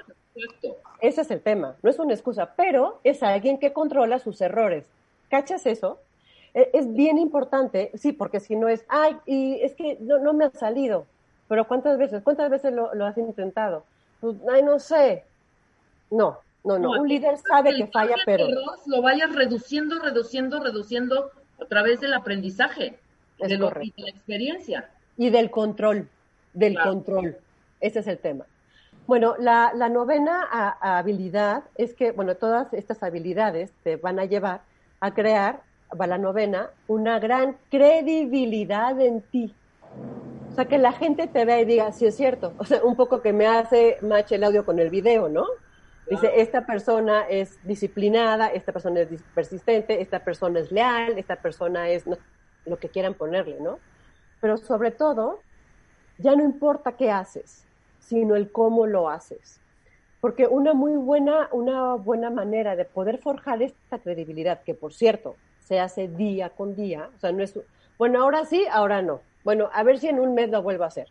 Ese 1.00 1.20
es 1.20 1.30
el 1.30 1.40
tema. 1.40 1.76
No 1.82 1.90
es 1.90 1.98
una 1.98 2.14
excusa, 2.14 2.54
pero 2.56 3.00
es 3.04 3.22
alguien 3.22 3.58
que 3.58 3.72
controla 3.72 4.18
sus 4.18 4.40
errores. 4.40 4.86
¿Cachas 5.30 5.66
eso? 5.66 5.98
E, 6.54 6.70
es 6.72 6.92
bien 6.92 7.18
importante, 7.18 7.90
sí, 7.94 8.12
porque 8.12 8.40
si 8.40 8.56
no 8.56 8.68
es, 8.68 8.84
ay, 8.88 9.16
y 9.26 9.60
es 9.62 9.74
que 9.74 9.98
no, 10.00 10.32
me 10.32 10.46
ha 10.46 10.50
salido. 10.50 11.06
Pero 11.48 11.66
¿cuántas 11.66 11.98
veces? 11.98 12.22
¿Cuántas 12.22 12.50
veces 12.50 12.72
lo, 12.72 13.06
has 13.06 13.16
intentado? 13.16 13.84
Pues, 14.20 14.36
ay, 14.52 14.62
no 14.62 14.78
sé. 14.78 15.24
No, 16.10 16.38
no, 16.64 16.78
no. 16.78 16.90
Un 16.90 17.08
líder 17.08 17.38
sabe 17.38 17.74
que 17.74 17.86
falla, 17.86 18.16
pero. 18.24 18.46
Lo 18.86 19.02
vayas 19.02 19.34
reduciendo, 19.34 19.98
reduciendo, 20.00 20.60
reduciendo 20.60 21.30
a 21.60 21.64
través 21.66 22.00
del 22.00 22.14
aprendizaje, 22.14 22.98
de, 23.38 23.58
la 23.58 23.68
experiencia. 24.08 24.90
Y 25.16 25.30
del 25.30 25.50
control, 25.50 26.08
del 26.52 26.78
control. 26.78 27.36
Ese 27.80 28.00
es 28.00 28.06
el 28.06 28.18
tema. 28.18 28.44
Bueno, 29.08 29.36
la, 29.38 29.72
novena 29.88 30.42
habilidad 30.82 31.64
es 31.76 31.94
que, 31.94 32.12
bueno, 32.12 32.34
todas 32.34 32.74
estas 32.74 33.02
habilidades 33.02 33.72
te 33.82 33.96
van 33.96 34.18
a 34.18 34.26
llevar 34.26 34.60
a 35.00 35.14
crear, 35.14 35.62
va 35.98 36.06
la 36.06 36.18
novena, 36.18 36.68
una 36.88 37.18
gran 37.18 37.56
credibilidad 37.70 39.00
en 39.00 39.22
ti. 39.22 39.54
O 40.50 40.54
sea, 40.54 40.66
que 40.66 40.76
la 40.76 40.92
gente 40.92 41.26
te 41.26 41.46
vea 41.46 41.58
y 41.58 41.64
diga, 41.64 41.90
sí 41.92 42.04
es 42.04 42.16
cierto. 42.16 42.52
O 42.58 42.66
sea, 42.66 42.84
un 42.84 42.96
poco 42.96 43.22
que 43.22 43.32
me 43.32 43.46
hace 43.46 43.96
match 44.02 44.32
el 44.32 44.44
audio 44.44 44.66
con 44.66 44.78
el 44.78 44.90
video, 44.90 45.30
¿no? 45.30 45.46
Dice, 46.10 46.30
esta 46.42 46.66
persona 46.66 47.22
es 47.30 47.58
disciplinada, 47.66 48.48
esta 48.48 48.72
persona 48.72 49.00
es 49.00 49.22
persistente, 49.34 50.02
esta 50.02 50.18
persona 50.18 50.60
es 50.60 50.70
leal, 50.70 51.16
esta 51.16 51.36
persona 51.36 51.88
es 51.88 52.04
lo 52.66 52.78
que 52.78 52.90
quieran 52.90 53.14
ponerle, 53.14 53.58
¿no? 53.58 53.78
Pero 54.42 54.58
sobre 54.58 54.90
todo, 54.90 55.40
ya 56.18 56.36
no 56.36 56.44
importa 56.44 56.92
qué 56.92 57.10
haces, 57.10 57.64
sino 58.08 58.36
el 58.36 58.50
cómo 58.50 58.86
lo 58.86 59.08
haces. 59.08 59.60
Porque 60.20 60.46
una 60.46 60.74
muy 60.74 60.96
buena, 60.96 61.48
una 61.52 61.94
buena 61.94 62.30
manera 62.30 62.74
de 62.74 62.84
poder 62.84 63.18
forjar 63.18 63.62
esta 63.62 63.98
credibilidad, 63.98 64.62
que 64.62 64.74
por 64.74 64.92
cierto, 64.92 65.36
se 65.60 65.78
hace 65.78 66.08
día 66.08 66.50
con 66.50 66.74
día, 66.74 67.10
o 67.16 67.20
sea, 67.20 67.30
no 67.30 67.42
es, 67.42 67.58
bueno, 67.98 68.22
ahora 68.22 68.44
sí, 68.46 68.66
ahora 68.70 69.02
no. 69.02 69.20
Bueno, 69.44 69.70
a 69.72 69.82
ver 69.82 69.98
si 69.98 70.08
en 70.08 70.18
un 70.18 70.34
mes 70.34 70.50
lo 70.50 70.62
vuelvo 70.62 70.84
a 70.84 70.88
hacer 70.88 71.08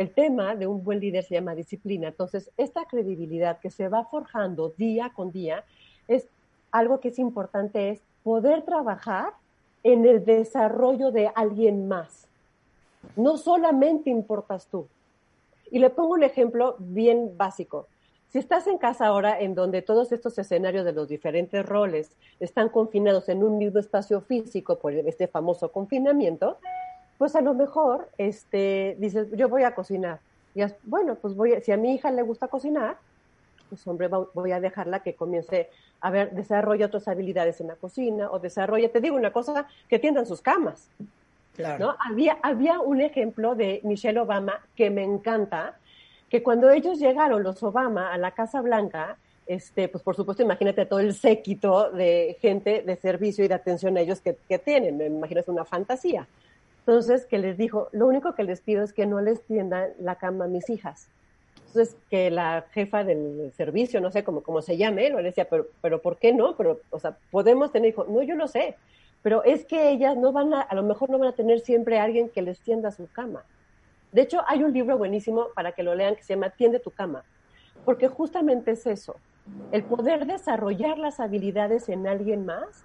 el 0.00 0.14
tema 0.14 0.54
de 0.54 0.66
un 0.66 0.82
buen 0.82 0.98
líder 0.98 1.24
se 1.24 1.34
llama 1.34 1.54
disciplina. 1.54 2.08
Entonces, 2.08 2.50
esta 2.56 2.86
credibilidad 2.86 3.58
que 3.58 3.68
se 3.68 3.88
va 3.88 4.04
forjando 4.04 4.70
día 4.70 5.12
con 5.14 5.30
día 5.30 5.62
es 6.08 6.26
algo 6.70 7.00
que 7.00 7.08
es 7.08 7.18
importante, 7.18 7.90
es 7.90 8.00
poder 8.22 8.62
trabajar 8.62 9.34
en 9.82 10.06
el 10.06 10.24
desarrollo 10.24 11.10
de 11.10 11.30
alguien 11.34 11.86
más. 11.86 12.28
No 13.14 13.36
solamente 13.36 14.08
importas 14.08 14.66
tú. 14.68 14.88
Y 15.70 15.78
le 15.78 15.90
pongo 15.90 16.14
un 16.14 16.22
ejemplo 16.22 16.76
bien 16.78 17.36
básico. 17.36 17.86
Si 18.28 18.38
estás 18.38 18.66
en 18.66 18.78
casa 18.78 19.06
ahora 19.06 19.40
en 19.40 19.54
donde 19.54 19.82
todos 19.82 20.12
estos 20.12 20.38
escenarios 20.38 20.84
de 20.84 20.92
los 20.92 21.08
diferentes 21.08 21.66
roles 21.66 22.16
están 22.38 22.68
confinados 22.68 23.28
en 23.28 23.42
un 23.42 23.58
mismo 23.58 23.80
espacio 23.80 24.20
físico 24.20 24.78
por 24.78 24.92
este 24.92 25.26
famoso 25.26 25.72
confinamiento, 25.72 26.58
pues 27.18 27.34
a 27.34 27.40
lo 27.40 27.54
mejor 27.54 28.08
este, 28.18 28.96
dices, 28.98 29.28
yo 29.32 29.48
voy 29.48 29.64
a 29.64 29.74
cocinar. 29.74 30.20
Y 30.54 30.62
bueno, 30.84 31.16
pues 31.16 31.34
voy 31.34 31.60
si 31.60 31.72
a 31.72 31.76
mi 31.76 31.94
hija 31.94 32.10
le 32.10 32.22
gusta 32.22 32.48
cocinar, 32.48 32.98
pues 33.68 33.86
hombre, 33.86 34.08
voy 34.08 34.52
a 34.52 34.60
dejarla 34.60 35.00
que 35.02 35.14
comience 35.14 35.68
a 36.00 36.10
ver, 36.10 36.32
desarrolla 36.32 36.86
otras 36.86 37.08
habilidades 37.08 37.60
en 37.60 37.68
la 37.68 37.76
cocina 37.76 38.30
o 38.30 38.38
desarrolla, 38.38 38.90
te 38.90 39.00
digo 39.00 39.16
una 39.16 39.32
cosa, 39.32 39.66
que 39.88 39.98
tiendan 39.98 40.26
sus 40.26 40.40
camas. 40.40 40.88
¿No? 41.78 41.96
Había, 41.98 42.38
había 42.42 42.80
un 42.80 43.00
ejemplo 43.00 43.54
de 43.54 43.80
Michelle 43.84 44.20
Obama 44.20 44.60
que 44.74 44.90
me 44.90 45.02
encanta, 45.02 45.78
que 46.28 46.42
cuando 46.42 46.70
ellos 46.70 46.98
llegaron, 46.98 47.42
los 47.42 47.62
Obama, 47.62 48.12
a 48.12 48.18
la 48.18 48.30
Casa 48.32 48.60
Blanca, 48.60 49.16
este, 49.46 49.88
pues 49.88 50.02
por 50.04 50.14
supuesto, 50.14 50.42
imagínate 50.42 50.86
todo 50.86 51.00
el 51.00 51.14
séquito 51.14 51.90
de 51.90 52.36
gente 52.40 52.82
de 52.82 52.96
servicio 52.96 53.44
y 53.44 53.48
de 53.48 53.54
atención 53.54 53.96
a 53.96 54.00
ellos 54.00 54.20
que, 54.20 54.36
que 54.48 54.58
tienen, 54.58 54.96
me 54.96 55.06
imagino 55.06 55.40
es 55.40 55.48
una 55.48 55.64
fantasía. 55.64 56.26
Entonces, 56.80 57.26
que 57.26 57.38
les 57.38 57.58
dijo, 57.58 57.88
lo 57.92 58.06
único 58.06 58.34
que 58.34 58.42
les 58.42 58.60
pido 58.60 58.82
es 58.82 58.92
que 58.92 59.06
no 59.06 59.20
les 59.20 59.42
tiendan 59.42 59.90
la 60.00 60.16
cama 60.16 60.46
a 60.46 60.48
mis 60.48 60.70
hijas. 60.70 61.08
Entonces, 61.68 61.96
que 62.10 62.30
la 62.30 62.64
jefa 62.72 63.04
del 63.04 63.52
servicio, 63.56 64.00
no 64.00 64.10
sé 64.10 64.24
cómo, 64.24 64.42
cómo 64.42 64.60
se 64.60 64.76
llame, 64.76 65.08
lo 65.08 65.22
decía, 65.22 65.48
pero, 65.48 65.68
pero 65.80 66.00
¿por 66.02 66.16
qué 66.16 66.32
no? 66.32 66.56
Pero, 66.56 66.80
o 66.90 66.98
sea, 66.98 67.16
podemos 67.30 67.70
tener 67.70 67.90
hijos. 67.90 68.08
No, 68.08 68.22
yo 68.22 68.34
lo 68.34 68.48
sé, 68.48 68.76
pero 69.22 69.44
es 69.44 69.64
que 69.64 69.90
ellas 69.90 70.16
no 70.16 70.32
van 70.32 70.54
a, 70.54 70.60
a 70.60 70.74
lo 70.74 70.82
mejor 70.82 71.10
no 71.10 71.18
van 71.18 71.28
a 71.28 71.34
tener 71.34 71.60
siempre 71.60 71.98
a 71.98 72.04
alguien 72.04 72.28
que 72.30 72.42
les 72.42 72.60
tienda 72.60 72.90
su 72.90 73.08
cama. 73.10 73.44
De 74.12 74.22
hecho, 74.22 74.40
hay 74.46 74.64
un 74.64 74.72
libro 74.72 74.98
buenísimo 74.98 75.48
para 75.54 75.72
que 75.72 75.82
lo 75.82 75.94
lean 75.94 76.16
que 76.16 76.22
se 76.22 76.34
llama 76.34 76.50
Tiende 76.50 76.80
tu 76.80 76.90
cama, 76.90 77.24
porque 77.84 78.08
justamente 78.08 78.72
es 78.72 78.86
eso, 78.86 79.16
el 79.72 79.84
poder 79.84 80.26
desarrollar 80.26 80.98
las 80.98 81.20
habilidades 81.20 81.88
en 81.88 82.06
alguien 82.06 82.44
más 82.44 82.84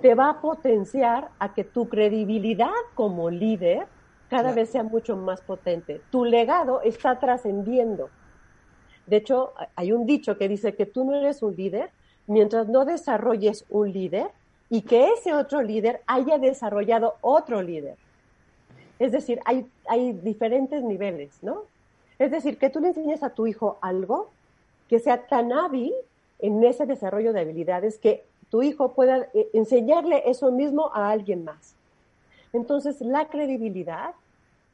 te 0.00 0.14
va 0.14 0.30
a 0.30 0.40
potenciar 0.40 1.28
a 1.38 1.54
que 1.54 1.64
tu 1.64 1.88
credibilidad 1.88 2.72
como 2.94 3.30
líder 3.30 3.86
cada 4.28 4.52
vez 4.52 4.70
sea 4.70 4.82
mucho 4.82 5.16
más 5.16 5.40
potente. 5.42 6.00
Tu 6.10 6.24
legado 6.24 6.80
está 6.82 7.18
trascendiendo. 7.18 8.10
De 9.06 9.16
hecho, 9.16 9.52
hay 9.76 9.92
un 9.92 10.06
dicho 10.06 10.36
que 10.38 10.48
dice 10.48 10.74
que 10.74 10.86
tú 10.86 11.04
no 11.04 11.14
eres 11.14 11.42
un 11.42 11.54
líder 11.54 11.90
mientras 12.26 12.68
no 12.68 12.84
desarrolles 12.84 13.66
un 13.68 13.92
líder 13.92 14.28
y 14.70 14.82
que 14.82 15.10
ese 15.12 15.34
otro 15.34 15.62
líder 15.62 16.00
haya 16.06 16.38
desarrollado 16.38 17.14
otro 17.20 17.62
líder. 17.62 17.96
Es 18.98 19.12
decir, 19.12 19.40
hay, 19.44 19.66
hay 19.86 20.12
diferentes 20.12 20.82
niveles, 20.82 21.30
¿no? 21.42 21.64
Es 22.18 22.30
decir, 22.30 22.58
que 22.58 22.70
tú 22.70 22.80
le 22.80 22.88
enseñes 22.88 23.22
a 23.22 23.30
tu 23.30 23.46
hijo 23.46 23.78
algo 23.80 24.30
que 24.88 24.98
sea 24.98 25.26
tan 25.26 25.52
hábil 25.52 25.92
en 26.38 26.62
ese 26.62 26.86
desarrollo 26.86 27.32
de 27.32 27.40
habilidades 27.40 27.98
que 27.98 28.24
tu 28.50 28.62
hijo 28.62 28.92
pueda 28.92 29.28
eh, 29.34 29.48
enseñarle 29.52 30.22
eso 30.26 30.52
mismo 30.52 30.90
a 30.94 31.10
alguien 31.10 31.44
más. 31.44 31.74
Entonces, 32.52 33.00
la 33.00 33.28
credibilidad 33.28 34.14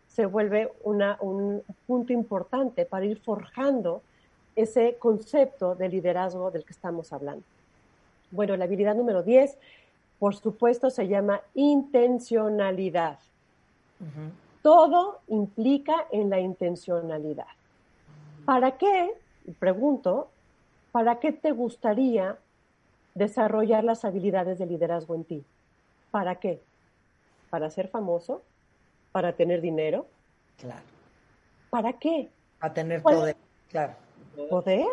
se 0.09 0.27
vuelve 0.27 0.71
un 0.83 1.63
punto 1.87 2.13
importante 2.13 2.85
para 2.85 3.07
ir 3.07 3.19
forjando 3.21 4.03
ese 4.57 4.97
concepto 4.99 5.75
de 5.75 5.89
liderazgo 5.89 6.51
del 6.51 6.65
que 6.65 6.73
estamos 6.73 7.13
hablando. 7.13 7.45
Bueno, 8.31 8.57
la 8.57 8.65
habilidad 8.65 8.95
número 8.95 9.23
10 9.23 9.57
por 10.21 10.37
supuesto, 10.37 10.91
se 10.91 11.09
llama 11.09 11.41
intencionalidad. 11.55 13.19
Todo 14.63 15.21
implica 15.29 16.07
en 16.13 16.29
la 16.29 16.39
intencionalidad. 16.39 17.47
¿Para 18.45 18.77
qué, 18.77 19.15
pregunto, 19.59 20.29
para 20.93 21.19
qué 21.21 21.33
te 21.33 21.53
gustaría 21.53 22.37
desarrollar 23.15 23.83
las 23.83 24.05
habilidades 24.05 24.59
de 24.59 24.67
liderazgo 24.67 25.15
en 25.15 25.25
ti? 25.25 25.45
¿Para 26.11 26.35
qué? 26.35 26.61
¿Para 27.49 27.71
ser 27.71 27.89
famoso? 27.89 28.43
¿Para 29.13 29.33
tener 29.33 29.63
dinero? 29.63 30.07
Claro. 30.59 30.85
¿Para 31.71 31.95
qué? 31.95 32.29
Para 32.59 32.75
tener 32.75 33.03
poder, 33.03 33.37
claro. 33.71 33.95
¿Poder? 34.51 34.87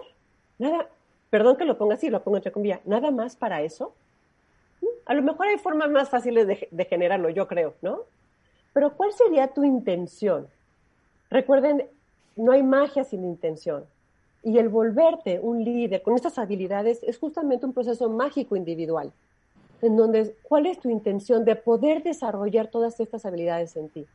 Nada, 0.58 0.88
perdón 1.30 1.58
que 1.58 1.66
lo 1.66 1.78
ponga 1.78 1.96
así, 1.96 2.10
lo 2.10 2.24
pongo 2.24 2.38
entre 2.38 2.54
comillas, 2.54 2.80
nada 2.86 3.12
más 3.12 3.36
para 3.36 3.62
eso. 3.62 3.94
A 5.08 5.14
lo 5.14 5.22
mejor 5.22 5.48
hay 5.48 5.58
formas 5.58 5.90
más 5.90 6.10
fáciles 6.10 6.46
de, 6.46 6.86
generarlo, 6.86 7.30
yo 7.30 7.48
creo, 7.48 7.76
¿no? 7.82 8.02
Pero 8.74 8.94
¿cuál 8.96 9.14
sería 9.14 9.48
tu 9.48 9.64
intención? 9.64 10.48
Recuerden, 11.30 11.88
no 12.36 12.52
hay 12.52 12.62
magia 12.62 13.06
sin 13.06 13.24
intención. 13.24 13.86
Y 14.44 14.58
el 14.58 14.68
volverte 14.68 15.40
un 15.40 15.64
líder 15.64 16.02
con 16.02 16.16
estas 16.16 16.38
habilidades 16.38 17.02
es 17.04 17.18
justamente 17.18 17.66
un 17.66 17.74
proceso 17.74 18.10
mágico 18.10 18.58
individual, 18.58 19.14
en 19.82 19.96
donde 19.96 20.36
cuál 20.44 20.66
es 20.66 20.78
tu 20.80 20.90
intención 20.90 21.46
de 21.46 21.56
poder 21.56 22.04
desarrollar 22.04 22.68
todas 22.68 23.00
estas 23.00 23.26
habilidades 23.26 23.78
en 23.78 23.88
ti. 23.88 24.06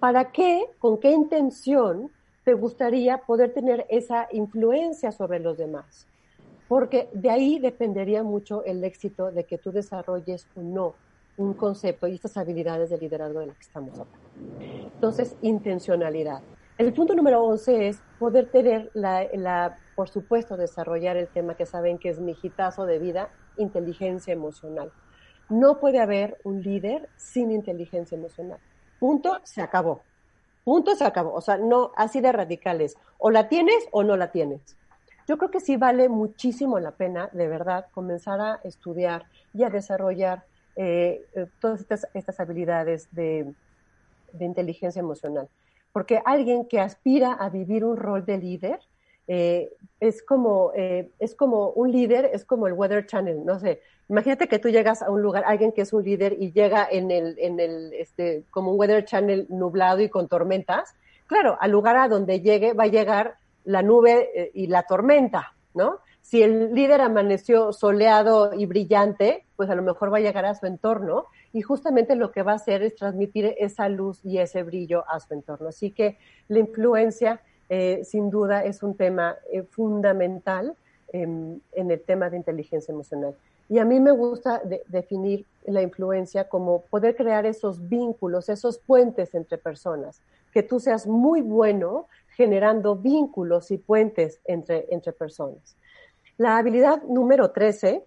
¿Para 0.00 0.32
qué, 0.32 0.66
con 0.80 0.98
qué 0.98 1.12
intención 1.12 2.10
te 2.44 2.54
gustaría 2.54 3.18
poder 3.18 3.54
tener 3.54 3.86
esa 3.88 4.26
influencia 4.32 5.12
sobre 5.12 5.38
los 5.38 5.56
demás? 5.56 6.08
Porque 6.72 7.10
de 7.12 7.28
ahí 7.28 7.58
dependería 7.58 8.22
mucho 8.22 8.64
el 8.64 8.82
éxito 8.82 9.30
de 9.30 9.44
que 9.44 9.58
tú 9.58 9.72
desarrolles 9.72 10.48
o 10.56 10.62
no 10.62 10.94
un 11.36 11.52
concepto 11.52 12.08
y 12.08 12.14
estas 12.14 12.38
habilidades 12.38 12.88
de 12.88 12.96
liderazgo 12.96 13.40
de 13.40 13.48
las 13.48 13.56
que 13.58 13.64
estamos 13.64 13.90
hablando. 13.98 14.18
Entonces, 14.94 15.36
intencionalidad. 15.42 16.40
El 16.78 16.94
punto 16.94 17.14
número 17.14 17.44
11 17.44 17.88
es 17.88 18.02
poder 18.18 18.50
tener 18.50 18.90
la, 18.94 19.76
por 19.94 20.08
supuesto, 20.08 20.56
desarrollar 20.56 21.18
el 21.18 21.28
tema 21.28 21.56
que 21.56 21.66
saben 21.66 21.98
que 21.98 22.08
es 22.08 22.18
mi 22.20 22.34
hitazo 22.42 22.86
de 22.86 22.98
vida, 22.98 23.28
inteligencia 23.58 24.32
emocional. 24.32 24.90
No 25.50 25.78
puede 25.78 26.00
haber 26.00 26.38
un 26.42 26.62
líder 26.62 27.10
sin 27.16 27.50
inteligencia 27.50 28.16
emocional. 28.16 28.60
Punto, 28.98 29.40
se 29.42 29.60
acabó. 29.60 30.00
Punto, 30.64 30.96
se 30.96 31.04
acabó. 31.04 31.34
O 31.34 31.42
sea, 31.42 31.58
no 31.58 31.92
así 31.96 32.22
de 32.22 32.32
radicales. 32.32 32.96
O 33.18 33.30
la 33.30 33.50
tienes 33.50 33.86
o 33.90 34.04
no 34.04 34.16
la 34.16 34.32
tienes 34.32 34.78
yo 35.26 35.38
creo 35.38 35.50
que 35.50 35.60
sí 35.60 35.76
vale 35.76 36.08
muchísimo 36.08 36.78
la 36.80 36.92
pena, 36.92 37.28
de 37.32 37.48
verdad, 37.48 37.86
comenzar 37.92 38.40
a 38.40 38.60
estudiar 38.64 39.26
y 39.54 39.62
a 39.64 39.70
desarrollar 39.70 40.44
eh, 40.74 41.24
eh, 41.34 41.46
todas 41.60 41.84
estas, 42.14 42.40
habilidades 42.40 43.08
de, 43.12 43.52
inteligencia 44.40 45.00
emocional. 45.00 45.48
Porque 45.92 46.22
alguien 46.24 46.66
que 46.66 46.80
aspira 46.80 47.32
a 47.34 47.50
vivir 47.50 47.84
un 47.84 47.96
rol 47.96 48.24
de 48.24 48.38
líder, 48.38 48.80
eh, 49.28 49.70
es, 50.00 50.22
como, 50.22 50.72
es 50.74 51.34
como 51.34 51.68
un 51.70 51.92
líder, 51.92 52.30
es 52.32 52.44
como 52.44 52.66
el 52.66 52.72
Weather 52.72 53.06
Channel, 53.06 53.44
no 53.44 53.58
sé. 53.60 53.80
Imagínate 54.08 54.48
que 54.48 54.58
tú 54.58 54.68
llegas 54.68 55.02
a 55.02 55.10
un 55.10 55.22
lugar, 55.22 55.44
alguien 55.46 55.72
que 55.72 55.82
es 55.82 55.92
un 55.92 56.02
líder 56.02 56.36
y 56.38 56.50
llega 56.52 56.88
en 56.90 57.10
el, 57.10 57.38
en 57.38 57.60
el, 57.60 57.92
este, 57.92 58.44
como 58.50 58.72
un 58.72 58.80
Weather 58.80 59.04
Channel 59.04 59.46
nublado 59.50 60.00
y 60.00 60.08
con 60.08 60.28
tormentas. 60.28 60.94
Claro, 61.26 61.56
al 61.60 61.70
lugar 61.70 61.96
a 61.96 62.08
donde 62.08 62.40
llegue 62.40 62.72
va 62.72 62.84
a 62.84 62.88
llegar 62.88 63.36
la 63.64 63.82
nube 63.82 64.30
eh, 64.34 64.50
y 64.54 64.66
la 64.66 64.82
tormenta, 64.84 65.54
¿no? 65.74 65.98
Si 66.20 66.42
el 66.42 66.74
líder 66.74 67.00
amaneció 67.00 67.72
soleado 67.72 68.54
y 68.54 68.66
brillante, 68.66 69.44
pues 69.56 69.68
a 69.70 69.74
lo 69.74 69.82
mejor 69.82 70.12
va 70.12 70.18
a 70.18 70.20
llegar 70.20 70.44
a 70.44 70.54
su 70.54 70.66
entorno 70.66 71.26
y 71.52 71.62
justamente 71.62 72.14
lo 72.14 72.30
que 72.30 72.42
va 72.42 72.52
a 72.52 72.56
hacer 72.56 72.82
es 72.82 72.94
transmitir 72.94 73.54
esa 73.58 73.88
luz 73.88 74.20
y 74.24 74.38
ese 74.38 74.62
brillo 74.62 75.04
a 75.08 75.18
su 75.20 75.34
entorno. 75.34 75.68
Así 75.68 75.90
que 75.90 76.18
la 76.48 76.60
influencia, 76.60 77.40
eh, 77.68 78.02
sin 78.04 78.30
duda, 78.30 78.64
es 78.64 78.82
un 78.82 78.96
tema 78.96 79.36
eh, 79.52 79.62
fundamental 79.62 80.76
en 81.12 81.60
el 81.74 82.00
tema 82.00 82.30
de 82.30 82.38
inteligencia 82.38 82.90
emocional. 82.90 83.34
Y 83.68 83.78
a 83.78 83.84
mí 83.84 84.00
me 84.00 84.12
gusta 84.12 84.60
definir 84.88 85.46
la 85.66 85.82
influencia 85.82 86.48
como 86.48 86.82
poder 86.82 87.16
crear 87.16 87.46
esos 87.46 87.88
vínculos, 87.88 88.48
esos 88.48 88.78
puentes 88.78 89.34
entre 89.34 89.56
personas, 89.56 90.20
que 90.52 90.62
tú 90.62 90.78
seas 90.78 91.06
muy 91.06 91.40
bueno 91.40 92.06
generando 92.36 92.96
vínculos 92.96 93.70
y 93.70 93.78
puentes 93.78 94.40
entre, 94.44 94.86
entre 94.90 95.12
personas. 95.12 95.76
La 96.38 96.56
habilidad 96.56 97.02
número 97.02 97.50
13, 97.50 98.04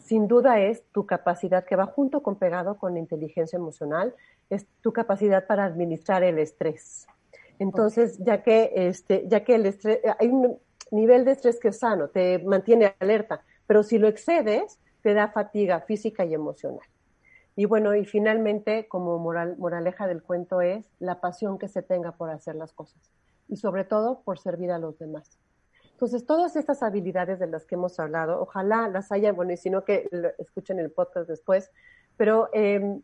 sin 0.00 0.28
duda, 0.28 0.60
es 0.60 0.82
tu 0.92 1.06
capacidad 1.06 1.64
que 1.64 1.76
va 1.76 1.86
junto 1.86 2.22
con 2.22 2.36
pegado 2.36 2.78
con 2.78 2.94
la 2.94 3.00
inteligencia 3.00 3.56
emocional, 3.56 4.14
es 4.48 4.66
tu 4.80 4.92
capacidad 4.92 5.46
para 5.46 5.64
administrar 5.64 6.22
el 6.22 6.38
estrés. 6.38 7.06
Entonces, 7.58 8.18
ya 8.18 8.42
que, 8.42 8.72
este, 8.74 9.24
ya 9.28 9.44
que 9.44 9.54
el 9.56 9.66
estrés, 9.66 10.00
hay 10.18 10.28
un 10.28 10.58
nivel 10.90 11.24
de 11.24 11.32
estrés 11.32 11.60
que 11.60 11.68
es 11.68 11.78
sano, 11.78 12.08
te 12.08 12.38
mantiene 12.38 12.94
alerta, 12.98 13.42
pero 13.66 13.82
si 13.82 13.98
lo 13.98 14.08
excedes, 14.08 14.80
te 15.02 15.14
da 15.14 15.28
fatiga 15.28 15.80
física 15.80 16.24
y 16.24 16.34
emocional. 16.34 16.86
Y 17.56 17.66
bueno, 17.66 17.94
y 17.94 18.06
finalmente, 18.06 18.88
como 18.88 19.18
moral, 19.18 19.56
moraleja 19.58 20.06
del 20.06 20.22
cuento 20.22 20.62
es 20.62 20.90
la 20.98 21.20
pasión 21.20 21.58
que 21.58 21.68
se 21.68 21.82
tenga 21.82 22.12
por 22.12 22.30
hacer 22.30 22.54
las 22.56 22.72
cosas 22.72 23.12
y 23.50 23.56
sobre 23.56 23.84
todo 23.84 24.20
por 24.22 24.38
servir 24.38 24.70
a 24.70 24.78
los 24.78 24.98
demás. 24.98 25.38
Entonces, 25.92 26.24
todas 26.24 26.56
estas 26.56 26.82
habilidades 26.82 27.38
de 27.38 27.46
las 27.46 27.66
que 27.66 27.74
hemos 27.74 28.00
hablado, 28.00 28.40
ojalá 28.40 28.88
las 28.88 29.12
hayan, 29.12 29.36
bueno, 29.36 29.52
y 29.52 29.58
si 29.58 29.68
no 29.68 29.84
que 29.84 30.08
escuchen 30.38 30.78
el 30.78 30.90
podcast 30.90 31.28
después, 31.28 31.70
pero 32.16 32.48
eh, 32.54 33.00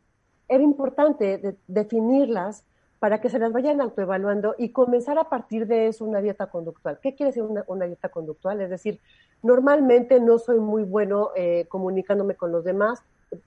era 0.49 0.63
importante 0.63 1.59
definirlas 1.67 2.65
para 2.99 3.21
que 3.21 3.29
se 3.29 3.39
las 3.39 3.53
vayan 3.53 3.81
autoevaluando 3.81 4.55
y 4.57 4.71
comenzar 4.71 5.19
a 5.19 5.29
partir 5.29 5.67
de 5.67 5.89
eso 5.89 6.05
una 6.05 6.21
dieta 6.21 6.47
conductual. 6.47 6.99
¿Qué 7.03 7.15
quiere 7.15 7.33
decir 7.33 7.43
una, 7.67 7.87
dieta 7.87 8.09
conductual? 8.09 8.61
Es 8.63 8.71
decir, 8.71 9.01
normalmente 9.43 10.19
no 10.19 10.39
soy 10.39 10.59
muy 10.59 10.83
bueno 10.83 11.31
eh, 11.37 11.67
comunicándome 11.69 12.35
con 12.37 12.53
los 12.53 12.65
demás, 12.65 13.03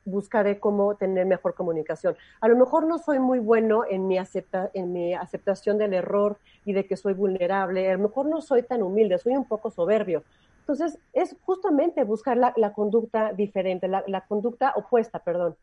buscaré 0.06 0.60
cómo 0.60 0.96
tener 0.96 1.26
mejor 1.26 1.54
comunicación. 1.54 2.16
A 2.42 2.48
lo 2.48 2.56
mejor 2.56 2.86
no 2.86 2.98
soy 2.98 3.20
muy 3.20 3.40
bueno 3.40 3.84
en 3.90 4.08
mi, 4.08 4.18
acepta, 4.18 4.70
en 4.74 4.92
mi 4.94 5.14
aceptación 5.14 5.78
del 5.78 5.94
error 5.94 6.38
y 6.66 6.74
de 6.74 6.86
que 6.86 6.98
soy 6.98 7.14
vulnerable, 7.14 7.90
a 7.90 7.94
lo 7.94 8.08
mejor 8.08 8.28
no 8.28 8.42
soy 8.42 8.64
tan 8.64 8.82
humilde, 8.84 9.18
soy 9.18 9.36
un 9.36 9.46
poco 9.46 9.72
soberbio. 9.72 10.24
Entonces, 10.62 11.00
es 11.14 11.36
justamente 11.42 12.04
buscar 12.04 12.38
la, 12.38 12.74
conducta 12.74 13.34
diferente, 13.34 13.88
la, 13.88 14.22
conducta 14.28 14.74
opuesta, 14.76 15.18
perdón, 15.20 15.56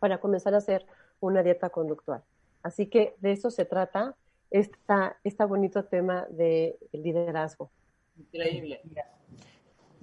para 0.00 0.18
comenzar 0.18 0.54
a 0.54 0.58
hacer 0.58 0.84
una 1.20 1.42
dieta 1.42 1.70
conductual. 1.70 2.22
Así 2.62 2.86
que 2.86 3.14
de 3.20 3.32
eso 3.32 3.50
se 3.50 3.64
trata 3.64 4.16
esta, 4.50 5.16
este 5.22 5.44
bonito 5.44 5.84
tema 5.84 6.26
de 6.30 6.76
liderazgo. 6.92 7.70
Increíble. 8.18 8.80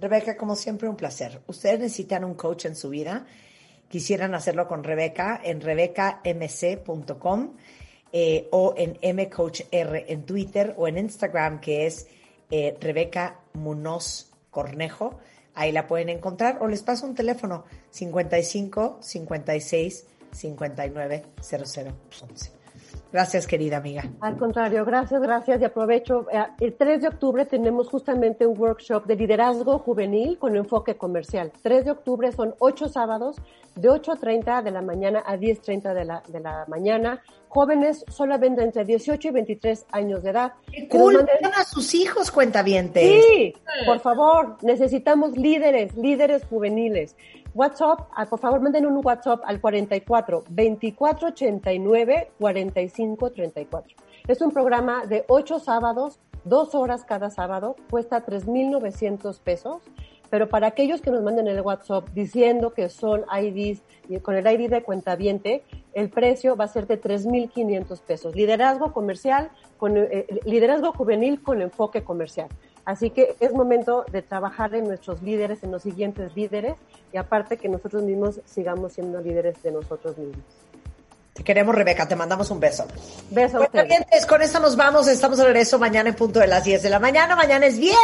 Rebeca, 0.01 0.35
como 0.35 0.55
siempre, 0.55 0.89
un 0.89 0.95
placer. 0.95 1.41
Ustedes 1.45 1.79
necesitan 1.79 2.23
un 2.23 2.33
coach 2.33 2.65
en 2.65 2.75
su 2.75 2.89
vida. 2.89 3.27
Quisieran 3.87 4.33
hacerlo 4.33 4.67
con 4.67 4.83
Rebeca 4.83 5.39
en 5.43 5.61
rebecamc.com 5.61 7.53
eh, 8.11 8.47
o 8.51 8.73
en 8.75 8.97
mcoachr 9.15 10.05
en 10.07 10.25
Twitter 10.25 10.73
o 10.77 10.87
en 10.87 10.97
Instagram, 10.97 11.61
que 11.61 11.85
es 11.85 12.07
eh, 12.49 12.75
Rebeca 12.81 13.41
Munoz 13.53 14.31
Cornejo. 14.49 15.19
Ahí 15.53 15.71
la 15.71 15.85
pueden 15.85 16.09
encontrar 16.09 16.57
o 16.61 16.67
les 16.67 16.81
paso 16.81 17.05
un 17.05 17.13
teléfono 17.13 17.65
55 17.91 18.97
56 19.01 20.05
59 20.31 21.23
0011. 21.41 22.60
Gracias, 23.11 23.45
querida 23.45 23.77
amiga. 23.77 24.03
Al 24.21 24.37
contrario, 24.37 24.85
gracias, 24.85 25.21
gracias. 25.21 25.61
Y 25.61 25.65
aprovecho, 25.65 26.27
eh, 26.31 26.45
el 26.59 26.73
3 26.75 27.01
de 27.01 27.07
octubre 27.09 27.45
tenemos 27.45 27.89
justamente 27.89 28.45
un 28.45 28.57
workshop 28.57 29.05
de 29.05 29.15
liderazgo 29.15 29.79
juvenil 29.79 30.37
con 30.37 30.55
enfoque 30.55 30.95
comercial. 30.95 31.51
3 31.61 31.85
de 31.85 31.91
octubre 31.91 32.31
son 32.31 32.55
8 32.59 32.87
sábados, 32.87 33.35
de 33.75 33.89
8.30 33.89 34.63
de 34.63 34.71
la 34.71 34.81
mañana 34.81 35.23
a 35.25 35.35
10.30 35.35 35.93
de 35.93 36.05
la, 36.05 36.23
de 36.27 36.39
la 36.39 36.65
mañana. 36.67 37.21
Jóvenes 37.47 38.05
solamente 38.07 38.63
entre 38.63 38.85
18 38.85 39.27
y 39.27 39.31
23 39.31 39.85
años 39.91 40.23
de 40.23 40.29
edad. 40.29 40.53
¡Qué 40.71 40.87
cool! 40.87 41.17
a 41.17 41.63
sus 41.65 41.93
hijos, 41.93 42.31
cuentavientes. 42.31 43.03
Sí, 43.03 43.53
por 43.85 43.99
favor, 43.99 44.57
necesitamos 44.61 45.37
líderes, 45.37 45.95
líderes 45.97 46.45
juveniles. 46.45 47.15
WhatsApp, 47.53 48.07
ah, 48.15 48.25
por 48.25 48.39
favor, 48.39 48.61
manden 48.61 48.85
un 48.85 49.01
WhatsApp 49.03 49.41
al 49.45 49.59
44 49.59 50.45
24 50.49 51.27
89 51.29 52.31
45 52.39 53.31
34. 53.31 53.95
Es 54.27 54.41
un 54.41 54.51
programa 54.51 55.05
de 55.05 55.25
ocho 55.27 55.59
sábados, 55.59 56.19
dos 56.45 56.73
horas 56.75 57.03
cada 57.03 57.29
sábado, 57.29 57.75
cuesta 57.89 58.25
3.900 58.25 59.37
pesos, 59.39 59.81
pero 60.29 60.47
para 60.47 60.67
aquellos 60.67 61.01
que 61.01 61.11
nos 61.11 61.23
manden 61.23 61.47
el 61.49 61.59
WhatsApp 61.59 62.07
diciendo 62.13 62.71
que 62.73 62.87
son 62.87 63.25
IDs, 63.37 63.81
con 64.21 64.35
el 64.35 64.47
ID 64.47 64.69
de 64.69 64.81
cuenta 64.83 65.17
viente, 65.17 65.63
el 65.93 66.09
precio 66.09 66.55
va 66.55 66.65
a 66.65 66.69
ser 66.69 66.87
de 66.87 67.01
3.500 67.01 67.99
pesos. 67.99 68.33
Liderazgo 68.33 68.93
comercial, 68.93 69.49
con, 69.77 69.97
eh, 69.97 70.25
liderazgo 70.45 70.93
juvenil 70.93 71.43
con 71.43 71.61
enfoque 71.61 72.05
comercial. 72.05 72.47
Así 72.85 73.11
que 73.11 73.35
es 73.39 73.53
momento 73.53 74.05
de 74.11 74.21
trabajar 74.21 74.73
en 74.73 74.85
nuestros 74.85 75.21
líderes, 75.21 75.63
en 75.63 75.71
los 75.71 75.83
siguientes 75.83 76.35
líderes, 76.35 76.75
y 77.13 77.17
aparte 77.17 77.57
que 77.57 77.69
nosotros 77.69 78.03
mismos 78.03 78.39
sigamos 78.45 78.93
siendo 78.93 79.21
líderes 79.21 79.61
de 79.61 79.71
nosotros 79.71 80.17
mismos. 80.17 80.43
Te 81.33 81.43
queremos, 81.43 81.73
Rebeca, 81.73 82.07
te 82.07 82.15
mandamos 82.15 82.51
un 82.51 82.59
beso. 82.59 82.85
Beso 83.29 83.57
a 83.57 83.67
Bueno, 83.67 83.87
bien, 83.87 84.05
con 84.27 84.41
esto 84.41 84.59
nos 84.59 84.75
vamos. 84.75 85.07
Estamos 85.07 85.37
de 85.37 85.45
regreso 85.45 85.79
mañana 85.79 86.09
en 86.09 86.15
punto 86.15 86.39
de 86.39 86.47
las 86.47 86.63
10 86.63 86.83
de 86.83 86.89
la 86.89 86.99
mañana. 86.99 87.35
Mañana 87.35 87.65
es 87.67 87.79
viernes. 87.79 87.97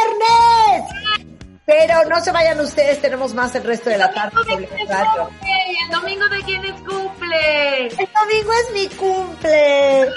Pero 1.66 2.08
no 2.08 2.18
se 2.22 2.32
vayan 2.32 2.58
ustedes, 2.60 2.98
tenemos 3.02 3.34
más 3.34 3.54
el 3.54 3.64
resto 3.64 3.90
de 3.90 3.98
la 3.98 4.10
tarde. 4.14 4.34
¿De 4.38 4.50
sobre 4.50 4.66
quién 4.66 5.04
es 5.04 5.20
cumple? 5.20 5.76
¿El 5.82 5.90
domingo 5.90 6.28
de 6.28 6.42
quién 6.44 6.64
es 6.64 6.80
cumple? 6.80 7.86
El 7.88 8.08
domingo 8.14 8.52
es 8.52 8.72
mi 8.72 8.88
cumple. 8.96 10.08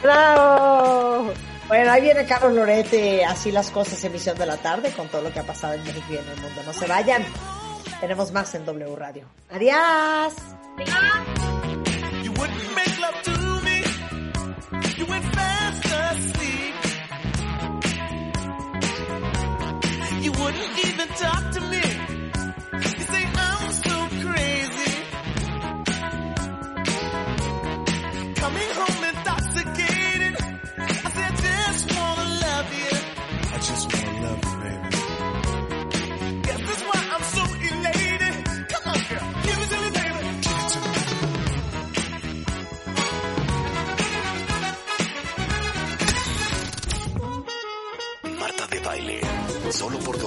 ¡Bravo! 0.00 1.32
Bueno, 1.68 1.90
ahí 1.90 2.02
viene 2.02 2.26
Carlos 2.26 2.52
Lorete, 2.52 3.24
así 3.24 3.50
las 3.50 3.70
cosas, 3.70 4.02
emisión 4.04 4.36
de 4.36 4.46
la 4.46 4.56
tarde, 4.56 4.90
con 4.90 5.08
todo 5.08 5.22
lo 5.22 5.32
que 5.32 5.40
ha 5.40 5.44
pasado 5.44 5.74
en 5.74 5.84
México 5.84 6.06
y 6.10 6.16
en 6.16 6.28
el 6.28 6.40
mundo. 6.40 6.62
No 6.66 6.72
se 6.72 6.86
vayan. 6.86 7.24
Tenemos 8.00 8.32
más 8.32 8.54
en 8.54 8.64
W 8.64 8.96
Radio. 8.96 9.26
Adiós. 9.50 10.34
You 20.20 20.30
wouldn't 20.32 20.86
even 20.86 21.08
talk 21.16 21.50
to 21.52 21.60
me. 21.62 21.71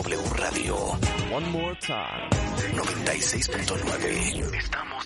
W 0.05 0.21
Radio 0.37 0.75
One 1.31 1.49
more 1.51 1.73
time. 1.79 2.29
96.9. 2.29 4.53
Estamos 4.55 5.04